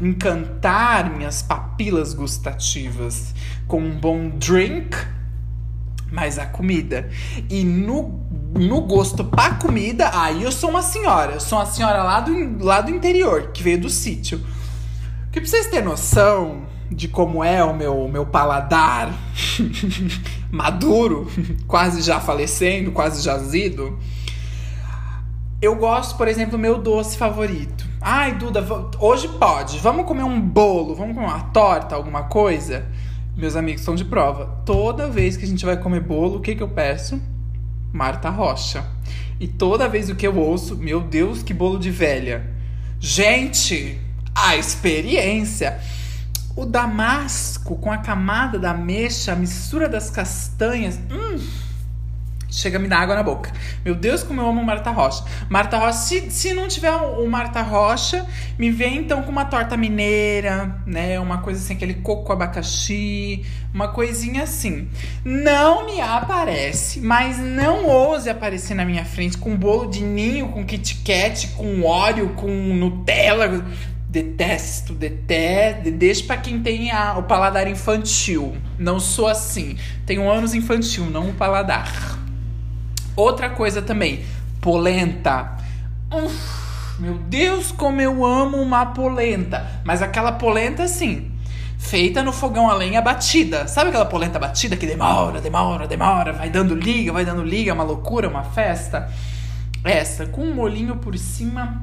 encantar 0.00 1.10
minhas 1.10 1.42
papilas 1.42 2.14
gustativas 2.14 3.34
com 3.66 3.80
um 3.80 3.98
bom 3.98 4.30
drink, 4.30 4.96
mas 6.10 6.38
a 6.38 6.46
comida. 6.46 7.08
E 7.48 7.62
no, 7.64 8.20
no 8.54 8.80
gosto 8.82 9.24
pra 9.24 9.54
comida, 9.54 10.10
aí 10.12 10.42
eu 10.42 10.50
sou 10.50 10.70
uma 10.70 10.82
senhora. 10.82 11.34
Eu 11.34 11.40
sou 11.40 11.58
uma 11.58 11.66
senhora 11.66 12.02
lá 12.02 12.20
do, 12.20 12.64
lá 12.64 12.80
do 12.80 12.90
interior, 12.90 13.50
que 13.52 13.62
veio 13.62 13.80
do 13.80 13.90
sítio. 13.90 14.40
Que 15.30 15.40
pra 15.40 15.48
vocês 15.48 15.66
terem 15.66 15.84
noção 15.84 16.66
de 16.90 17.06
como 17.06 17.44
é 17.44 17.62
o 17.62 17.74
meu, 17.74 18.08
meu 18.08 18.26
paladar 18.26 19.14
maduro, 20.50 21.30
quase 21.68 22.02
já 22.02 22.18
falecendo, 22.18 22.90
quase 22.90 23.22
jazido. 23.22 23.96
Eu 25.62 25.76
gosto, 25.76 26.16
por 26.16 26.26
exemplo, 26.26 26.52
do 26.52 26.58
meu 26.58 26.78
doce 26.78 27.16
favorito. 27.16 27.89
Ai, 28.02 28.34
Duda, 28.34 28.64
hoje 28.98 29.28
pode. 29.28 29.78
Vamos 29.78 30.06
comer 30.06 30.22
um 30.22 30.40
bolo, 30.40 30.94
vamos 30.94 31.14
comer 31.14 31.26
uma 31.26 31.40
torta, 31.50 31.94
alguma 31.94 32.22
coisa? 32.22 32.86
Meus 33.36 33.54
amigos 33.54 33.82
são 33.82 33.94
de 33.94 34.06
prova. 34.06 34.62
Toda 34.64 35.06
vez 35.06 35.36
que 35.36 35.44
a 35.44 35.46
gente 35.48 35.66
vai 35.66 35.76
comer 35.76 36.00
bolo, 36.00 36.38
o 36.38 36.40
que, 36.40 36.54
que 36.54 36.62
eu 36.62 36.68
peço? 36.68 37.20
Marta 37.92 38.30
Rocha. 38.30 38.86
E 39.38 39.46
toda 39.46 39.86
vez 39.86 40.08
o 40.08 40.14
que 40.14 40.26
eu 40.26 40.34
ouço, 40.38 40.76
meu 40.76 41.02
Deus, 41.02 41.42
que 41.42 41.52
bolo 41.52 41.78
de 41.78 41.90
velha. 41.90 42.50
Gente, 42.98 44.00
a 44.34 44.56
experiência. 44.56 45.78
O 46.56 46.64
damasco 46.64 47.76
com 47.76 47.92
a 47.92 47.98
camada 47.98 48.58
da 48.58 48.72
mexa, 48.72 49.32
a 49.32 49.36
mistura 49.36 49.90
das 49.90 50.08
castanhas. 50.10 50.98
Hum, 51.10 51.38
chega 52.50 52.78
me 52.78 52.88
dar 52.88 53.00
água 53.00 53.14
na 53.14 53.22
boca. 53.22 53.52
Meu 53.84 53.94
Deus, 53.94 54.22
como 54.22 54.40
eu 54.40 54.48
amo 54.48 54.64
Marta 54.64 54.90
Rocha. 54.90 55.24
Marta 55.48 55.78
Rocha, 55.78 55.98
se, 55.98 56.30
se 56.30 56.52
não 56.52 56.68
tiver 56.68 56.92
o, 56.92 57.24
o 57.24 57.30
Marta 57.30 57.62
Rocha, 57.62 58.26
me 58.58 58.70
vem 58.70 58.98
então 58.98 59.22
com 59.22 59.30
uma 59.30 59.44
torta 59.44 59.76
mineira, 59.76 60.82
né? 60.86 61.18
Uma 61.20 61.38
coisa 61.38 61.60
assim, 61.60 61.74
aquele 61.74 61.94
coco 61.94 62.32
abacaxi, 62.32 63.44
uma 63.72 63.88
coisinha 63.88 64.42
assim. 64.42 64.88
Não 65.24 65.86
me 65.86 66.00
aparece, 66.00 67.00
mas 67.00 67.38
não 67.38 67.86
ouse 67.86 68.28
aparecer 68.28 68.74
na 68.74 68.84
minha 68.84 69.04
frente 69.04 69.38
com 69.38 69.56
bolo 69.56 69.88
de 69.88 70.02
ninho, 70.02 70.48
com 70.48 70.64
Kit 70.64 70.96
Kat, 71.04 71.48
com 71.48 71.82
óleo, 71.82 72.30
com 72.36 72.48
Nutella. 72.48 73.64
Detesto, 74.08 74.92
detesto. 74.92 75.88
Deixa 75.92 76.24
pra 76.24 76.36
quem 76.36 76.60
tem 76.60 76.90
a, 76.90 77.16
o 77.16 77.22
paladar 77.22 77.68
infantil. 77.68 78.56
Não 78.76 78.98
sou 78.98 79.28
assim. 79.28 79.76
Tenho 80.04 80.28
anos 80.28 80.52
infantil, 80.52 81.06
não 81.06 81.30
o 81.30 81.34
paladar. 81.34 82.18
Outra 83.20 83.50
coisa 83.50 83.82
também, 83.82 84.24
polenta. 84.62 85.58
Uf, 86.10 86.98
meu 86.98 87.18
Deus, 87.18 87.70
como 87.70 88.00
eu 88.00 88.24
amo 88.24 88.56
uma 88.56 88.86
polenta. 88.86 89.66
Mas 89.84 90.00
aquela 90.00 90.32
polenta 90.32 90.84
assim, 90.84 91.30
feita 91.78 92.22
no 92.22 92.32
fogão 92.32 92.70
a 92.70 92.74
lenha 92.74 93.02
batida. 93.02 93.68
Sabe 93.68 93.90
aquela 93.90 94.06
polenta 94.06 94.38
batida 94.38 94.74
que 94.74 94.86
demora, 94.86 95.38
demora, 95.38 95.86
demora, 95.86 96.32
vai 96.32 96.48
dando 96.48 96.74
liga, 96.74 97.12
vai 97.12 97.26
dando 97.26 97.42
liga, 97.42 97.74
uma 97.74 97.84
loucura, 97.84 98.26
uma 98.26 98.42
festa? 98.42 99.10
Essa, 99.84 100.24
com 100.24 100.40
um 100.40 100.54
molinho 100.54 100.96
por 100.96 101.18
cima. 101.18 101.82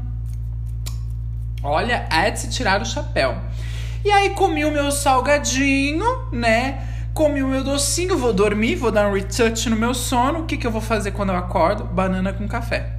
Olha, 1.61 2.07
é 2.09 2.31
de 2.31 2.39
se 2.39 2.49
tirar 2.49 2.81
o 2.81 2.85
chapéu. 2.85 3.37
E 4.03 4.11
aí 4.11 4.31
comi 4.31 4.65
o 4.65 4.71
meu 4.71 4.91
salgadinho, 4.91 6.03
né? 6.31 6.96
Comi 7.17 7.41
o 7.41 7.47
meu 7.47 7.63
docinho, 7.63 8.15
vou 8.15 8.31
dormir, 8.31 8.75
vou 8.75 8.91
dar 8.91 9.09
um 9.09 9.13
retouch 9.13 9.71
no 9.71 9.75
meu 9.75 9.91
sono. 9.95 10.41
O 10.41 10.45
que, 10.45 10.55
que 10.55 10.67
eu 10.67 10.69
vou 10.69 10.79
fazer 10.79 11.09
quando 11.09 11.29
eu 11.29 11.35
acordo? 11.35 11.83
Banana 11.83 12.31
com 12.31 12.47
café. 12.47 12.91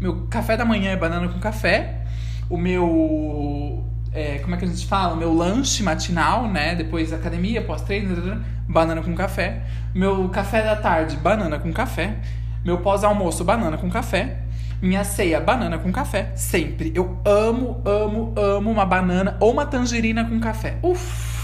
Meu 0.00 0.28
café 0.30 0.56
da 0.56 0.64
manhã 0.64 0.92
é 0.92 0.96
banana 0.96 1.26
com 1.26 1.40
café. 1.40 2.04
O 2.48 2.56
meu. 2.56 3.84
É, 4.14 4.38
como 4.38 4.54
é 4.54 4.58
que 4.58 4.64
a 4.64 4.68
gente 4.68 4.86
fala? 4.86 5.16
Meu 5.16 5.34
lanche 5.34 5.82
matinal, 5.82 6.46
né? 6.46 6.76
Depois 6.76 7.12
academia, 7.12 7.60
pós-treino, 7.60 8.44
banana 8.68 9.02
com 9.02 9.12
café. 9.12 9.62
Meu 9.92 10.28
café 10.28 10.62
da 10.62 10.76
tarde, 10.76 11.16
banana 11.16 11.58
com 11.58 11.72
café. 11.72 12.16
Meu 12.64 12.78
pós-almoço, 12.78 13.42
banana 13.42 13.76
com 13.76 13.90
café. 13.90 14.38
Minha 14.80 15.02
ceia, 15.02 15.40
banana 15.40 15.78
com 15.78 15.90
café. 15.90 16.30
Sempre. 16.36 16.92
Eu 16.94 17.18
amo, 17.24 17.82
amo, 17.84 18.32
amo 18.36 18.70
uma 18.70 18.86
banana 18.86 19.36
ou 19.40 19.50
uma 19.50 19.66
tangerina 19.66 20.24
com 20.24 20.38
café. 20.38 20.78
Uff! 20.80 21.37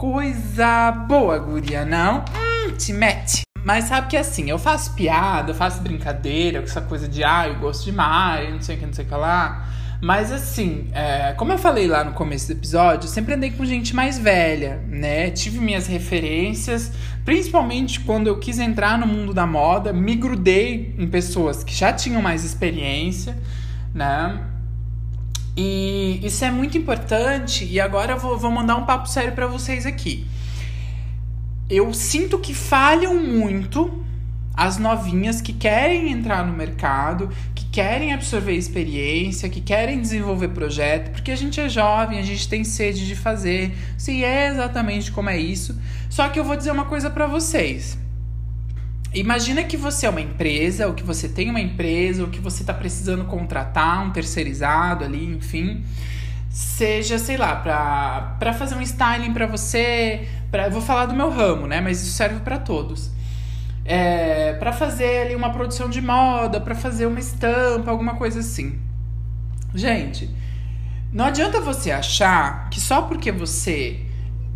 Coisa 0.00 0.90
boa, 0.92 1.38
guria, 1.38 1.84
não? 1.84 2.24
Hum, 2.34 2.74
te 2.74 2.90
mete. 2.90 3.42
Mas 3.62 3.84
sabe 3.84 4.06
que 4.06 4.16
assim, 4.16 4.48
eu 4.48 4.58
faço 4.58 4.94
piada, 4.94 5.50
eu 5.50 5.54
faço 5.54 5.82
brincadeira 5.82 6.60
com 6.60 6.64
essa 6.64 6.80
coisa 6.80 7.06
de 7.06 7.22
ah, 7.22 7.46
eu 7.46 7.56
gosto 7.56 7.84
de 7.84 7.92
mar, 7.92 8.42
não 8.50 8.62
sei 8.62 8.76
o 8.76 8.78
que, 8.78 8.86
não 8.86 8.94
sei 8.94 9.04
o 9.04 9.08
que 9.08 9.14
lá. 9.14 9.68
Mas 10.00 10.32
assim, 10.32 10.88
é, 10.94 11.34
como 11.34 11.52
eu 11.52 11.58
falei 11.58 11.86
lá 11.86 12.02
no 12.02 12.12
começo 12.12 12.46
do 12.46 12.54
episódio, 12.54 13.08
eu 13.08 13.12
sempre 13.12 13.34
andei 13.34 13.50
com 13.50 13.62
gente 13.66 13.94
mais 13.94 14.18
velha, 14.18 14.82
né? 14.88 15.28
Tive 15.32 15.58
minhas 15.58 15.86
referências, 15.86 16.90
principalmente 17.22 18.00
quando 18.00 18.26
eu 18.26 18.38
quis 18.38 18.58
entrar 18.58 18.98
no 18.98 19.06
mundo 19.06 19.34
da 19.34 19.46
moda, 19.46 19.92
me 19.92 20.16
grudei 20.16 20.94
em 20.98 21.06
pessoas 21.08 21.62
que 21.62 21.74
já 21.74 21.92
tinham 21.92 22.22
mais 22.22 22.42
experiência, 22.42 23.36
né? 23.94 24.49
E 25.62 26.18
isso 26.22 26.42
é 26.42 26.50
muito 26.50 26.78
importante. 26.78 27.66
E 27.66 27.78
agora 27.78 28.12
eu 28.14 28.18
vou, 28.18 28.38
vou 28.38 28.50
mandar 28.50 28.76
um 28.76 28.86
papo 28.86 29.06
sério 29.06 29.32
para 29.32 29.46
vocês 29.46 29.84
aqui. 29.84 30.26
Eu 31.68 31.92
sinto 31.92 32.38
que 32.38 32.54
falham 32.54 33.22
muito 33.22 34.02
as 34.54 34.78
novinhas 34.78 35.42
que 35.42 35.52
querem 35.52 36.10
entrar 36.10 36.46
no 36.46 36.54
mercado, 36.54 37.28
que 37.54 37.66
querem 37.66 38.14
absorver 38.14 38.54
experiência, 38.54 39.50
que 39.50 39.60
querem 39.60 40.00
desenvolver 40.00 40.48
projeto, 40.48 41.10
porque 41.10 41.30
a 41.30 41.36
gente 41.36 41.60
é 41.60 41.68
jovem, 41.68 42.18
a 42.18 42.22
gente 42.22 42.48
tem 42.48 42.64
sede 42.64 43.06
de 43.06 43.14
fazer. 43.14 43.76
Se 43.98 44.24
é 44.24 44.48
exatamente 44.48 45.12
como 45.12 45.28
é 45.28 45.38
isso. 45.38 45.78
Só 46.08 46.26
que 46.30 46.40
eu 46.40 46.44
vou 46.44 46.56
dizer 46.56 46.70
uma 46.70 46.86
coisa 46.86 47.10
para 47.10 47.26
vocês. 47.26 47.98
Imagina 49.12 49.64
que 49.64 49.76
você 49.76 50.06
é 50.06 50.10
uma 50.10 50.20
empresa, 50.20 50.86
ou 50.86 50.94
que 50.94 51.02
você 51.02 51.28
tem 51.28 51.50
uma 51.50 51.60
empresa, 51.60 52.22
ou 52.22 52.28
que 52.28 52.38
você 52.38 52.62
está 52.62 52.72
precisando 52.72 53.24
contratar 53.24 54.06
um 54.06 54.10
terceirizado 54.10 55.04
ali, 55.04 55.24
enfim. 55.34 55.84
Seja, 56.48 57.18
sei 57.18 57.36
lá, 57.36 57.56
para 57.56 58.52
fazer 58.52 58.76
um 58.76 58.82
styling 58.82 59.32
para 59.32 59.46
você. 59.46 60.28
Pra, 60.50 60.68
vou 60.68 60.80
falar 60.80 61.06
do 61.06 61.14
meu 61.14 61.28
ramo, 61.28 61.66
né? 61.66 61.80
Mas 61.80 62.02
isso 62.02 62.12
serve 62.12 62.40
para 62.40 62.58
todos. 62.58 63.10
É, 63.84 64.52
para 64.54 64.72
fazer 64.72 65.22
ali 65.22 65.34
uma 65.34 65.50
produção 65.50 65.88
de 65.88 66.00
moda, 66.00 66.60
para 66.60 66.76
fazer 66.76 67.06
uma 67.06 67.18
estampa, 67.18 67.90
alguma 67.90 68.14
coisa 68.14 68.38
assim. 68.40 68.78
Gente, 69.74 70.30
não 71.12 71.24
adianta 71.24 71.60
você 71.60 71.90
achar 71.90 72.70
que 72.70 72.80
só 72.80 73.02
porque 73.02 73.32
você 73.32 74.00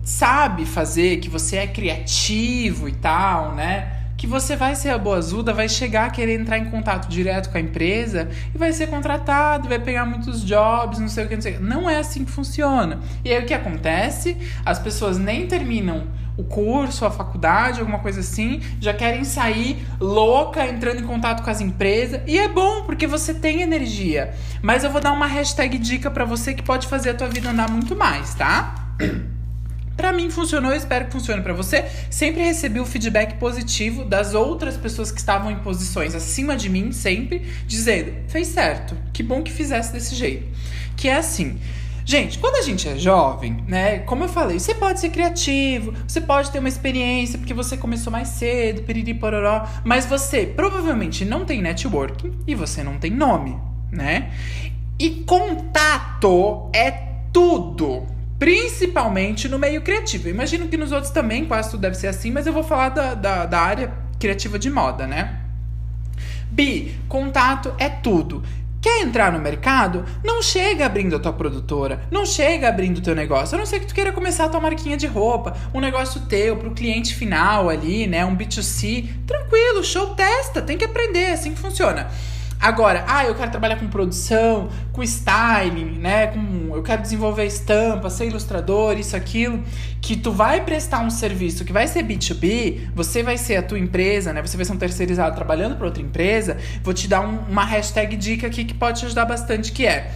sabe 0.04 0.64
fazer, 0.64 1.16
que 1.18 1.28
você 1.28 1.56
é 1.56 1.66
criativo 1.66 2.88
e 2.88 2.92
tal, 2.92 3.54
né? 3.54 3.93
Que 4.16 4.26
você 4.26 4.56
vai 4.56 4.74
ser 4.74 4.90
a 4.90 4.98
boazuda, 4.98 5.52
vai 5.52 5.68
chegar 5.68 6.06
a 6.06 6.10
querer 6.10 6.40
entrar 6.40 6.58
em 6.58 6.66
contato 6.66 7.08
direto 7.08 7.50
com 7.50 7.58
a 7.58 7.60
empresa 7.60 8.28
e 8.54 8.58
vai 8.58 8.72
ser 8.72 8.86
contratado, 8.88 9.68
vai 9.68 9.78
pegar 9.78 10.06
muitos 10.06 10.44
jobs, 10.44 10.98
não 10.98 11.08
sei 11.08 11.24
o 11.24 11.28
que, 11.28 11.34
não 11.34 11.42
sei 11.42 11.52
o 11.54 11.56
que. 11.56 11.62
Não 11.62 11.90
é 11.90 11.98
assim 11.98 12.24
que 12.24 12.30
funciona. 12.30 13.00
E 13.24 13.32
aí 13.32 13.42
o 13.42 13.46
que 13.46 13.54
acontece? 13.54 14.36
As 14.64 14.78
pessoas 14.78 15.18
nem 15.18 15.46
terminam 15.46 16.06
o 16.36 16.42
curso, 16.42 17.04
a 17.04 17.10
faculdade, 17.10 17.80
alguma 17.80 18.00
coisa 18.00 18.20
assim, 18.20 18.60
já 18.80 18.92
querem 18.92 19.24
sair 19.24 19.86
louca, 20.00 20.66
entrando 20.66 21.00
em 21.00 21.06
contato 21.06 21.42
com 21.42 21.50
as 21.50 21.60
empresas. 21.60 22.20
E 22.26 22.38
é 22.38 22.48
bom, 22.48 22.82
porque 22.82 23.06
você 23.06 23.32
tem 23.34 23.62
energia. 23.62 24.34
Mas 24.60 24.84
eu 24.84 24.90
vou 24.90 25.00
dar 25.00 25.12
uma 25.12 25.26
hashtag 25.26 25.78
dica 25.78 26.10
para 26.10 26.24
você 26.24 26.54
que 26.54 26.62
pode 26.62 26.86
fazer 26.88 27.10
a 27.10 27.14
tua 27.14 27.28
vida 27.28 27.50
andar 27.50 27.70
muito 27.70 27.94
mais, 27.94 28.34
tá? 28.34 28.74
Para 29.96 30.12
mim 30.12 30.30
funcionou, 30.30 30.72
espero 30.72 31.06
que 31.06 31.12
funcione 31.12 31.42
para 31.42 31.52
você. 31.52 31.84
Sempre 32.10 32.42
recebi 32.42 32.80
o 32.80 32.86
feedback 32.86 33.38
positivo 33.38 34.04
das 34.04 34.34
outras 34.34 34.76
pessoas 34.76 35.10
que 35.10 35.18
estavam 35.18 35.50
em 35.50 35.56
posições 35.56 36.14
acima 36.14 36.56
de 36.56 36.68
mim, 36.68 36.92
sempre 36.92 37.46
dizendo: 37.66 38.12
"Fez 38.28 38.48
certo. 38.48 38.96
Que 39.12 39.22
bom 39.22 39.42
que 39.42 39.52
fizesse 39.52 39.92
desse 39.92 40.14
jeito". 40.14 40.46
Que 40.96 41.08
é 41.08 41.16
assim, 41.16 41.58
Gente, 42.06 42.38
quando 42.38 42.56
a 42.56 42.62
gente 42.62 42.86
é 42.86 42.98
jovem, 42.98 43.64
né? 43.66 44.00
Como 44.00 44.24
eu 44.24 44.28
falei, 44.28 44.58
você 44.58 44.74
pode 44.74 45.00
ser 45.00 45.08
criativo, 45.08 45.94
você 46.06 46.20
pode 46.20 46.50
ter 46.50 46.58
uma 46.58 46.68
experiência 46.68 47.38
porque 47.38 47.54
você 47.54 47.78
começou 47.78 48.12
mais 48.12 48.28
cedo, 48.28 48.82
piriri 48.82 49.14
pororó, 49.14 49.66
mas 49.82 50.04
você 50.04 50.44
provavelmente 50.44 51.24
não 51.24 51.46
tem 51.46 51.62
networking 51.62 52.32
e 52.46 52.54
você 52.54 52.82
não 52.82 52.98
tem 52.98 53.10
nome, 53.10 53.56
né? 53.90 54.30
E 54.98 55.24
contato 55.24 56.68
é 56.74 56.90
tudo. 57.32 58.13
Principalmente 58.44 59.48
no 59.48 59.58
meio 59.58 59.80
criativo. 59.80 60.28
Imagino 60.28 60.68
que 60.68 60.76
nos 60.76 60.92
outros 60.92 61.10
também 61.10 61.46
quase 61.46 61.70
tudo 61.70 61.80
deve 61.80 61.94
ser 61.94 62.08
assim, 62.08 62.30
mas 62.30 62.46
eu 62.46 62.52
vou 62.52 62.62
falar 62.62 62.90
da, 62.90 63.14
da, 63.14 63.46
da 63.46 63.58
área 63.58 63.94
criativa 64.20 64.58
de 64.58 64.68
moda, 64.68 65.06
né? 65.06 65.40
Bi, 66.50 66.94
contato 67.08 67.72
é 67.78 67.88
tudo. 67.88 68.42
Quer 68.82 69.00
entrar 69.00 69.32
no 69.32 69.38
mercado? 69.38 70.04
Não 70.22 70.42
chega 70.42 70.84
abrindo 70.84 71.16
a 71.16 71.18
tua 71.18 71.32
produtora, 71.32 72.06
não 72.10 72.26
chega 72.26 72.68
abrindo 72.68 72.98
o 72.98 73.00
teu 73.00 73.14
negócio. 73.14 73.54
A 73.54 73.58
não 73.58 73.64
ser 73.64 73.80
que 73.80 73.86
tu 73.86 73.94
queira 73.94 74.12
começar 74.12 74.44
a 74.44 74.48
tua 74.50 74.60
marquinha 74.60 74.98
de 74.98 75.06
roupa, 75.06 75.56
um 75.72 75.80
negócio 75.80 76.20
teu 76.28 76.58
pro 76.58 76.72
cliente 76.72 77.14
final 77.14 77.70
ali, 77.70 78.06
né? 78.06 78.26
Um 78.26 78.36
B2C. 78.36 79.08
Tranquilo, 79.26 79.82
show, 79.82 80.14
testa, 80.14 80.60
tem 80.60 80.76
que 80.76 80.84
aprender, 80.84 81.20
é 81.20 81.32
assim 81.32 81.54
que 81.54 81.60
funciona. 81.60 82.10
Agora, 82.60 83.04
ah, 83.06 83.24
eu 83.26 83.34
quero 83.34 83.50
trabalhar 83.50 83.76
com 83.76 83.88
produção, 83.88 84.68
com 84.92 85.02
styling, 85.02 85.98
né? 85.98 86.28
Com, 86.28 86.74
eu 86.74 86.82
quero 86.82 87.02
desenvolver 87.02 87.44
estampa, 87.44 88.08
ser 88.08 88.26
ilustrador, 88.26 88.98
isso, 88.98 89.14
aquilo. 89.14 89.62
Que 90.00 90.16
tu 90.16 90.32
vai 90.32 90.64
prestar 90.64 91.00
um 91.00 91.10
serviço 91.10 91.64
que 91.64 91.72
vai 91.72 91.86
ser 91.86 92.04
B2B, 92.04 92.88
você 92.94 93.22
vai 93.22 93.36
ser 93.36 93.56
a 93.56 93.62
tua 93.62 93.78
empresa, 93.78 94.32
né? 94.32 94.40
Você 94.40 94.56
vai 94.56 94.64
ser 94.64 94.72
um 94.72 94.78
terceirizado 94.78 95.34
trabalhando 95.34 95.76
para 95.76 95.86
outra 95.86 96.02
empresa. 96.02 96.56
Vou 96.82 96.94
te 96.94 97.06
dar 97.06 97.20
um, 97.20 97.38
uma 97.50 97.64
hashtag 97.64 98.16
dica 98.16 98.46
aqui 98.46 98.64
que 98.64 98.74
pode 98.74 99.00
te 99.00 99.06
ajudar 99.06 99.26
bastante, 99.26 99.70
que 99.70 99.86
é... 99.86 100.12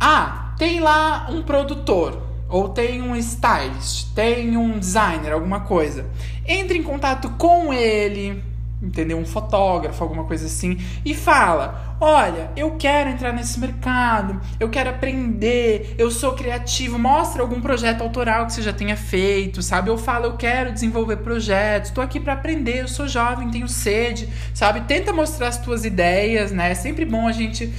Ah, 0.00 0.54
tem 0.58 0.80
lá 0.80 1.28
um 1.30 1.42
produtor, 1.42 2.22
ou 2.48 2.68
tem 2.68 3.02
um 3.02 3.14
stylist, 3.16 4.14
tem 4.14 4.56
um 4.56 4.78
designer, 4.78 5.32
alguma 5.32 5.60
coisa. 5.60 6.06
Entre 6.46 6.78
em 6.78 6.82
contato 6.82 7.30
com 7.30 7.72
ele, 7.72 8.42
entendeu? 8.82 9.18
Um 9.18 9.26
fotógrafo, 9.26 10.02
alguma 10.02 10.24
coisa 10.24 10.46
assim, 10.46 10.78
e 11.04 11.14
fala: 11.14 11.96
Olha, 12.00 12.50
eu 12.56 12.76
quero 12.76 13.10
entrar 13.10 13.32
nesse 13.32 13.58
mercado, 13.58 14.40
eu 14.58 14.68
quero 14.68 14.90
aprender, 14.90 15.94
eu 15.98 16.10
sou 16.10 16.32
criativo. 16.32 16.98
Mostra 16.98 17.42
algum 17.42 17.60
projeto 17.60 18.02
autoral 18.02 18.46
que 18.46 18.52
você 18.52 18.62
já 18.62 18.72
tenha 18.72 18.96
feito, 18.96 19.62
sabe? 19.62 19.90
Eu 19.90 19.98
falo: 19.98 20.26
Eu 20.26 20.36
quero 20.36 20.72
desenvolver 20.72 21.16
projetos, 21.18 21.90
estou 21.90 22.02
aqui 22.02 22.20
para 22.20 22.34
aprender, 22.34 22.82
eu 22.82 22.88
sou 22.88 23.08
jovem, 23.08 23.50
tenho 23.50 23.68
sede, 23.68 24.28
sabe? 24.54 24.82
Tenta 24.82 25.12
mostrar 25.12 25.48
as 25.48 25.58
tuas 25.58 25.84
ideias, 25.84 26.52
né? 26.52 26.70
É 26.70 26.74
sempre 26.74 27.04
bom 27.04 27.26
a 27.26 27.32
gente, 27.32 27.72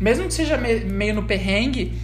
mesmo 0.00 0.26
que 0.26 0.34
seja 0.34 0.56
meio 0.56 1.14
no 1.14 1.24
perrengue 1.24 1.98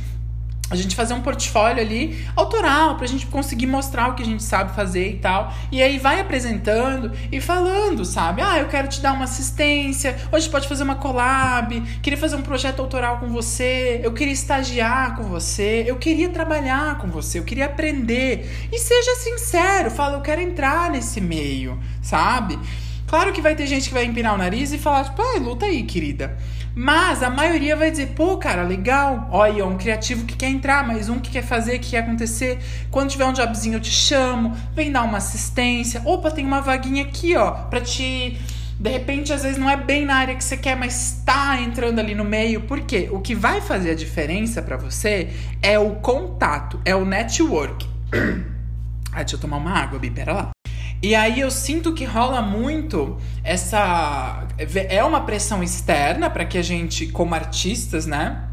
a 0.70 0.76
gente 0.76 0.94
fazer 0.94 1.14
um 1.14 1.20
portfólio 1.20 1.82
ali 1.82 2.24
autoral 2.36 2.96
pra 2.96 3.06
gente 3.06 3.26
conseguir 3.26 3.66
mostrar 3.66 4.08
o 4.08 4.14
que 4.14 4.22
a 4.22 4.26
gente 4.26 4.42
sabe 4.42 4.74
fazer 4.74 5.10
e 5.10 5.16
tal. 5.16 5.52
E 5.72 5.82
aí 5.82 5.98
vai 5.98 6.20
apresentando 6.20 7.10
e 7.30 7.40
falando, 7.40 8.04
sabe? 8.04 8.40
Ah, 8.40 8.58
eu 8.58 8.68
quero 8.68 8.86
te 8.86 9.00
dar 9.00 9.12
uma 9.12 9.24
assistência, 9.24 10.16
hoje 10.30 10.48
pode 10.48 10.68
fazer 10.68 10.84
uma 10.84 10.94
collab, 10.94 11.80
queria 12.00 12.18
fazer 12.18 12.36
um 12.36 12.42
projeto 12.42 12.80
autoral 12.80 13.18
com 13.18 13.28
você, 13.28 14.00
eu 14.04 14.12
queria 14.12 14.32
estagiar 14.32 15.16
com 15.16 15.24
você, 15.24 15.84
eu 15.86 15.96
queria 15.96 16.28
trabalhar 16.28 16.98
com 16.98 17.08
você, 17.08 17.40
eu 17.40 17.44
queria 17.44 17.66
aprender. 17.66 18.68
E 18.72 18.78
seja 18.78 19.16
sincero, 19.16 19.90
fala, 19.90 20.16
eu 20.16 20.20
quero 20.20 20.40
entrar 20.40 20.90
nesse 20.90 21.20
meio, 21.20 21.80
sabe? 22.00 22.58
Claro 23.10 23.32
que 23.32 23.42
vai 23.42 23.56
ter 23.56 23.66
gente 23.66 23.88
que 23.88 23.94
vai 23.94 24.04
empinar 24.04 24.34
o 24.34 24.38
nariz 24.38 24.72
e 24.72 24.78
falar, 24.78 25.02
tipo, 25.02 25.20
ah, 25.20 25.36
luta 25.40 25.66
aí, 25.66 25.82
querida. 25.82 26.38
Mas 26.74 27.22
a 27.22 27.30
maioria 27.30 27.74
vai 27.74 27.90
dizer, 27.90 28.08
pô, 28.08 28.36
cara, 28.36 28.62
legal. 28.62 29.28
Olha, 29.30 29.66
um 29.66 29.76
criativo 29.76 30.24
que 30.24 30.36
quer 30.36 30.48
entrar, 30.48 30.86
mas 30.86 31.08
um 31.08 31.18
que 31.18 31.30
quer 31.30 31.42
fazer, 31.42 31.78
que 31.78 31.90
quer 31.90 31.98
acontecer. 31.98 32.58
Quando 32.90 33.10
tiver 33.10 33.26
um 33.26 33.32
jobzinho, 33.32 33.74
eu 33.74 33.80
te 33.80 33.90
chamo, 33.90 34.56
vem 34.74 34.92
dar 34.92 35.02
uma 35.02 35.18
assistência. 35.18 36.02
Opa, 36.04 36.30
tem 36.30 36.44
uma 36.44 36.60
vaguinha 36.60 37.02
aqui, 37.02 37.36
ó, 37.36 37.50
pra 37.50 37.80
te. 37.80 38.38
De 38.78 38.88
repente, 38.88 39.30
às 39.30 39.42
vezes 39.42 39.58
não 39.58 39.68
é 39.68 39.76
bem 39.76 40.06
na 40.06 40.16
área 40.16 40.34
que 40.34 40.42
você 40.42 40.56
quer, 40.56 40.74
mas 40.74 41.22
tá 41.26 41.60
entrando 41.60 41.98
ali 41.98 42.14
no 42.14 42.24
meio. 42.24 42.62
Por 42.62 42.80
quê? 42.80 43.10
O 43.12 43.20
que 43.20 43.34
vai 43.34 43.60
fazer 43.60 43.90
a 43.90 43.94
diferença 43.94 44.62
para 44.62 44.78
você 44.78 45.28
é 45.60 45.78
o 45.78 45.96
contato, 45.96 46.80
é 46.84 46.94
o 46.94 47.04
network. 47.04 47.86
ah, 49.12 49.18
deixa 49.18 49.36
eu 49.36 49.40
tomar 49.40 49.58
uma 49.58 49.72
água, 49.72 49.98
Bi, 49.98 50.10
pera 50.10 50.32
lá. 50.32 50.50
E 51.02 51.14
aí 51.14 51.40
eu 51.40 51.50
sinto 51.50 51.94
que 51.94 52.04
rola 52.04 52.42
muito 52.42 53.16
essa. 53.42 54.46
É 54.88 55.02
uma 55.02 55.22
pressão 55.22 55.62
externa 55.62 56.28
para 56.28 56.44
que 56.44 56.58
a 56.58 56.62
gente, 56.62 57.06
como 57.06 57.34
artistas, 57.34 58.04
né? 58.04 58.44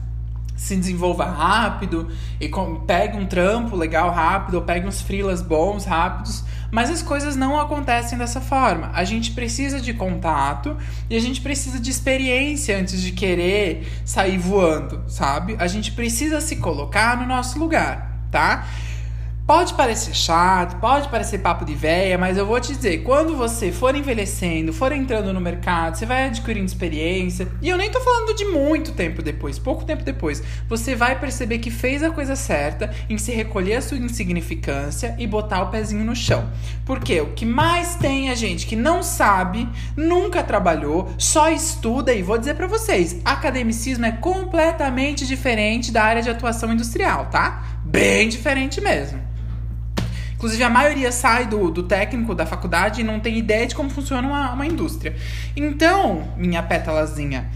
Se 0.55 0.75
desenvolva 0.75 1.25
rápido 1.25 2.07
e 2.39 2.49
pegue 2.87 3.17
um 3.17 3.25
trampo 3.25 3.75
legal 3.75 4.09
rápido, 4.11 4.55
ou 4.55 4.61
pegue 4.61 4.87
uns 4.87 5.01
freelas 5.01 5.41
bons 5.41 5.85
rápidos, 5.85 6.43
mas 6.71 6.89
as 6.89 7.03
coisas 7.03 7.35
não 7.35 7.59
acontecem 7.59 8.17
dessa 8.17 8.41
forma. 8.41 8.89
A 8.93 9.03
gente 9.03 9.31
precisa 9.31 9.79
de 9.79 9.93
contato 9.93 10.75
e 11.09 11.15
a 11.15 11.19
gente 11.19 11.41
precisa 11.41 11.79
de 11.79 11.91
experiência 11.91 12.75
antes 12.79 13.01
de 13.01 13.11
querer 13.11 13.87
sair 14.03 14.39
voando, 14.39 15.03
sabe? 15.07 15.55
A 15.59 15.67
gente 15.67 15.91
precisa 15.91 16.41
se 16.41 16.55
colocar 16.55 17.17
no 17.17 17.27
nosso 17.27 17.59
lugar, 17.59 18.19
tá? 18.31 18.65
Pode 19.47 19.75
parecer 19.75 20.13
chato, 20.13 20.77
pode 20.81 21.07
parecer 21.07 21.37
papo 21.37 21.63
de 21.63 21.73
véia, 21.73 22.17
mas 22.17 22.37
eu 22.37 22.45
vou 22.45 22.59
te 22.59 22.75
dizer, 22.75 22.97
quando 23.03 23.33
você 23.33 23.71
for 23.71 23.95
envelhecendo, 23.95 24.73
for 24.73 24.91
entrando 24.91 25.31
no 25.31 25.39
mercado, 25.39 25.95
você 25.95 26.05
vai 26.05 26.25
adquirindo 26.25 26.65
experiência, 26.65 27.47
e 27.61 27.69
eu 27.69 27.77
nem 27.77 27.89
tô 27.89 28.01
falando 28.01 28.35
de 28.35 28.43
muito 28.43 28.91
tempo 28.91 29.21
depois, 29.21 29.57
pouco 29.57 29.85
tempo 29.85 30.03
depois, 30.03 30.43
você 30.67 30.97
vai 30.97 31.17
perceber 31.17 31.59
que 31.59 31.71
fez 31.71 32.03
a 32.03 32.11
coisa 32.11 32.35
certa 32.35 32.93
em 33.09 33.17
se 33.17 33.31
recolher 33.31 33.75
a 33.75 33.81
sua 33.81 33.97
insignificância 33.97 35.15
e 35.17 35.25
botar 35.25 35.61
o 35.61 35.69
pezinho 35.69 36.03
no 36.03 36.13
chão. 36.13 36.51
Porque 36.85 37.21
o 37.21 37.31
que 37.31 37.45
mais 37.45 37.95
tem 37.95 38.29
a 38.29 38.35
gente 38.35 38.67
que 38.67 38.75
não 38.75 39.01
sabe, 39.01 39.65
nunca 39.95 40.43
trabalhou, 40.43 41.09
só 41.17 41.49
estuda, 41.49 42.13
e 42.13 42.21
vou 42.21 42.37
dizer 42.37 42.55
para 42.55 42.67
vocês, 42.67 43.21
academicismo 43.23 44.05
é 44.05 44.11
completamente 44.11 45.25
diferente 45.25 45.89
da 45.89 46.03
área 46.03 46.21
de 46.21 46.29
atuação 46.29 46.73
industrial, 46.73 47.27
tá? 47.27 47.63
Bem 47.85 48.27
diferente 48.27 48.81
mesmo. 48.81 49.36
Inclusive, 50.37 50.63
a 50.63 50.69
maioria 50.69 51.11
sai 51.11 51.47
do, 51.47 51.71
do 51.71 51.81
técnico 51.81 52.35
da 52.35 52.45
faculdade 52.45 53.01
e 53.01 53.03
não 53.03 53.19
tem 53.19 53.39
ideia 53.39 53.65
de 53.65 53.73
como 53.73 53.89
funciona 53.89 54.27
uma, 54.27 54.53
uma 54.53 54.67
indústria. 54.67 55.15
Então, 55.55 56.31
minha 56.37 56.61
pétalazinha, 56.61 57.49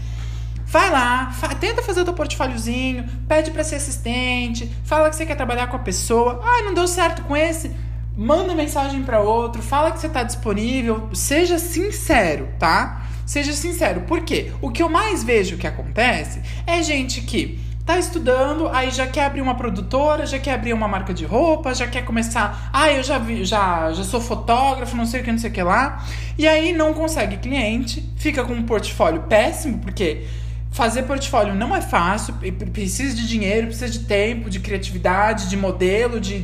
vai 0.66 0.90
lá, 0.90 1.30
fa 1.30 1.54
tenta 1.54 1.80
fazer 1.80 2.00
o 2.00 2.04
teu 2.04 2.12
portfóliozinho, 2.12 3.04
pede 3.28 3.52
para 3.52 3.62
ser 3.62 3.76
assistente, 3.76 4.68
fala 4.84 5.08
que 5.08 5.14
você 5.14 5.24
quer 5.24 5.36
trabalhar 5.36 5.68
com 5.68 5.76
a 5.76 5.78
pessoa. 5.78 6.40
Ah, 6.42 6.64
não 6.64 6.74
deu 6.74 6.88
certo 6.88 7.22
com 7.22 7.36
esse? 7.36 7.70
Manda 8.16 8.52
mensagem 8.52 9.04
para 9.04 9.20
outro, 9.20 9.62
fala 9.62 9.92
que 9.92 10.00
você 10.00 10.08
tá 10.08 10.24
disponível, 10.24 11.08
seja 11.14 11.60
sincero, 11.60 12.48
tá? 12.58 13.06
Seja 13.24 13.52
sincero. 13.52 14.00
Por 14.02 14.22
quê? 14.22 14.50
O 14.60 14.70
que 14.70 14.82
eu 14.82 14.88
mais 14.88 15.22
vejo 15.22 15.56
que 15.56 15.68
acontece 15.68 16.42
é 16.66 16.82
gente 16.82 17.20
que 17.20 17.60
tá 17.84 17.98
estudando, 17.98 18.68
aí 18.68 18.90
já 18.90 19.06
quer 19.06 19.24
abrir 19.24 19.40
uma 19.40 19.54
produtora, 19.56 20.24
já 20.24 20.38
quer 20.38 20.54
abrir 20.54 20.72
uma 20.72 20.86
marca 20.86 21.12
de 21.12 21.24
roupa, 21.24 21.74
já 21.74 21.86
quer 21.86 22.04
começar, 22.04 22.70
ah, 22.72 22.90
eu 22.92 23.02
já 23.02 23.18
vi, 23.18 23.44
já, 23.44 23.92
já 23.92 24.04
sou 24.04 24.20
fotógrafo, 24.20 24.96
não 24.96 25.04
sei 25.04 25.20
o 25.20 25.24
que, 25.24 25.32
não 25.32 25.38
sei 25.38 25.50
o 25.50 25.52
que 25.52 25.62
lá. 25.62 26.04
E 26.38 26.46
aí 26.46 26.72
não 26.72 26.94
consegue 26.94 27.38
cliente, 27.38 28.08
fica 28.16 28.44
com 28.44 28.52
um 28.52 28.62
portfólio 28.62 29.22
péssimo, 29.22 29.78
porque 29.78 30.26
fazer 30.70 31.02
portfólio 31.02 31.54
não 31.54 31.74
é 31.74 31.80
fácil, 31.80 32.34
precisa 32.72 33.14
de 33.16 33.26
dinheiro, 33.26 33.66
precisa 33.66 33.90
de 33.90 34.00
tempo, 34.00 34.48
de 34.48 34.60
criatividade, 34.60 35.48
de 35.48 35.56
modelo, 35.56 36.20
de 36.20 36.42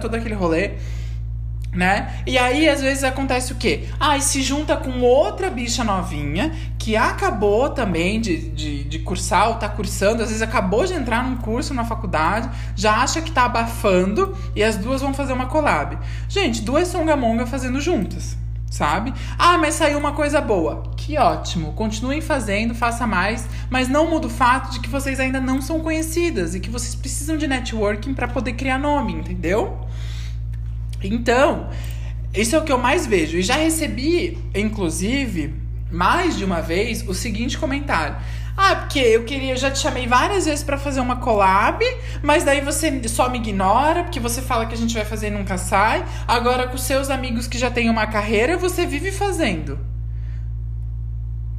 todo 0.00 0.14
aquele 0.14 0.34
rolê 0.34 0.72
né? 1.78 2.12
E 2.26 2.36
aí, 2.36 2.68
às 2.68 2.82
vezes, 2.82 3.04
acontece 3.04 3.52
o 3.52 3.54
quê? 3.54 3.84
Ah, 4.00 4.16
e 4.16 4.20
se 4.20 4.42
junta 4.42 4.76
com 4.76 5.00
outra 5.00 5.48
bicha 5.48 5.84
novinha 5.84 6.52
que 6.76 6.96
acabou 6.96 7.70
também 7.70 8.20
de, 8.20 8.48
de, 8.48 8.82
de 8.82 8.98
cursar 8.98 9.50
ou 9.50 9.54
tá 9.54 9.68
cursando, 9.68 10.20
às 10.20 10.28
vezes 10.28 10.42
acabou 10.42 10.84
de 10.84 10.94
entrar 10.94 11.22
num 11.22 11.36
curso 11.36 11.72
na 11.72 11.84
faculdade, 11.84 12.50
já 12.74 12.96
acha 12.96 13.22
que 13.22 13.30
tá 13.30 13.44
abafando 13.44 14.36
e 14.56 14.62
as 14.62 14.76
duas 14.76 15.00
vão 15.00 15.14
fazer 15.14 15.32
uma 15.32 15.46
collab. 15.46 15.96
Gente, 16.28 16.62
duas 16.62 16.88
songamonga 16.88 17.46
fazendo 17.46 17.80
juntas. 17.80 18.36
Sabe? 18.68 19.14
Ah, 19.38 19.56
mas 19.56 19.76
saiu 19.76 19.98
uma 19.98 20.12
coisa 20.12 20.42
boa. 20.42 20.82
Que 20.96 21.16
ótimo. 21.16 21.72
Continuem 21.72 22.20
fazendo, 22.20 22.74
faça 22.74 23.06
mais, 23.06 23.48
mas 23.70 23.88
não 23.88 24.10
muda 24.10 24.26
o 24.26 24.30
fato 24.30 24.72
de 24.72 24.80
que 24.80 24.90
vocês 24.90 25.18
ainda 25.18 25.40
não 25.40 25.62
são 25.62 25.80
conhecidas 25.80 26.54
e 26.54 26.60
que 26.60 26.68
vocês 26.68 26.94
precisam 26.94 27.38
de 27.38 27.46
networking 27.46 28.12
para 28.12 28.28
poder 28.28 28.52
criar 28.54 28.78
nome, 28.78 29.14
entendeu? 29.14 29.87
Então, 31.02 31.68
isso 32.34 32.54
é 32.54 32.58
o 32.58 32.64
que 32.64 32.72
eu 32.72 32.78
mais 32.78 33.06
vejo. 33.06 33.36
E 33.38 33.42
já 33.42 33.56
recebi, 33.56 34.38
inclusive, 34.54 35.54
mais 35.90 36.36
de 36.36 36.44
uma 36.44 36.60
vez, 36.60 37.06
o 37.08 37.14
seguinte 37.14 37.58
comentário. 37.58 38.16
Ah, 38.56 38.74
porque 38.74 38.98
eu 38.98 39.24
queria, 39.24 39.52
eu 39.52 39.56
já 39.56 39.70
te 39.70 39.78
chamei 39.78 40.08
várias 40.08 40.44
vezes 40.44 40.64
para 40.64 40.76
fazer 40.76 41.00
uma 41.00 41.16
collab, 41.16 41.84
mas 42.22 42.42
daí 42.42 42.60
você 42.60 43.08
só 43.08 43.28
me 43.28 43.38
ignora, 43.38 44.02
porque 44.02 44.18
você 44.18 44.42
fala 44.42 44.66
que 44.66 44.74
a 44.74 44.76
gente 44.76 44.94
vai 44.94 45.04
fazer 45.04 45.28
e 45.28 45.30
nunca 45.30 45.56
sai. 45.56 46.04
Agora 46.26 46.66
com 46.66 46.76
seus 46.76 47.08
amigos 47.08 47.46
que 47.46 47.56
já 47.56 47.70
têm 47.70 47.88
uma 47.88 48.08
carreira, 48.08 48.56
você 48.56 48.84
vive 48.84 49.12
fazendo. 49.12 49.78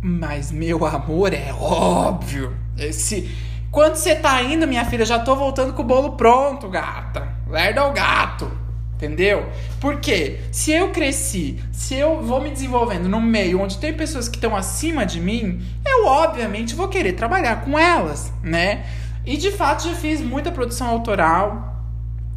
Mas 0.01 0.51
meu 0.51 0.85
amor, 0.85 1.33
é 1.33 1.53
óbvio. 1.53 2.53
Esse 2.77 3.29
quando 3.71 3.95
você 3.95 4.15
tá 4.15 4.41
indo, 4.41 4.67
minha 4.67 4.83
filha, 4.83 5.05
já 5.05 5.19
tô 5.19 5.35
voltando 5.35 5.73
com 5.73 5.83
o 5.83 5.85
bolo 5.85 6.13
pronto, 6.13 6.67
gata. 6.67 7.27
Lerda 7.47 7.85
o 7.85 7.93
gato. 7.93 8.51
Entendeu? 8.99 9.49
Porque 9.79 10.41
se 10.51 10.73
eu 10.73 10.91
cresci, 10.91 11.57
se 11.71 11.95
eu 11.95 12.21
vou 12.21 12.41
me 12.41 12.49
desenvolvendo 12.49 13.07
num 13.07 13.21
meio 13.21 13.61
onde 13.61 13.77
tem 13.77 13.93
pessoas 13.93 14.27
que 14.27 14.35
estão 14.35 14.53
acima 14.53 15.05
de 15.05 15.21
mim, 15.21 15.65
eu 15.85 16.05
obviamente 16.05 16.75
vou 16.75 16.89
querer 16.89 17.13
trabalhar 17.13 17.63
com 17.63 17.79
elas, 17.79 18.33
né? 18.43 18.85
E 19.25 19.37
de 19.37 19.51
fato 19.51 19.87
já 19.87 19.95
fiz 19.95 20.19
muita 20.19 20.51
produção 20.51 20.85
autoral, 20.89 21.81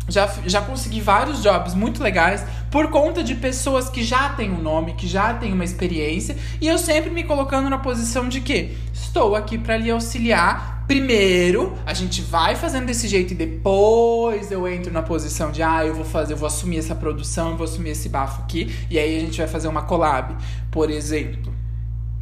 já, 0.08 0.30
já 0.46 0.60
consegui 0.60 1.00
vários 1.00 1.42
jobs 1.42 1.74
muito 1.74 2.00
legais 2.00 2.44
por 2.70 2.90
conta 2.90 3.24
de 3.24 3.34
pessoas 3.34 3.88
que 3.88 4.04
já 4.04 4.28
têm 4.28 4.52
um 4.52 4.62
nome, 4.62 4.94
que 4.94 5.08
já 5.08 5.34
têm 5.34 5.52
uma 5.52 5.64
experiência, 5.64 6.36
e 6.60 6.68
eu 6.68 6.78
sempre 6.78 7.10
me 7.10 7.24
colocando 7.24 7.68
na 7.68 7.78
posição 7.78 8.28
de 8.28 8.40
que 8.40 8.76
estou 8.92 9.34
aqui 9.34 9.58
para 9.58 9.76
lhe 9.76 9.90
auxiliar 9.90 10.81
Primeiro, 10.92 11.74
a 11.86 11.94
gente 11.94 12.20
vai 12.20 12.54
fazendo 12.54 12.84
desse 12.84 13.08
jeito 13.08 13.32
e 13.32 13.34
depois 13.34 14.52
eu 14.52 14.68
entro 14.68 14.92
na 14.92 15.00
posição 15.00 15.50
de, 15.50 15.62
ah, 15.62 15.86
eu 15.86 15.94
vou 15.94 16.04
fazer, 16.04 16.34
eu 16.34 16.36
vou 16.36 16.46
assumir 16.46 16.76
essa 16.76 16.94
produção, 16.94 17.52
eu 17.52 17.56
vou 17.56 17.64
assumir 17.64 17.92
esse 17.92 18.10
bafo 18.10 18.42
aqui, 18.42 18.76
e 18.90 18.98
aí 18.98 19.16
a 19.16 19.20
gente 19.20 19.38
vai 19.38 19.48
fazer 19.48 19.68
uma 19.68 19.80
collab, 19.80 20.36
por 20.70 20.90
exemplo. 20.90 21.50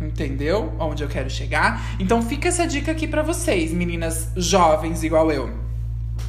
Entendeu? 0.00 0.72
Onde 0.78 1.02
eu 1.02 1.08
quero 1.08 1.28
chegar? 1.28 1.96
Então 1.98 2.22
fica 2.22 2.46
essa 2.46 2.64
dica 2.64 2.92
aqui 2.92 3.08
para 3.08 3.22
vocês, 3.22 3.72
meninas 3.72 4.30
jovens 4.36 5.02
igual 5.02 5.32
eu. 5.32 5.50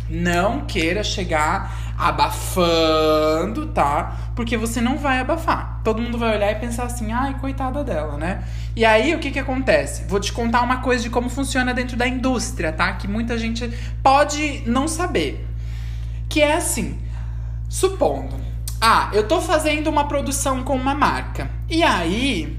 Não 0.09 0.65
queira 0.65 1.03
chegar 1.03 1.93
abafando, 1.95 3.67
tá? 3.67 4.31
Porque 4.35 4.57
você 4.57 4.81
não 4.81 4.97
vai 4.97 5.19
abafar. 5.19 5.79
Todo 5.83 6.01
mundo 6.01 6.17
vai 6.17 6.35
olhar 6.35 6.51
e 6.51 6.55
pensar 6.55 6.85
assim, 6.85 7.11
ai, 7.11 7.37
coitada 7.39 7.83
dela, 7.83 8.17
né? 8.17 8.43
E 8.75 8.85
aí, 8.85 9.13
o 9.13 9.19
que 9.19 9.31
que 9.31 9.39
acontece? 9.39 10.05
Vou 10.07 10.19
te 10.19 10.31
contar 10.31 10.61
uma 10.61 10.77
coisa 10.77 11.03
de 11.03 11.09
como 11.09 11.29
funciona 11.29 11.73
dentro 11.73 11.97
da 11.97 12.07
indústria, 12.07 12.71
tá? 12.71 12.93
Que 12.93 13.07
muita 13.07 13.37
gente 13.37 13.69
pode 14.01 14.63
não 14.65 14.87
saber. 14.87 15.45
Que 16.29 16.41
é 16.41 16.55
assim, 16.55 16.97
supondo, 17.67 18.35
ah, 18.79 19.09
eu 19.13 19.27
tô 19.27 19.41
fazendo 19.41 19.89
uma 19.89 20.07
produção 20.07 20.63
com 20.63 20.75
uma 20.75 20.95
marca. 20.95 21.51
E 21.69 21.83
aí, 21.83 22.57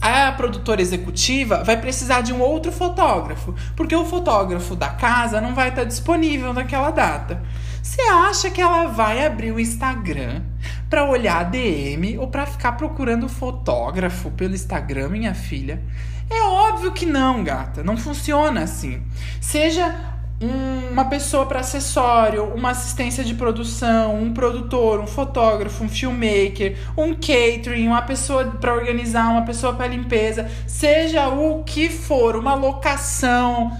a 0.00 0.30
produtora 0.32 0.80
executiva 0.80 1.64
vai 1.64 1.76
precisar 1.76 2.20
de 2.20 2.32
um 2.32 2.40
outro 2.40 2.70
fotógrafo, 2.70 3.54
porque 3.74 3.96
o 3.96 4.04
fotógrafo 4.04 4.76
da 4.76 4.90
casa 4.90 5.40
não 5.40 5.54
vai 5.54 5.70
estar 5.70 5.84
disponível 5.84 6.54
naquela 6.54 6.90
data. 6.90 7.42
Você 7.82 8.02
acha 8.02 8.50
que 8.50 8.60
ela 8.60 8.86
vai 8.86 9.26
abrir 9.26 9.52
o 9.52 9.60
Instagram 9.60 10.42
para 10.88 11.04
olhar 11.04 11.40
a 11.40 11.44
DM 11.44 12.18
ou 12.18 12.28
para 12.28 12.46
ficar 12.46 12.72
procurando 12.72 13.28
fotógrafo 13.28 14.30
pelo 14.30 14.54
Instagram, 14.54 15.08
minha 15.08 15.34
filha? 15.34 15.82
É 16.28 16.42
óbvio 16.42 16.92
que 16.92 17.06
não, 17.06 17.44
gata. 17.44 17.82
Não 17.82 17.96
funciona 17.96 18.62
assim. 18.62 19.02
Seja 19.40 19.94
um, 20.40 20.92
uma 20.92 21.06
pessoa 21.06 21.46
para 21.46 21.60
acessório, 21.60 22.44
uma 22.54 22.70
assistência 22.70 23.24
de 23.24 23.34
produção, 23.34 24.16
um 24.16 24.32
produtor, 24.32 25.00
um 25.00 25.06
fotógrafo, 25.06 25.84
um 25.84 25.88
filmmaker, 25.88 26.76
um 26.96 27.14
catering, 27.14 27.86
uma 27.86 28.02
pessoa 28.02 28.44
para 28.44 28.74
organizar, 28.74 29.30
uma 29.30 29.42
pessoa 29.42 29.74
para 29.74 29.86
limpeza, 29.86 30.50
seja 30.66 31.28
o 31.28 31.64
que 31.64 31.88
for, 31.88 32.36
uma 32.36 32.54
locação, 32.54 33.76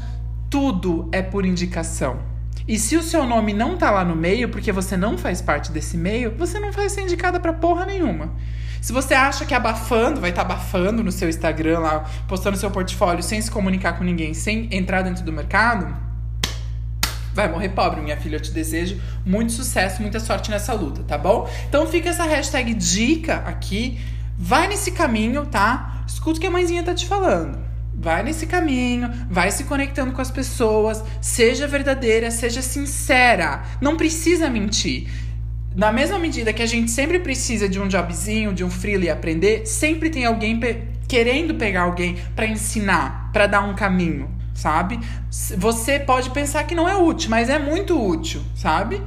tudo 0.49 1.09
é 1.13 1.21
por 1.23 1.45
indicação. 1.45 2.36
E 2.69 2.79
se 2.79 2.97
o 2.97 3.03
seu 3.03 3.25
nome 3.25 3.53
não 3.53 3.77
tá 3.77 3.91
lá 3.91 4.05
no 4.05 4.17
meio, 4.17 4.49
porque 4.49 4.73
você 4.73 4.97
não 4.97 5.17
faz 5.17 5.41
parte 5.41 5.71
desse 5.71 5.97
meio, 5.97 6.35
você 6.37 6.59
não 6.59 6.73
vai 6.73 6.89
ser 6.89 7.03
indicada 7.03 7.39
para 7.39 7.53
porra 7.53 7.87
nenhuma. 7.87 8.33
Se 8.81 8.93
você 8.93 9.15
acha 9.15 9.45
que 9.45 9.55
abafando, 9.55 10.21
vai 10.21 10.31
estar 10.31 10.45
tá 10.45 10.53
abafando 10.53 11.03
no 11.03 11.13
seu 11.13 11.29
Instagram 11.29 11.79
lá, 11.79 12.05
postando 12.29 12.57
seu 12.57 12.71
portfólio 12.71 13.23
sem 13.23 13.41
se 13.41 13.51
comunicar 13.51 13.99
com 13.99 14.05
ninguém, 14.05 14.35
sem 14.35 14.69
entrar 14.73 15.03
dentro 15.03 15.25
do 15.25 15.33
mercado, 15.33 15.95
vai 17.37 17.49
morrer 17.49 17.69
pobre, 17.69 18.01
minha 18.01 18.17
filha. 18.17 18.37
Eu 18.37 18.41
te 18.41 18.51
desejo 18.51 19.01
muito 19.25 19.53
sucesso, 19.53 20.01
muita 20.01 20.19
sorte 20.19 20.51
nessa 20.51 20.73
luta, 20.73 21.03
tá 21.03 21.19
bom? 21.19 21.49
Então 21.69 21.87
fica 21.87 22.09
essa 22.09 22.25
hashtag 22.25 22.73
dica 22.75 23.43
aqui. 23.47 24.01
Vai 24.39 24.69
nesse 24.69 24.91
caminho, 24.91 25.47
tá? 25.47 26.05
Escuta 26.07 26.39
o 26.39 26.41
que 26.41 26.47
a 26.47 26.51
mãezinha 26.51 26.83
tá 26.83 26.95
te 26.95 27.07
falando. 27.07 27.66
Vai 27.99 28.23
nesse 28.23 28.47
caminho, 28.47 29.11
vai 29.29 29.51
se 29.51 29.65
conectando 29.65 30.13
com 30.13 30.21
as 30.21 30.31
pessoas, 30.31 31.03
seja 31.21 31.67
verdadeira, 31.67 32.31
seja 32.31 32.63
sincera. 32.63 33.63
Não 33.81 33.97
precisa 33.97 34.51
mentir. 34.51 35.09
Na 35.75 35.91
mesma 35.91 36.19
medida 36.19 36.53
que 36.53 36.63
a 36.63 36.67
gente 36.67 36.91
sempre 36.91 37.19
precisa 37.19 37.69
de 37.69 37.81
um 37.81 37.89
jobzinho, 37.89 38.53
de 38.53 38.63
um 38.63 38.71
freela 38.71 39.05
e 39.05 39.11
aprender, 39.11 39.67
sempre 39.67 40.11
tem 40.11 40.25
alguém 40.25 40.61
pe 40.61 40.95
querendo 41.09 41.55
pegar 41.55 41.83
alguém 41.83 42.17
para 42.35 42.47
ensinar, 42.47 43.31
para 43.33 43.47
dar 43.47 43.61
um 43.61 43.77
caminho 43.77 44.37
sabe? 44.57 44.99
Você 45.57 46.01
pode 46.01 46.31
pensar 46.31 46.65
que 46.65 46.75
não 46.75 46.89
é 46.89 46.97
útil, 46.97 47.31
mas 47.31 47.49
é 47.49 47.59
muito 47.59 48.01
útil, 48.01 48.43
sabe? 48.57 49.03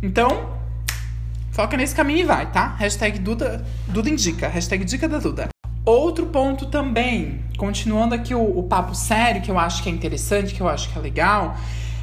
Então, 0.00 0.56
foca 1.50 1.76
nesse 1.76 1.94
caminho 1.94 2.20
e 2.20 2.24
vai, 2.24 2.50
tá? 2.50 2.74
Hashtag 2.78 3.18
Duda, 3.18 3.64
Duda 3.88 4.08
indica, 4.08 4.48
hashtag 4.48 4.84
dica 4.84 5.08
da 5.08 5.18
Duda. 5.18 5.51
Outro 5.84 6.26
ponto 6.26 6.66
também, 6.66 7.40
continuando 7.56 8.14
aqui 8.14 8.34
o, 8.34 8.58
o 8.58 8.62
papo 8.62 8.94
sério, 8.94 9.42
que 9.42 9.50
eu 9.50 9.58
acho 9.58 9.82
que 9.82 9.88
é 9.88 9.92
interessante, 9.92 10.54
que 10.54 10.60
eu 10.60 10.68
acho 10.68 10.88
que 10.88 10.96
é 10.96 11.02
legal, 11.02 11.56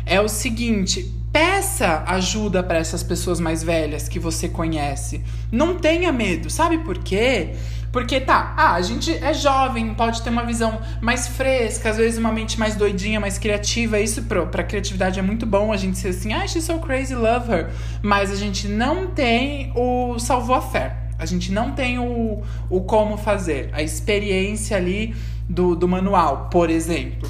é 0.05 0.19
o 0.19 0.27
seguinte: 0.27 1.13
peça 1.31 2.03
ajuda 2.05 2.61
para 2.61 2.77
essas 2.77 3.03
pessoas 3.03 3.39
mais 3.39 3.63
velhas 3.63 4.09
que 4.09 4.19
você 4.19 4.49
conhece. 4.49 5.23
Não 5.49 5.75
tenha 5.75 6.11
medo, 6.11 6.49
sabe 6.49 6.79
por 6.79 6.97
quê? 6.97 7.53
Porque 7.91 8.19
tá, 8.19 8.53
ah, 8.55 8.73
a 8.73 8.81
gente 8.81 9.11
é 9.11 9.33
jovem, 9.33 9.93
pode 9.95 10.21
ter 10.21 10.29
uma 10.29 10.45
visão 10.45 10.79
mais 11.01 11.27
fresca, 11.27 11.89
às 11.89 11.97
vezes 11.97 12.19
uma 12.19 12.31
mente 12.31 12.59
mais 12.59 12.75
doidinha, 12.75 13.19
mais 13.19 13.39
criativa. 13.39 13.99
Isso 13.99 14.23
pro, 14.23 14.45
pra 14.47 14.63
criatividade 14.63 15.17
é 15.17 15.23
muito 15.23 15.45
bom 15.45 15.71
a 15.71 15.77
gente 15.77 15.97
ser 15.97 16.09
assim, 16.09 16.33
ah, 16.33 16.45
she's 16.45 16.65
so 16.65 16.77
crazy, 16.79 17.15
love 17.15 17.51
her. 17.51 17.69
Mas 18.03 18.29
a 18.29 18.35
gente 18.35 18.67
não 18.67 19.07
tem 19.07 19.71
o 19.75 20.19
salvo 20.19 20.53
a 20.53 20.61
fé. 20.61 21.08
A 21.19 21.25
gente 21.25 21.51
não 21.51 21.73
tem 21.73 21.99
o, 21.99 22.41
o 22.69 22.81
como 22.81 23.17
fazer, 23.17 23.69
a 23.73 23.83
experiência 23.83 24.77
ali 24.77 25.13
do, 25.47 25.75
do 25.75 25.87
manual, 25.87 26.49
por 26.49 26.69
exemplo. 26.69 27.29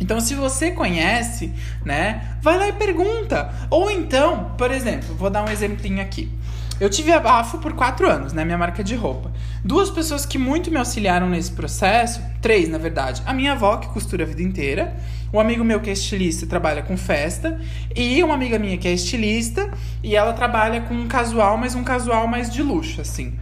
Então, 0.00 0.20
se 0.20 0.34
você 0.34 0.70
conhece, 0.70 1.52
né, 1.84 2.38
vai 2.40 2.56
lá 2.56 2.68
e 2.68 2.72
pergunta. 2.72 3.52
Ou 3.68 3.90
então, 3.90 4.52
por 4.56 4.70
exemplo, 4.70 5.14
vou 5.16 5.28
dar 5.28 5.44
um 5.44 5.50
exemplinho 5.50 6.00
aqui. 6.00 6.30
Eu 6.80 6.88
tive 6.88 7.10
a 7.10 7.18
Bafo 7.18 7.58
por 7.58 7.72
quatro 7.72 8.08
anos, 8.08 8.32
né? 8.32 8.44
Minha 8.44 8.56
marca 8.56 8.84
de 8.84 8.94
roupa. 8.94 9.32
Duas 9.64 9.90
pessoas 9.90 10.24
que 10.24 10.38
muito 10.38 10.70
me 10.70 10.76
auxiliaram 10.76 11.28
nesse 11.28 11.50
processo, 11.50 12.22
três 12.40 12.68
na 12.68 12.78
verdade. 12.78 13.20
A 13.26 13.34
minha 13.34 13.52
avó, 13.52 13.78
que 13.78 13.88
costura 13.88 14.22
a 14.22 14.26
vida 14.26 14.42
inteira, 14.42 14.96
um 15.32 15.40
amigo 15.40 15.64
meu 15.64 15.80
que 15.80 15.90
é 15.90 15.92
estilista 15.92 16.46
trabalha 16.46 16.82
com 16.82 16.96
festa, 16.96 17.60
e 17.94 18.22
uma 18.22 18.34
amiga 18.34 18.58
minha 18.58 18.76
que 18.78 18.88
é 18.88 18.92
estilista, 18.92 19.70
e 20.02 20.16
ela 20.16 20.32
trabalha 20.32 20.80
com 20.82 20.94
um 20.94 21.08
casual, 21.08 21.56
mas 21.56 21.74
um 21.74 21.84
casual 21.84 22.26
mais 22.26 22.50
de 22.50 22.62
luxo, 22.62 23.00
assim. 23.00 23.38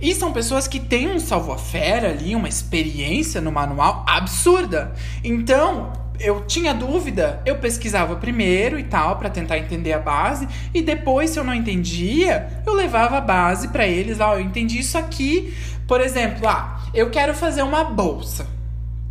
E 0.00 0.14
são 0.14 0.32
pessoas 0.32 0.66
que 0.66 0.80
têm 0.80 1.10
um 1.10 1.20
salvo-fera 1.20 2.08
ali, 2.08 2.34
uma 2.34 2.48
experiência 2.48 3.40
no 3.40 3.52
manual 3.52 4.02
absurda. 4.08 4.94
Então, 5.22 5.92
eu 6.20 6.44
tinha 6.46 6.72
dúvida, 6.72 7.40
eu 7.46 7.56
pesquisava 7.56 8.16
primeiro 8.16 8.78
e 8.78 8.84
tal 8.84 9.16
para 9.16 9.30
tentar 9.30 9.58
entender 9.58 9.92
a 9.92 9.98
base 9.98 10.46
e 10.72 10.82
depois 10.82 11.30
se 11.30 11.38
eu 11.38 11.44
não 11.44 11.54
entendia, 11.54 12.62
eu 12.66 12.74
levava 12.74 13.18
a 13.18 13.20
base 13.20 13.68
para 13.68 13.86
eles, 13.86 14.20
ó, 14.20 14.34
eu 14.34 14.40
entendi 14.40 14.78
isso 14.78 14.98
aqui, 14.98 15.54
por 15.88 16.00
exemplo, 16.00 16.46
ah, 16.46 16.78
eu 16.92 17.10
quero 17.10 17.34
fazer 17.34 17.62
uma 17.62 17.84
bolsa, 17.84 18.46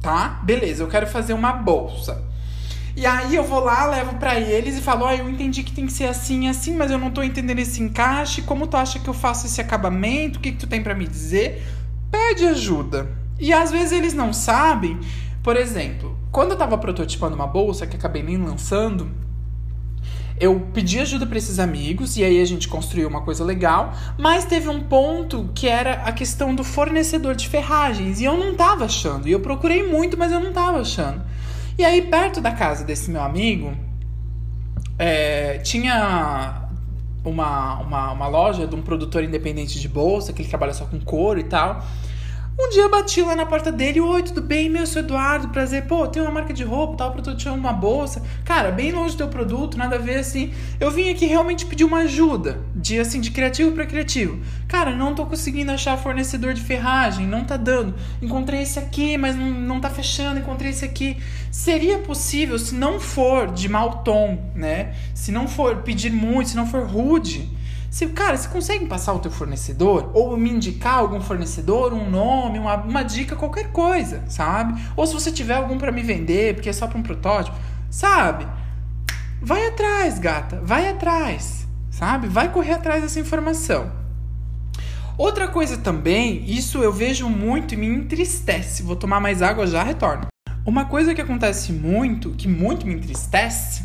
tá? 0.02 0.40
Beleza, 0.44 0.84
eu 0.84 0.88
quero 0.88 1.08
fazer 1.08 1.34
uma 1.34 1.52
bolsa. 1.54 2.24
E 2.96 3.06
aí 3.06 3.36
eu 3.36 3.44
vou 3.44 3.60
lá, 3.60 3.86
levo 3.86 4.16
para 4.16 4.40
eles 4.40 4.78
e 4.78 4.82
falo: 4.82 5.06
"Ó, 5.06 5.10
oh, 5.10 5.12
eu 5.12 5.30
entendi 5.30 5.64
que 5.64 5.72
tem 5.72 5.86
que 5.86 5.94
ser 5.94 6.06
assim, 6.06 6.48
assim, 6.48 6.76
mas 6.76 6.92
eu 6.92 6.98
não 6.98 7.12
tô 7.12 7.24
entendendo 7.24 7.60
esse 7.60 7.82
encaixe. 7.82 8.42
Como 8.42 8.68
tu 8.68 8.76
acha 8.76 9.00
que 9.00 9.08
eu 9.08 9.14
faço 9.14 9.46
esse 9.46 9.62
acabamento? 9.62 10.40
O 10.40 10.42
que 10.42 10.52
que 10.52 10.58
tu 10.58 10.68
tem 10.68 10.82
para 10.82 10.96
me 10.96 11.08
dizer?" 11.08 11.64
Pede 12.12 12.46
ajuda. 12.46 13.08
E 13.40 13.54
às 13.54 13.72
vezes 13.72 13.92
eles 13.92 14.14
não 14.14 14.34
sabem. 14.34 15.00
Por 15.42 15.56
exemplo, 15.56 16.18
quando 16.32 16.52
eu 16.52 16.58
tava 16.58 16.78
prototipando 16.78 17.36
uma 17.36 17.48
bolsa, 17.48 17.88
que 17.88 17.96
acabei 17.96 18.22
nem 18.22 18.38
lançando, 18.38 19.10
eu 20.40 20.68
pedi 20.74 21.00
ajuda 21.00 21.26
para 21.26 21.38
esses 21.38 21.60
amigos 21.60 22.16
e 22.16 22.24
aí 22.24 22.42
a 22.42 22.46
gente 22.46 22.68
construiu 22.68 23.08
uma 23.08 23.22
coisa 23.22 23.44
legal, 23.44 23.94
mas 24.18 24.46
teve 24.46 24.70
um 24.70 24.82
ponto 24.82 25.50
que 25.54 25.68
era 25.68 25.96
a 26.04 26.12
questão 26.12 26.56
do 26.56 26.64
fornecedor 26.64 27.36
de 27.36 27.48
ferragens 27.48 28.22
e 28.22 28.26
eu 28.26 28.38
não 28.38 28.56
tava 28.56 28.86
achando. 28.86 29.28
E 29.28 29.32
eu 29.32 29.42
procurei 29.42 29.86
muito, 29.86 30.18
mas 30.18 30.32
eu 30.32 30.40
não 30.40 30.54
tava 30.54 30.80
achando. 30.80 31.22
E 31.78 31.84
aí, 31.84 32.02
perto 32.02 32.40
da 32.40 32.52
casa 32.52 32.84
desse 32.84 33.12
meu 33.12 33.22
amigo, 33.22 33.74
é, 34.98 35.60
tinha 35.60 36.70
uma, 37.24 37.80
uma, 37.80 38.12
uma 38.12 38.28
loja 38.28 38.66
de 38.66 38.76
um 38.76 38.82
produtor 38.82 39.24
independente 39.24 39.80
de 39.80 39.88
bolsa, 39.88 40.34
que 40.34 40.42
ele 40.42 40.50
trabalha 40.50 40.74
só 40.74 40.86
com 40.86 41.00
couro 41.00 41.40
e 41.40 41.44
tal. 41.44 41.84
Um 42.62 42.68
dia 42.68 42.90
bati 42.90 43.22
lá 43.22 43.38
na 43.38 43.46
porta 43.46 43.72
dele, 43.72 44.02
oi, 44.02 44.22
tudo 44.22 44.42
bem? 44.42 44.70
Meu, 44.70 44.86
sou 44.86 45.02
Eduardo, 45.02 45.48
prazer. 45.48 45.86
Pô, 45.86 46.06
tem 46.10 46.22
uma 46.22 46.30
marca 46.30 46.54
de 46.54 46.62
roupa, 46.62 46.98
tal, 46.98 47.14
pra 47.14 47.34
te 47.34 47.48
uma 47.48 47.72
bolsa. 47.72 48.22
Cara, 48.44 48.70
bem 48.70 48.92
longe 48.92 49.16
do 49.16 49.20
teu 49.20 49.30
produto, 49.30 49.78
nada 49.78 49.96
a 49.96 49.98
ver 50.00 50.18
assim. 50.18 50.52
Eu 50.78 50.92
vim 50.92 51.10
aqui 51.10 51.26
realmente 51.26 51.66
pedir 51.66 51.86
uma 51.86 52.00
ajuda, 52.00 52.60
de 52.76 53.00
assim, 53.00 53.22
de 53.22 53.32
criativo 53.32 53.72
para 53.72 53.86
criativo. 53.86 54.42
Cara, 54.68 54.94
não 54.94 55.16
tô 55.16 55.26
conseguindo 55.26 55.72
achar 55.72 55.98
fornecedor 55.98 56.54
de 56.54 56.60
ferragem, 56.60 57.26
não 57.26 57.46
tá 57.46 57.56
dando. 57.56 57.96
Encontrei 58.22 58.64
esse 58.64 58.78
aqui, 58.78 59.18
mas 59.18 59.38
não, 59.38 59.50
não 59.50 59.80
tá 59.80 59.90
fechando, 59.90 60.42
encontrei 60.42 60.72
esse 60.72 60.84
aqui. 60.84 61.16
Seria 61.50 62.00
possível, 62.00 62.60
se 62.60 62.76
não 62.76 63.00
for 63.00 63.54
de 63.54 63.70
mau 63.70 64.04
tom, 64.04 64.52
né? 64.54 64.96
Se 65.14 65.32
não 65.32 65.48
for 65.48 65.78
pedir 65.78 66.12
muito, 66.12 66.50
se 66.50 66.58
não 66.58 66.68
for 66.68 66.86
rude 66.86 67.58
se, 67.90 68.08
cara, 68.08 68.38
você 68.38 68.48
consegue 68.48 68.86
passar 68.86 69.14
o 69.14 69.20
teu 69.20 69.32
fornecedor? 69.32 70.12
Ou 70.14 70.38
me 70.38 70.52
indicar 70.52 71.00
algum 71.00 71.20
fornecedor, 71.20 71.92
um 71.94 72.10
nome, 72.10 72.60
uma, 72.60 72.76
uma 72.76 73.04
dica, 73.04 73.36
qualquer 73.36 73.72
coisa, 73.72 74.24
sabe? 74.28 74.80
Ou 74.96 75.08
se 75.08 75.14
você 75.14 75.32
tiver 75.32 75.56
algum 75.56 75.78
para 75.78 75.92
me 75.92 76.04
vender, 76.04 76.54
porque 76.54 76.70
é 76.70 76.74
só 76.74 76.88
para 76.88 77.00
um 77.00 77.04
protótipo, 77.04 77.58
sabe? 77.90 78.48
Vai 79.42 79.66
atrás, 79.68 80.20
gata, 80.20 80.62
vai 80.64 80.88
atrás, 80.88 81.68
sabe? 81.90 82.28
Vai 82.28 82.52
correr 82.52 82.74
atrás 82.74 83.02
dessa 83.02 83.20
informação. 83.20 83.92
Outra 85.18 85.48
coisa 85.48 85.76
também, 85.76 86.46
isso 86.46 86.78
eu 86.84 86.94
vejo 86.94 87.28
muito 87.28 87.74
e 87.74 87.78
me 87.78 87.88
entristece. 87.88 88.84
Vou 88.84 88.96
tomar 88.96 89.20
mais 89.20 89.42
água, 89.42 89.68
já 89.68 89.84
retorno. 89.84 90.28
Uma 90.66 90.86
coisa 90.86 91.16
que 91.16 91.22
acontece 91.22 91.74
muito, 91.74 92.30
que 92.32 92.48
muito 92.48 92.86
me 92.86 92.94
entristece, 92.94 93.84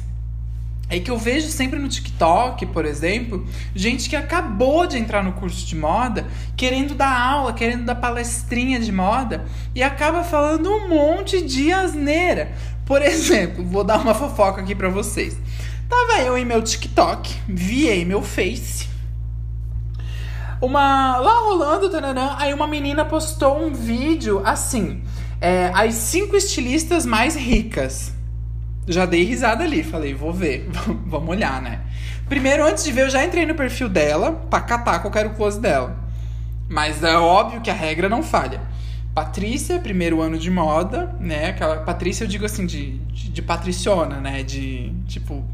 é 0.88 1.00
que 1.00 1.10
eu 1.10 1.16
vejo 1.18 1.48
sempre 1.48 1.78
no 1.78 1.88
TikTok, 1.88 2.66
por 2.66 2.84
exemplo, 2.84 3.46
gente 3.74 4.08
que 4.08 4.16
acabou 4.16 4.86
de 4.86 4.98
entrar 4.98 5.24
no 5.24 5.32
curso 5.32 5.66
de 5.66 5.74
moda, 5.74 6.26
querendo 6.56 6.94
dar 6.94 7.18
aula, 7.18 7.52
querendo 7.52 7.84
dar 7.84 7.94
palestrinha 7.94 8.78
de 8.78 8.92
moda 8.92 9.44
e 9.74 9.82
acaba 9.82 10.22
falando 10.22 10.70
um 10.70 10.88
monte 10.88 11.42
de 11.42 11.72
asneira. 11.72 12.52
Por 12.84 13.00
exemplo, 13.02 13.64
vou 13.64 13.82
dar 13.82 13.98
uma 13.98 14.14
fofoca 14.14 14.60
aqui 14.60 14.74
para 14.74 14.88
vocês. 14.88 15.36
Tava 15.88 16.22
eu 16.22 16.36
em 16.36 16.44
meu 16.44 16.62
TikTok, 16.62 17.34
viei 17.48 18.04
meu 18.04 18.22
Face. 18.22 18.88
Uma. 20.60 21.18
Lá 21.18 21.40
rolando, 21.40 21.90
taranã, 21.90 22.36
aí 22.38 22.54
uma 22.54 22.66
menina 22.66 23.04
postou 23.04 23.62
um 23.62 23.72
vídeo 23.72 24.40
assim. 24.44 25.02
É, 25.40 25.70
as 25.74 25.94
cinco 25.94 26.36
estilistas 26.36 27.04
mais 27.04 27.36
ricas. 27.36 28.13
Já 28.86 29.06
dei 29.06 29.24
risada 29.24 29.64
ali, 29.64 29.82
falei, 29.82 30.14
vou 30.14 30.32
ver, 30.32 30.68
vamos 31.06 31.28
olhar, 31.28 31.62
né? 31.62 31.80
Primeiro, 32.28 32.66
antes 32.66 32.84
de 32.84 32.92
ver, 32.92 33.02
eu 33.02 33.10
já 33.10 33.24
entrei 33.24 33.46
no 33.46 33.54
perfil 33.54 33.88
dela 33.88 34.32
pra 34.50 34.60
catar 34.60 34.98
qual 35.00 35.12
era 35.14 35.28
o 35.28 35.34
close 35.34 35.60
dela. 35.60 35.96
Mas 36.68 37.02
é 37.02 37.16
óbvio 37.16 37.60
que 37.60 37.70
a 37.70 37.74
regra 37.74 38.08
não 38.08 38.22
falha. 38.22 38.60
Patrícia, 39.14 39.78
primeiro 39.78 40.20
ano 40.20 40.38
de 40.38 40.50
moda, 40.50 41.14
né? 41.20 41.50
Aquela 41.50 41.76
Patrícia 41.76 42.24
eu 42.24 42.28
digo 42.28 42.44
assim, 42.44 42.66
de, 42.66 42.98
de, 42.98 43.28
de 43.28 43.42
patriciona, 43.42 44.20
né? 44.20 44.42
De, 44.42 44.92
tipo, 45.06 45.44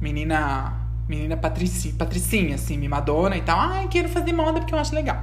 menina 0.00 0.80
menina 1.08 1.36
patricinha, 1.36 1.94
patricinha, 1.98 2.54
assim, 2.54 2.78
mimadona 2.78 3.36
e 3.36 3.42
tal. 3.42 3.58
Ai, 3.58 3.88
quero 3.88 4.08
fazer 4.08 4.32
moda 4.32 4.60
porque 4.60 4.74
eu 4.74 4.78
acho 4.78 4.94
legal. 4.94 5.22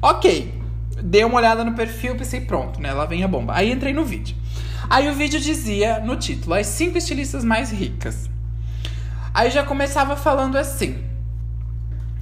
Ok. 0.00 0.54
Dei 1.02 1.24
uma 1.24 1.36
olhada 1.36 1.64
no 1.64 1.72
perfil, 1.72 2.14
pensei, 2.14 2.40
pronto, 2.40 2.80
né? 2.80 2.92
Lá 2.92 3.04
vem 3.04 3.24
a 3.24 3.28
bomba. 3.28 3.54
Aí 3.56 3.72
entrei 3.72 3.92
no 3.92 4.04
vídeo. 4.04 4.36
Aí 4.88 5.08
o 5.08 5.14
vídeo 5.14 5.40
dizia 5.40 6.00
no 6.00 6.16
título: 6.16 6.54
As 6.54 6.66
cinco 6.66 6.98
estilistas 6.98 7.44
mais 7.44 7.70
ricas. 7.70 8.28
Aí 9.32 9.50
já 9.50 9.64
começava 9.64 10.16
falando 10.16 10.56
assim: 10.56 11.02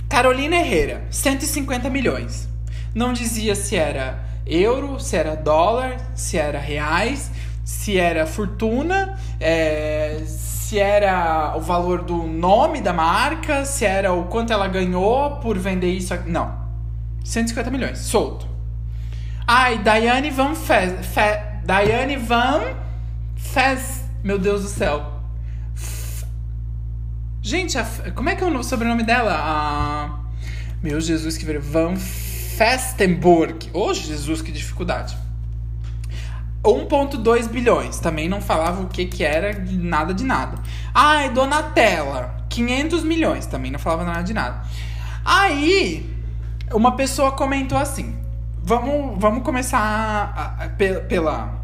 Carolina 0.09 0.57
Herrera, 0.57 1.05
150 1.11 1.91
milhões. 1.91 2.49
Não 2.95 3.13
dizia 3.13 3.55
se 3.55 3.77
era 3.77 4.25
euro, 4.47 5.01
se 5.01 5.17
era 5.17 5.35
dólar, 5.35 5.97
se 6.15 6.37
era 6.37 6.59
reais, 6.59 7.31
se 7.65 7.99
era 7.99 8.27
fortuna, 8.27 9.19
é, 9.41 10.23
se 10.27 10.79
era 10.79 11.55
o 11.57 11.61
valor 11.61 12.03
do 12.03 12.23
nome 12.25 12.81
da 12.81 12.93
marca, 12.93 13.65
se 13.65 13.85
era 13.85 14.13
o 14.13 14.25
quanto 14.25 14.53
ela 14.53 14.69
ganhou 14.69 15.37
por 15.37 15.59
vender 15.59 15.93
isso. 15.93 16.15
Não. 16.27 16.61
150 17.25 17.71
milhões, 17.71 17.99
solto. 17.99 18.47
Ai, 19.47 19.79
Diane 19.79 20.31
Van 20.31 20.55
Fe, 20.55 21.03
Fe 21.03 21.52
Diane 21.65 22.17
Van 22.17 22.75
Fez. 23.37 24.05
Meu 24.23 24.39
Deus 24.39 24.63
do 24.63 24.69
céu. 24.69 25.21
F... 25.75 26.25
Gente, 27.41 27.77
a... 27.79 27.85
como 28.15 28.29
é 28.29 28.37
que 28.37 28.43
é 28.43 28.47
o 28.47 28.63
sobrenome 28.63 29.03
dela? 29.03 29.35
A... 29.35 30.21
Meu 30.83 31.01
Jesus, 31.01 31.37
que 31.37 31.59
Van 31.59 31.97
Festenburg. 31.97 33.71
Oh, 33.73 33.93
Jesus, 33.95 34.43
que 34.43 34.51
dificuldade. 34.51 35.17
1,2 36.65 37.49
bilhões. 37.49 37.99
Também 37.99 38.29
não 38.29 38.41
falava 38.41 38.83
o 38.83 38.89
que 38.89 39.07
que 39.07 39.25
era, 39.25 39.53
nada 39.71 40.15
de 40.15 40.25
nada. 40.25 40.59
Ai, 40.95 41.31
Donatella. 41.31 42.47
500 42.49 43.05
milhões. 43.05 43.47
Também 43.47 43.71
não 43.71 43.79
falava 43.79 44.05
nada 44.05 44.23
de 44.23 44.33
nada. 44.33 44.63
Aí, 45.25 46.09
uma 46.73 46.97
pessoa 46.97 47.33
comentou 47.33 47.79
assim: 47.79 48.17
vamos, 48.63 49.19
vamos 49.19 49.43
começar 49.43 49.79
a, 49.79 50.65
a, 50.65 50.69
pela, 50.69 51.61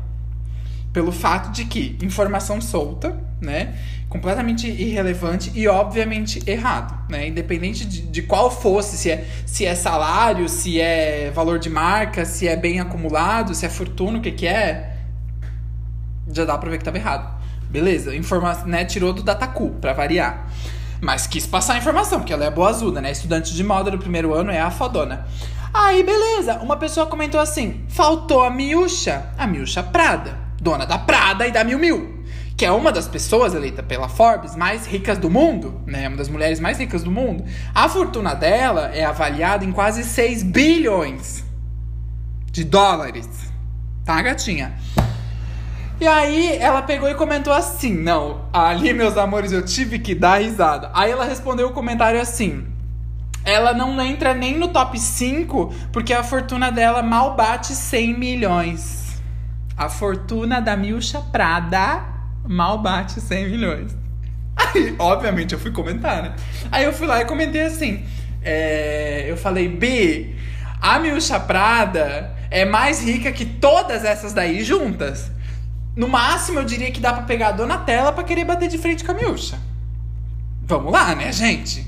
pelo 0.93 1.13
fato 1.13 1.51
de 1.51 1.65
que 1.65 1.97
informação 2.03 2.61
solta, 2.61 3.17
né? 3.41 3.75
Completamente 4.09 4.67
irrelevante 4.67 5.53
e 5.55 5.69
obviamente 5.69 6.43
errado, 6.47 6.99
né? 7.11 7.29
Independente 7.29 7.85
de, 7.85 8.03
de 8.03 8.23
qual 8.23 8.51
fosse, 8.51 8.97
se 8.97 9.11
é, 9.11 9.27
se 9.47 9.65
é 9.65 9.75
salário, 9.75 10.49
se 10.49 10.81
é 10.81 11.31
valor 11.31 11.59
de 11.59 11.71
marca, 11.71 12.25
se 12.25 12.49
é 12.49 12.57
bem 12.57 12.81
acumulado, 12.81 13.55
se 13.55 13.67
é 13.67 13.69
fortuna, 13.69 14.19
o 14.19 14.21
que 14.21 14.33
que 14.33 14.47
é, 14.47 14.97
já 16.33 16.45
dá 16.45 16.57
pra 16.57 16.71
ver 16.71 16.79
que 16.79 16.85
tava 16.85 16.97
errado. 16.97 17.39
Beleza, 17.71 18.17
informa 18.17 18.55
né? 18.65 18.85
Tirou 18.85 19.13
do 19.13 19.23
Dataku, 19.23 19.71
pra 19.81 19.93
variar. 19.93 20.51
Mas 21.01 21.27
quis 21.27 21.47
passar 21.47 21.75
a 21.75 21.79
informação, 21.79 22.19
porque 22.19 22.33
ela 22.33 22.45
é 22.45 22.51
boa 22.51 22.71
azuda, 22.71 23.01
né? 23.01 23.13
Estudante 23.13 23.55
de 23.55 23.63
moda 23.63 23.91
do 23.91 23.99
primeiro 23.99 24.35
ano 24.35 24.51
é 24.51 24.61
a 24.61 24.71
fodona. 24.71 25.27
Aí, 25.73 26.03
beleza. 26.03 26.59
Uma 26.59 26.77
pessoa 26.77 27.07
comentou 27.07 27.41
assim: 27.41 27.85
faltou 27.89 28.43
a 28.43 28.51
Miúcha, 28.51 29.31
a 29.37 29.47
Miúcha 29.47 29.83
Prada, 29.83 30.39
dona 30.61 30.87
da 30.87 30.99
Prada 30.99 31.47
e 31.47 31.53
da 31.53 31.65
Miu 31.65 31.79
Miu, 31.79 32.25
que 32.57 32.65
é 32.65 32.73
uma 32.73 32.91
das 32.91 33.07
pessoas 33.07 33.55
eleita 33.55 33.83
pela 33.83 34.09
Forbes 34.09 34.57
mais 34.57 34.87
ricas 34.87 35.19
do 35.19 35.31
mundo, 35.31 35.81
né? 35.87 36.09
Uma 36.09 36.17
das 36.17 36.29
mulheres 36.29 36.61
mais 36.61 36.79
ricas 36.79 37.03
do 37.03 37.11
mundo. 37.11 37.45
A 37.75 37.89
fortuna 37.89 38.35
dela 38.35 38.91
é 38.95 39.05
avaliada 39.05 39.65
em 39.65 39.73
quase 39.73 40.05
6 40.05 40.43
bilhões 40.43 41.45
de 42.51 42.65
dólares. 42.65 43.29
Tá, 44.05 44.21
gatinha? 44.23 44.75
E 46.01 46.07
aí 46.07 46.57
ela 46.59 46.81
pegou 46.81 47.09
e 47.09 47.15
comentou 47.15 47.53
assim: 47.53 47.93
Não, 47.93 48.49
ali, 48.53 48.95
meus 48.95 49.17
amores, 49.17 49.53
eu 49.53 49.65
tive 49.65 49.99
que 49.99 50.15
dar 50.15 50.41
risada. 50.41 50.91
Aí 50.95 51.11
ela 51.11 51.25
respondeu 51.25 51.69
o 51.69 51.73
comentário 51.73 52.21
assim: 52.21 52.67
ela 53.45 53.73
não 53.73 54.01
entra 54.01 54.35
nem 54.35 54.59
no 54.59 54.69
top 54.69 54.99
5 54.99 55.73
porque 55.93 56.13
a 56.13 56.23
fortuna 56.23 56.71
dela 56.71 57.03
mal 57.03 57.35
bate 57.37 57.75
100 57.75 58.19
milhões. 58.19 59.23
A 59.77 59.89
fortuna 59.89 60.61
da 60.61 60.77
Milcha 60.77 61.21
Prada 61.21 62.05
mal 62.47 62.79
bate 62.79 63.21
100 63.21 63.49
milhões. 63.51 63.97
Aí, 64.57 64.95
obviamente, 64.99 65.53
eu 65.55 65.59
fui 65.59 65.71
comentar, 65.71 66.23
né? 66.23 66.35
Aí 66.73 66.85
eu 66.85 66.93
fui 66.93 67.07
lá 67.07 67.21
e 67.21 67.25
comentei 67.25 67.63
assim. 67.63 68.05
É, 68.43 69.27
eu 69.29 69.37
falei, 69.37 69.69
B, 69.69 70.35
a 70.81 70.99
Milcha 70.99 71.39
Prada 71.39 72.35
é 72.51 72.65
mais 72.65 73.03
rica 73.03 73.31
que 73.31 73.45
todas 73.45 74.05
essas 74.05 74.33
daí 74.33 74.65
juntas. 74.65 75.31
No 75.95 76.09
máximo, 76.09 76.59
eu 76.59 76.65
diria 76.65 76.91
que 76.91 77.01
dá 77.01 77.13
pra 77.13 77.23
pegar 77.23 77.49
a 77.49 77.53
Donatella 77.53 78.13
pra 78.13 78.25
querer 78.25 78.45
bater 78.45 78.69
de 78.69 78.79
frente 78.79 79.05
com 79.05 79.13
a 79.13 79.15
Milcha. 79.15 79.59
Vamos 80.63 80.93
lá, 80.93 81.15
né, 81.15 81.33
gente? 81.33 81.88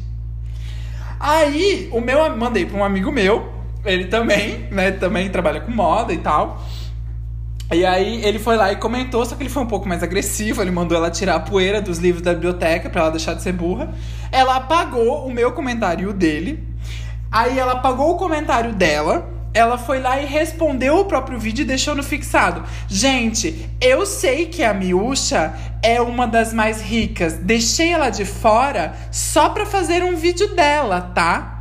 Aí, 1.20 1.90
o 1.92 2.00
meu 2.00 2.34
mandei 2.34 2.64
para 2.64 2.78
um 2.78 2.82
amigo 2.82 3.12
meu, 3.12 3.52
ele 3.84 4.06
também, 4.06 4.66
né, 4.70 4.90
também 4.90 5.28
trabalha 5.28 5.60
com 5.60 5.70
moda 5.70 6.14
e 6.14 6.18
tal. 6.18 6.64
E 7.72 7.84
aí 7.86 8.24
ele 8.24 8.38
foi 8.38 8.56
lá 8.56 8.72
e 8.72 8.76
comentou, 8.76 9.24
só 9.24 9.36
que 9.36 9.42
ele 9.42 9.50
foi 9.50 9.62
um 9.62 9.66
pouco 9.66 9.86
mais 9.86 10.02
agressivo, 10.02 10.60
ele 10.60 10.72
mandou 10.72 10.96
ela 10.96 11.08
tirar 11.10 11.36
a 11.36 11.40
poeira 11.40 11.80
dos 11.80 11.98
livros 11.98 12.22
da 12.22 12.34
biblioteca 12.34 12.90
para 12.90 13.02
ela 13.02 13.10
deixar 13.10 13.34
de 13.34 13.42
ser 13.42 13.52
burra. 13.52 13.92
Ela 14.32 14.56
apagou 14.56 15.26
o 15.26 15.32
meu 15.32 15.52
comentário 15.52 16.04
e 16.04 16.06
o 16.10 16.12
dele. 16.12 16.66
Aí 17.30 17.58
ela 17.58 17.72
apagou 17.72 18.10
o 18.10 18.16
comentário 18.16 18.72
dela 18.72 19.28
ela 19.52 19.76
foi 19.76 20.00
lá 20.00 20.20
e 20.20 20.26
respondeu 20.26 20.98
o 20.98 21.04
próprio 21.04 21.38
vídeo 21.38 21.62
e 21.62 21.66
deixou 21.66 21.94
no 21.94 22.02
fixado. 22.02 22.62
Gente, 22.86 23.68
eu 23.80 24.06
sei 24.06 24.46
que 24.46 24.62
a 24.62 24.72
Miúcha 24.72 25.54
é 25.82 26.00
uma 26.00 26.26
das 26.26 26.52
mais 26.52 26.80
ricas. 26.80 27.34
Deixei 27.34 27.90
ela 27.92 28.10
de 28.10 28.24
fora 28.24 28.94
só 29.10 29.48
pra 29.48 29.66
fazer 29.66 30.04
um 30.04 30.16
vídeo 30.16 30.54
dela, 30.54 31.00
tá? 31.00 31.56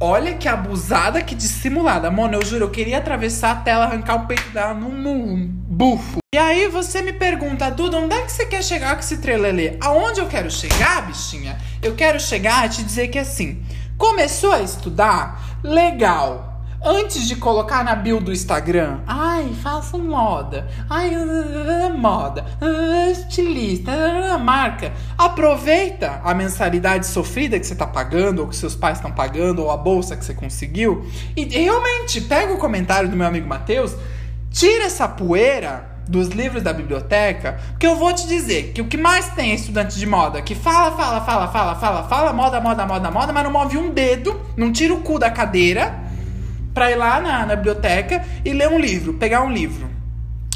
Olha 0.00 0.34
que 0.34 0.46
abusada, 0.46 1.22
que 1.22 1.34
dissimulada. 1.34 2.10
Mano, 2.10 2.34
eu 2.34 2.44
juro, 2.44 2.66
eu 2.66 2.70
queria 2.70 2.98
atravessar 2.98 3.50
a 3.50 3.56
tela, 3.56 3.86
arrancar 3.86 4.14
o 4.14 4.26
peito 4.26 4.48
dela 4.50 4.72
num 4.72 5.48
bufo. 5.48 6.18
E 6.32 6.38
aí 6.38 6.68
você 6.68 7.02
me 7.02 7.12
pergunta, 7.12 7.70
Duda, 7.70 7.96
onde 7.96 8.14
é 8.14 8.22
que 8.22 8.30
você 8.30 8.46
quer 8.46 8.62
chegar 8.62 8.94
com 8.94 9.00
esse 9.00 9.18
trelelê? 9.18 9.76
Aonde 9.80 10.20
eu 10.20 10.26
quero 10.26 10.50
chegar, 10.50 11.06
bichinha? 11.06 11.58
Eu 11.82 11.96
quero 11.96 12.20
chegar 12.20 12.64
a 12.64 12.68
te 12.68 12.84
dizer 12.84 13.08
que 13.08 13.18
assim, 13.18 13.60
começou 13.96 14.52
a 14.52 14.60
estudar? 14.60 15.58
Legal 15.64 16.47
Antes 16.80 17.26
de 17.26 17.34
colocar 17.34 17.82
na 17.82 17.96
bio 17.96 18.20
do 18.20 18.32
Instagram, 18.32 19.00
ai, 19.04 19.52
faço 19.62 19.98
moda, 19.98 20.68
ai, 20.88 21.10
moda, 21.98 22.46
estilista, 23.10 23.90
marca. 24.38 24.92
Aproveita 25.16 26.20
a 26.22 26.32
mensalidade 26.32 27.04
sofrida 27.06 27.58
que 27.58 27.66
você 27.66 27.72
está 27.72 27.86
pagando, 27.86 28.40
ou 28.40 28.48
que 28.48 28.54
seus 28.54 28.76
pais 28.76 28.98
estão 28.98 29.10
pagando, 29.10 29.62
ou 29.62 29.72
a 29.72 29.76
bolsa 29.76 30.16
que 30.16 30.24
você 30.24 30.32
conseguiu, 30.32 31.04
e 31.36 31.44
realmente 31.44 32.20
pega 32.20 32.52
o 32.52 32.58
comentário 32.58 33.08
do 33.08 33.16
meu 33.16 33.26
amigo 33.26 33.48
Matheus, 33.48 33.96
tira 34.48 34.84
essa 34.84 35.08
poeira 35.08 35.98
dos 36.08 36.28
livros 36.28 36.62
da 36.62 36.72
biblioteca, 36.72 37.58
porque 37.70 37.88
eu 37.88 37.96
vou 37.96 38.12
te 38.12 38.26
dizer 38.28 38.72
que 38.72 38.80
o 38.80 38.86
que 38.86 38.96
mais 38.96 39.28
tem 39.30 39.50
é 39.50 39.54
estudante 39.56 39.98
de 39.98 40.06
moda 40.06 40.40
que 40.40 40.54
fala, 40.54 40.96
fala, 40.96 41.20
fala, 41.22 41.48
fala, 41.48 41.74
fala, 41.74 42.04
fala, 42.04 42.32
moda, 42.32 42.60
moda, 42.60 42.86
moda, 42.86 43.10
moda, 43.10 43.32
mas 43.32 43.44
não 43.44 43.50
move 43.50 43.76
um 43.76 43.90
dedo, 43.90 44.40
não 44.56 44.72
tira 44.72 44.94
o 44.94 45.00
cu 45.00 45.18
da 45.18 45.28
cadeira 45.28 46.07
para 46.78 46.92
ir 46.92 46.94
lá 46.94 47.20
na, 47.20 47.44
na 47.44 47.56
biblioteca 47.56 48.24
e 48.44 48.52
ler 48.52 48.68
um 48.68 48.78
livro, 48.78 49.14
pegar 49.14 49.42
um 49.42 49.50
livro. 49.50 49.90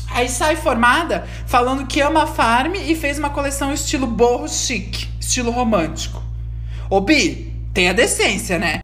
Aí 0.09 0.29
sai 0.29 0.55
formada 0.55 1.27
falando 1.47 1.85
que 1.85 2.01
ama 2.01 2.23
a 2.23 2.27
farm 2.29 2.77
e 2.77 2.95
fez 2.95 3.19
uma 3.19 3.31
coleção 3.31 3.73
estilo 3.73 4.07
borro 4.07 4.49
chique, 4.49 5.09
estilo 5.19 5.51
romântico. 5.51 6.23
Ô 6.89 7.01
Bi, 7.01 7.53
tem 7.75 7.89
a 7.89 7.93
decência, 7.93 8.57
né? 8.57 8.79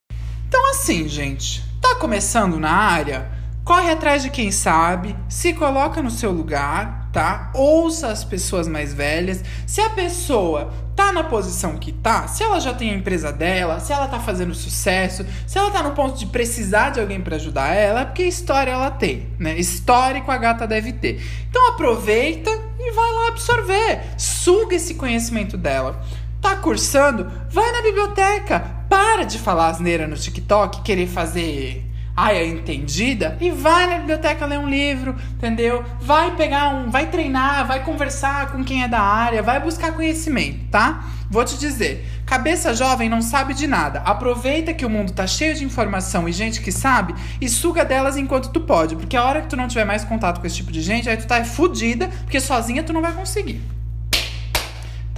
Então 0.49 0.69
assim, 0.71 1.07
gente, 1.07 1.63
tá 1.81 1.95
começando 1.95 2.59
na 2.59 2.73
área? 2.73 3.39
corre 3.69 3.91
atrás 3.91 4.23
de 4.23 4.31
quem 4.31 4.51
sabe, 4.51 5.15
se 5.29 5.53
coloca 5.53 6.03
no 6.03 6.11
seu 6.11 6.33
lugar, 6.33 6.98
tá? 7.13 7.51
Ouça 7.55 8.09
as 8.09 8.25
pessoas 8.25 8.69
mais 8.69 8.93
velhas. 8.93 9.43
Se 9.67 9.81
a 9.81 9.91
pessoa 9.91 10.73
tá 10.95 11.13
na 11.13 11.25
posição 11.25 11.77
que 11.77 11.93
tá, 11.93 12.27
se 12.27 12.43
ela 12.43 12.61
já 12.61 12.75
tem 12.75 12.91
a 12.91 12.95
empresa 12.95 13.33
dela, 13.33 13.79
se 13.81 13.93
ela 13.93 14.09
tá 14.09 14.19
fazendo 14.19 14.55
sucesso, 14.55 15.25
se 15.47 15.57
ela 15.57 15.71
tá 15.71 15.83
no 15.83 15.93
ponto 15.93 16.19
de 16.19 16.27
precisar 16.27 16.91
de 16.91 17.01
alguém 17.01 17.21
para 17.21 17.37
ajudar 17.37 17.73
ela, 17.73 18.01
é 18.01 18.05
porque 18.05 18.25
história 18.25 18.73
ela 18.73 18.91
tem, 18.91 19.29
né? 19.39 19.57
Histórico 19.59 20.31
a 20.31 20.37
gata 20.37 20.67
deve 20.67 20.93
ter. 20.93 21.23
Então 21.49 21.69
aproveita 21.69 22.51
e 22.79 22.91
vai 22.93 23.13
lá 23.13 23.29
absorver, 23.29 24.01
suga 24.17 24.77
esse 24.77 24.95
conhecimento 24.95 25.57
dela. 25.57 26.03
Tá 26.41 26.57
cursando? 26.57 27.31
Vai 27.51 27.73
na 27.73 27.83
biblioteca. 27.83 28.61
Para 28.89 29.25
de 29.25 29.39
falar 29.39 29.69
asneira 29.69 30.07
no 30.07 30.17
TikTok, 30.17 30.83
querer 30.83 31.09
fazer 31.09 31.88
ai, 32.21 32.37
é 32.37 32.45
entendida, 32.45 33.39
e 33.41 33.49
vai 33.49 33.87
na 33.87 33.99
biblioteca 33.99 34.45
ler 34.45 34.59
um 34.59 34.69
livro, 34.69 35.15
entendeu? 35.37 35.85
Vai 36.01 36.35
pegar 36.35 36.71
um, 36.71 36.91
vai 36.91 37.07
treinar, 37.07 37.65
vai 37.65 37.85
conversar 37.85 38.51
com 38.51 38.65
quem 38.65 38.83
é 38.83 38.89
da 38.89 39.01
área, 39.01 39.41
vai 39.41 39.61
buscar 39.61 39.93
conhecimento, 39.93 40.69
tá? 40.69 41.05
Vou 41.31 41.45
te 41.45 41.57
dizer, 41.57 42.05
cabeça 42.27 42.75
jovem 42.75 43.09
não 43.09 43.23
sabe 43.23 43.55
de 43.55 43.69
nada. 43.69 44.01
Aproveita 44.01 44.75
que 44.75 44.85
o 44.85 44.91
mundo 44.91 45.13
tá 45.13 45.29
cheio 45.29 45.55
de 45.55 45.65
informação 45.65 46.29
e 46.29 46.33
gente 46.33 46.61
que 46.61 46.73
sabe 46.73 47.15
e 47.41 47.49
suga 47.49 47.85
delas 47.85 48.17
enquanto 48.17 48.51
tu 48.51 48.63
pode, 48.63 48.97
porque 48.97 49.17
a 49.17 49.23
hora 49.23 49.41
que 49.41 49.49
tu 49.49 49.57
não 49.57 49.69
tiver 49.69 49.85
mais 49.85 50.05
contato 50.05 50.41
com 50.41 50.47
esse 50.47 50.57
tipo 50.57 50.73
de 50.73 50.83
gente, 50.83 51.09
aí 51.09 51.17
tu 51.17 51.27
tá 51.27 51.45
fudida, 51.45 52.09
porque 52.25 52.41
sozinha 52.41 52.83
tu 52.83 52.93
não 52.93 53.01
vai 53.01 53.13
conseguir. 53.13 53.78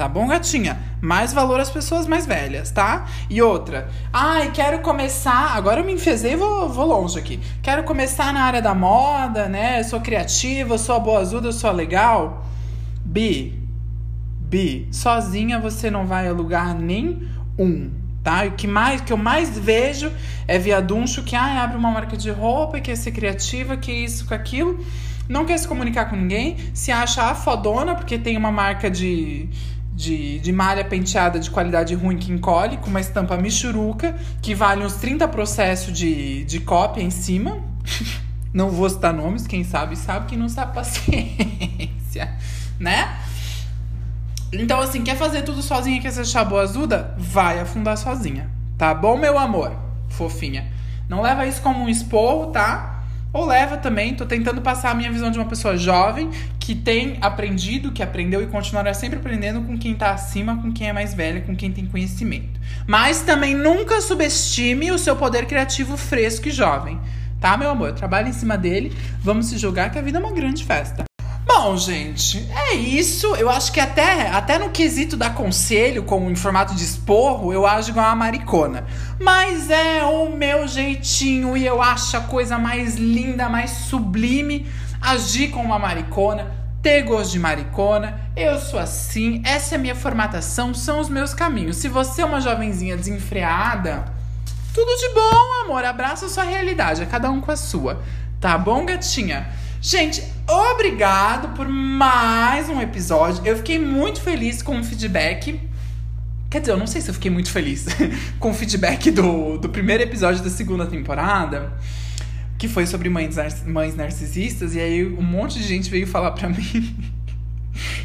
Tá 0.00 0.08
bom, 0.08 0.26
gatinha? 0.26 0.80
Mais 1.02 1.30
valor 1.30 1.60
às 1.60 1.68
pessoas 1.68 2.06
mais 2.06 2.24
velhas, 2.24 2.70
tá? 2.70 3.04
E 3.28 3.42
outra. 3.42 3.90
Ai, 4.10 4.50
quero 4.50 4.78
começar. 4.78 5.54
Agora 5.54 5.80
eu 5.80 5.84
me 5.84 5.92
enfezei 5.92 6.32
e 6.32 6.36
vou, 6.36 6.70
vou 6.70 6.86
longe 6.86 7.18
aqui. 7.18 7.38
Quero 7.60 7.84
começar 7.84 8.32
na 8.32 8.44
área 8.44 8.62
da 8.62 8.74
moda, 8.74 9.46
né? 9.46 9.82
Sou 9.82 10.00
criativa, 10.00 10.78
sou 10.78 10.94
a 10.94 10.98
boa 10.98 11.20
azuda, 11.20 11.52
sou 11.52 11.68
a 11.68 11.72
legal. 11.74 12.46
Bi. 13.04 13.62
Bi. 14.40 14.88
Sozinha 14.90 15.58
você 15.58 15.90
não 15.90 16.06
vai 16.06 16.28
a 16.28 16.32
lugar 16.32 16.74
nenhum. 16.74 17.90
Tá? 18.24 18.46
O 18.46 18.52
que, 18.52 18.66
mais, 18.66 19.02
que 19.02 19.12
eu 19.12 19.18
mais 19.18 19.58
vejo 19.58 20.10
é 20.48 20.58
viaduncho 20.58 21.22
que 21.22 21.36
ai, 21.36 21.58
abre 21.58 21.76
uma 21.76 21.90
marca 21.90 22.16
de 22.16 22.30
roupa, 22.30 22.80
quer 22.80 22.96
ser 22.96 23.12
criativa, 23.12 23.76
que 23.76 23.92
isso, 23.92 24.26
com 24.26 24.32
aquilo. 24.32 24.82
Não 25.28 25.44
quer 25.44 25.58
se 25.58 25.68
comunicar 25.68 26.06
com 26.06 26.16
ninguém, 26.16 26.56
se 26.72 26.90
acha 26.90 27.22
a 27.22 27.34
fodona 27.34 27.94
porque 27.94 28.18
tem 28.18 28.36
uma 28.36 28.50
marca 28.50 28.90
de, 28.90 29.48
de, 29.92 30.38
de 30.38 30.52
malha 30.52 30.84
penteada 30.84 31.38
de 31.38 31.50
qualidade 31.50 31.94
ruim 31.94 32.16
que 32.16 32.32
encolhe, 32.32 32.76
com 32.78 32.88
uma 32.88 33.00
estampa 33.00 33.36
michuruca, 33.36 34.16
que 34.40 34.54
vale 34.54 34.84
uns 34.84 34.94
30 34.94 35.28
processos 35.28 35.96
de, 35.96 36.44
de 36.44 36.60
cópia 36.60 37.02
em 37.02 37.10
cima. 37.10 37.58
Não 38.52 38.70
vou 38.70 38.90
citar 38.90 39.12
nomes, 39.12 39.46
quem 39.46 39.62
sabe 39.62 39.94
sabe, 39.94 40.26
quem 40.26 40.36
não 40.36 40.48
sabe 40.48 40.74
paciência, 40.74 42.36
né? 42.80 43.16
Então, 44.52 44.80
assim, 44.80 45.04
quer 45.04 45.16
fazer 45.16 45.42
tudo 45.42 45.62
sozinha, 45.62 46.00
quer 46.00 46.10
ser 46.10 46.26
chaboazuda? 46.26 47.14
Vai 47.16 47.60
afundar 47.60 47.96
sozinha, 47.96 48.50
tá 48.76 48.92
bom, 48.92 49.16
meu 49.16 49.38
amor? 49.38 49.72
Fofinha. 50.08 50.66
Não 51.08 51.22
leva 51.22 51.46
isso 51.46 51.62
como 51.62 51.84
um 51.84 51.88
esporro, 51.88 52.48
tá? 52.48 52.99
Ou 53.32 53.46
leva 53.46 53.76
também, 53.76 54.14
tô 54.14 54.26
tentando 54.26 54.60
passar 54.60 54.90
a 54.90 54.94
minha 54.94 55.10
visão 55.10 55.30
de 55.30 55.38
uma 55.38 55.46
pessoa 55.46 55.76
jovem 55.76 56.30
que 56.58 56.74
tem 56.74 57.18
aprendido, 57.20 57.92
que 57.92 58.02
aprendeu 58.02 58.42
e 58.42 58.46
continuará 58.46 58.92
sempre 58.92 59.18
aprendendo 59.18 59.62
com 59.62 59.78
quem 59.78 59.94
tá 59.94 60.10
acima, 60.10 60.56
com 60.60 60.72
quem 60.72 60.88
é 60.88 60.92
mais 60.92 61.14
velha, 61.14 61.40
com 61.40 61.54
quem 61.54 61.70
tem 61.70 61.86
conhecimento. 61.86 62.60
Mas 62.86 63.22
também 63.22 63.54
nunca 63.54 64.00
subestime 64.00 64.90
o 64.90 64.98
seu 64.98 65.14
poder 65.14 65.46
criativo 65.46 65.96
fresco 65.96 66.48
e 66.48 66.50
jovem. 66.50 67.00
Tá, 67.40 67.56
meu 67.56 67.70
amor? 67.70 67.92
Trabalha 67.92 68.28
em 68.28 68.32
cima 68.32 68.58
dele, 68.58 68.92
vamos 69.20 69.46
se 69.46 69.56
jogar 69.56 69.90
que 69.90 69.98
a 69.98 70.02
vida 70.02 70.18
é 70.18 70.20
uma 70.20 70.32
grande 70.32 70.64
festa. 70.64 71.09
Bom, 71.52 71.76
gente, 71.76 72.48
é 72.54 72.74
isso. 72.74 73.34
Eu 73.34 73.50
acho 73.50 73.72
que 73.72 73.80
até, 73.80 74.28
até 74.28 74.56
no 74.56 74.70
quesito 74.70 75.16
da 75.16 75.28
conselho, 75.28 76.04
como 76.04 76.30
em 76.30 76.36
formato 76.36 76.76
de 76.76 76.84
esporro, 76.84 77.52
eu 77.52 77.66
acho 77.66 77.90
igual 77.90 78.06
uma 78.06 78.14
maricona. 78.14 78.86
Mas 79.18 79.68
é 79.68 80.04
o 80.04 80.30
meu 80.30 80.68
jeitinho 80.68 81.56
e 81.56 81.66
eu 81.66 81.82
acho 81.82 82.16
a 82.16 82.20
coisa 82.20 82.56
mais 82.56 82.94
linda, 82.94 83.48
mais 83.48 83.70
sublime 83.70 84.64
agir 85.00 85.48
como 85.48 85.64
uma 85.64 85.78
maricona, 85.78 86.46
ter 86.80 87.02
gosto 87.02 87.32
de 87.32 87.40
maricona. 87.40 88.20
Eu 88.36 88.58
sou 88.60 88.78
assim, 88.78 89.42
essa 89.44 89.74
é 89.74 89.76
a 89.76 89.80
minha 89.80 89.96
formatação, 89.96 90.72
são 90.72 91.00
os 91.00 91.08
meus 91.08 91.34
caminhos. 91.34 91.78
Se 91.78 91.88
você 91.88 92.22
é 92.22 92.24
uma 92.24 92.40
jovenzinha 92.40 92.96
desenfreada, 92.96 94.04
tudo 94.72 94.96
de 94.96 95.08
bom, 95.14 95.64
amor. 95.64 95.84
Abraça 95.84 96.26
a 96.26 96.28
sua 96.28 96.44
realidade, 96.44 97.02
é 97.02 97.06
cada 97.06 97.28
um 97.28 97.40
com 97.40 97.50
a 97.50 97.56
sua. 97.56 98.00
Tá 98.40 98.56
bom, 98.56 98.86
gatinha? 98.86 99.48
Gente, 99.82 100.22
obrigado 100.46 101.56
por 101.56 101.66
mais 101.66 102.68
um 102.68 102.82
episódio. 102.82 103.40
Eu 103.46 103.56
fiquei 103.56 103.78
muito 103.78 104.20
feliz 104.20 104.60
com 104.60 104.78
o 104.78 104.84
feedback. 104.84 105.58
Quer 106.50 106.60
dizer, 106.60 106.72
eu 106.72 106.76
não 106.76 106.86
sei 106.86 107.00
se 107.00 107.08
eu 107.08 107.14
fiquei 107.14 107.30
muito 107.30 107.50
feliz 107.50 107.86
com 108.38 108.50
o 108.50 108.54
feedback 108.54 109.10
do, 109.10 109.56
do 109.56 109.70
primeiro 109.70 110.02
episódio 110.02 110.44
da 110.44 110.50
segunda 110.50 110.84
temporada, 110.84 111.72
que 112.58 112.68
foi 112.68 112.86
sobre 112.86 113.08
mães, 113.08 113.36
mães 113.64 113.96
narcisistas, 113.96 114.74
e 114.74 114.80
aí 114.80 115.06
um 115.06 115.22
monte 115.22 115.58
de 115.58 115.66
gente 115.66 115.88
veio 115.88 116.06
falar 116.06 116.32
pra 116.32 116.46
mim 116.50 116.94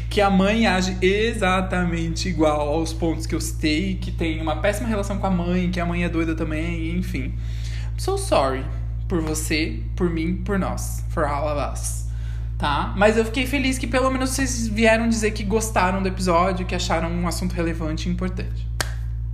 que 0.08 0.22
a 0.22 0.30
mãe 0.30 0.66
age 0.66 0.96
exatamente 1.02 2.26
igual 2.26 2.70
aos 2.70 2.94
pontos 2.94 3.26
que 3.26 3.34
eu 3.34 3.40
citei, 3.40 3.96
que 3.96 4.10
tem 4.10 4.40
uma 4.40 4.56
péssima 4.62 4.88
relação 4.88 5.18
com 5.18 5.26
a 5.26 5.30
mãe, 5.30 5.70
que 5.70 5.78
a 5.78 5.84
mãe 5.84 6.04
é 6.04 6.08
doida 6.08 6.34
também, 6.34 6.96
enfim. 6.96 7.34
So 7.98 8.16
sorry 8.16 8.64
por 9.08 9.20
você, 9.20 9.80
por 9.94 10.10
mim, 10.10 10.36
por 10.36 10.58
nós. 10.58 11.04
For 11.10 11.24
all 11.24 11.48
of 11.48 11.72
us. 11.72 12.06
Tá? 12.58 12.94
Mas 12.96 13.16
eu 13.16 13.24
fiquei 13.24 13.46
feliz 13.46 13.78
que 13.78 13.86
pelo 13.86 14.10
menos 14.10 14.30
vocês 14.30 14.66
vieram 14.66 15.08
dizer 15.08 15.32
que 15.32 15.44
gostaram 15.44 16.02
do 16.02 16.08
episódio, 16.08 16.64
que 16.64 16.74
acharam 16.74 17.10
um 17.10 17.28
assunto 17.28 17.52
relevante 17.52 18.08
e 18.08 18.12
importante. 18.12 18.66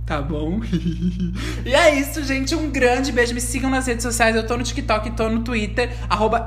Tá 0.05 0.21
bom? 0.21 0.59
e 1.65 1.73
é 1.73 1.95
isso, 1.95 2.23
gente. 2.23 2.53
Um 2.53 2.69
grande 2.69 3.11
beijo. 3.11 3.33
Me 3.33 3.39
sigam 3.39 3.69
nas 3.69 3.87
redes 3.87 4.03
sociais. 4.03 4.35
Eu 4.35 4.45
tô 4.45 4.57
no 4.57 4.63
TikTok, 4.63 5.11
tô 5.11 5.29
no 5.29 5.43
Twitter, 5.43 5.89
arroba 6.09 6.43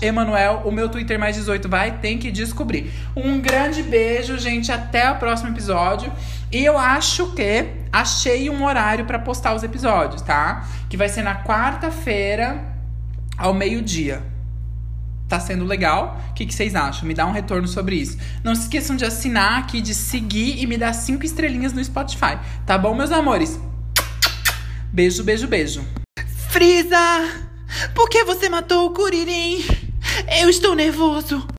Emanuel. 0.00 0.62
O 0.64 0.70
meu 0.70 0.88
Twitter 0.88 1.18
mais 1.18 1.36
18 1.36 1.68
vai, 1.68 1.98
tem 1.98 2.16
que 2.16 2.30
descobrir. 2.30 2.90
Um 3.14 3.40
grande 3.40 3.82
beijo, 3.82 4.38
gente. 4.38 4.72
Até 4.72 5.10
o 5.10 5.16
próximo 5.16 5.50
episódio. 5.50 6.10
E 6.50 6.64
eu 6.64 6.78
acho 6.78 7.32
que 7.32 7.66
achei 7.92 8.48
um 8.48 8.64
horário 8.64 9.04
para 9.04 9.18
postar 9.18 9.54
os 9.54 9.62
episódios, 9.62 10.22
tá? 10.22 10.66
Que 10.88 10.96
vai 10.96 11.10
ser 11.10 11.22
na 11.22 11.44
quarta-feira, 11.44 12.74
ao 13.36 13.52
meio-dia. 13.52 14.22
Tá 15.28 15.38
sendo 15.38 15.64
legal? 15.64 16.18
O 16.30 16.34
que, 16.34 16.46
que, 16.46 16.54
vocês 16.54 16.74
acham? 16.74 17.06
Me 17.06 17.12
dá 17.12 17.26
um 17.26 17.32
retorno 17.32 17.68
sobre 17.68 17.96
isso. 17.96 18.16
Não 18.42 18.54
se 18.54 18.62
esqueçam 18.62 18.96
de 18.96 19.04
assinar 19.04 19.58
aqui, 19.58 19.82
de 19.82 19.94
seguir 19.94 20.58
e 20.58 20.66
me 20.66 20.78
dar 20.78 20.94
cinco 20.94 21.26
estrelinhas 21.26 21.74
no 21.74 21.84
Spotify. 21.84 22.38
Tá 22.64 22.78
bom, 22.78 22.94
meus 22.94 23.12
amores? 23.12 23.60
Beijo, 24.90 25.22
beijo, 25.22 25.46
beijo. 25.46 25.84
Frisa! 26.48 27.46
Por 27.94 28.08
que 28.08 28.24
você 28.24 28.48
matou 28.48 28.86
o 28.86 28.94
Curirim? 28.94 29.62
Eu 30.40 30.48
estou 30.48 30.74
nervoso. 30.74 31.46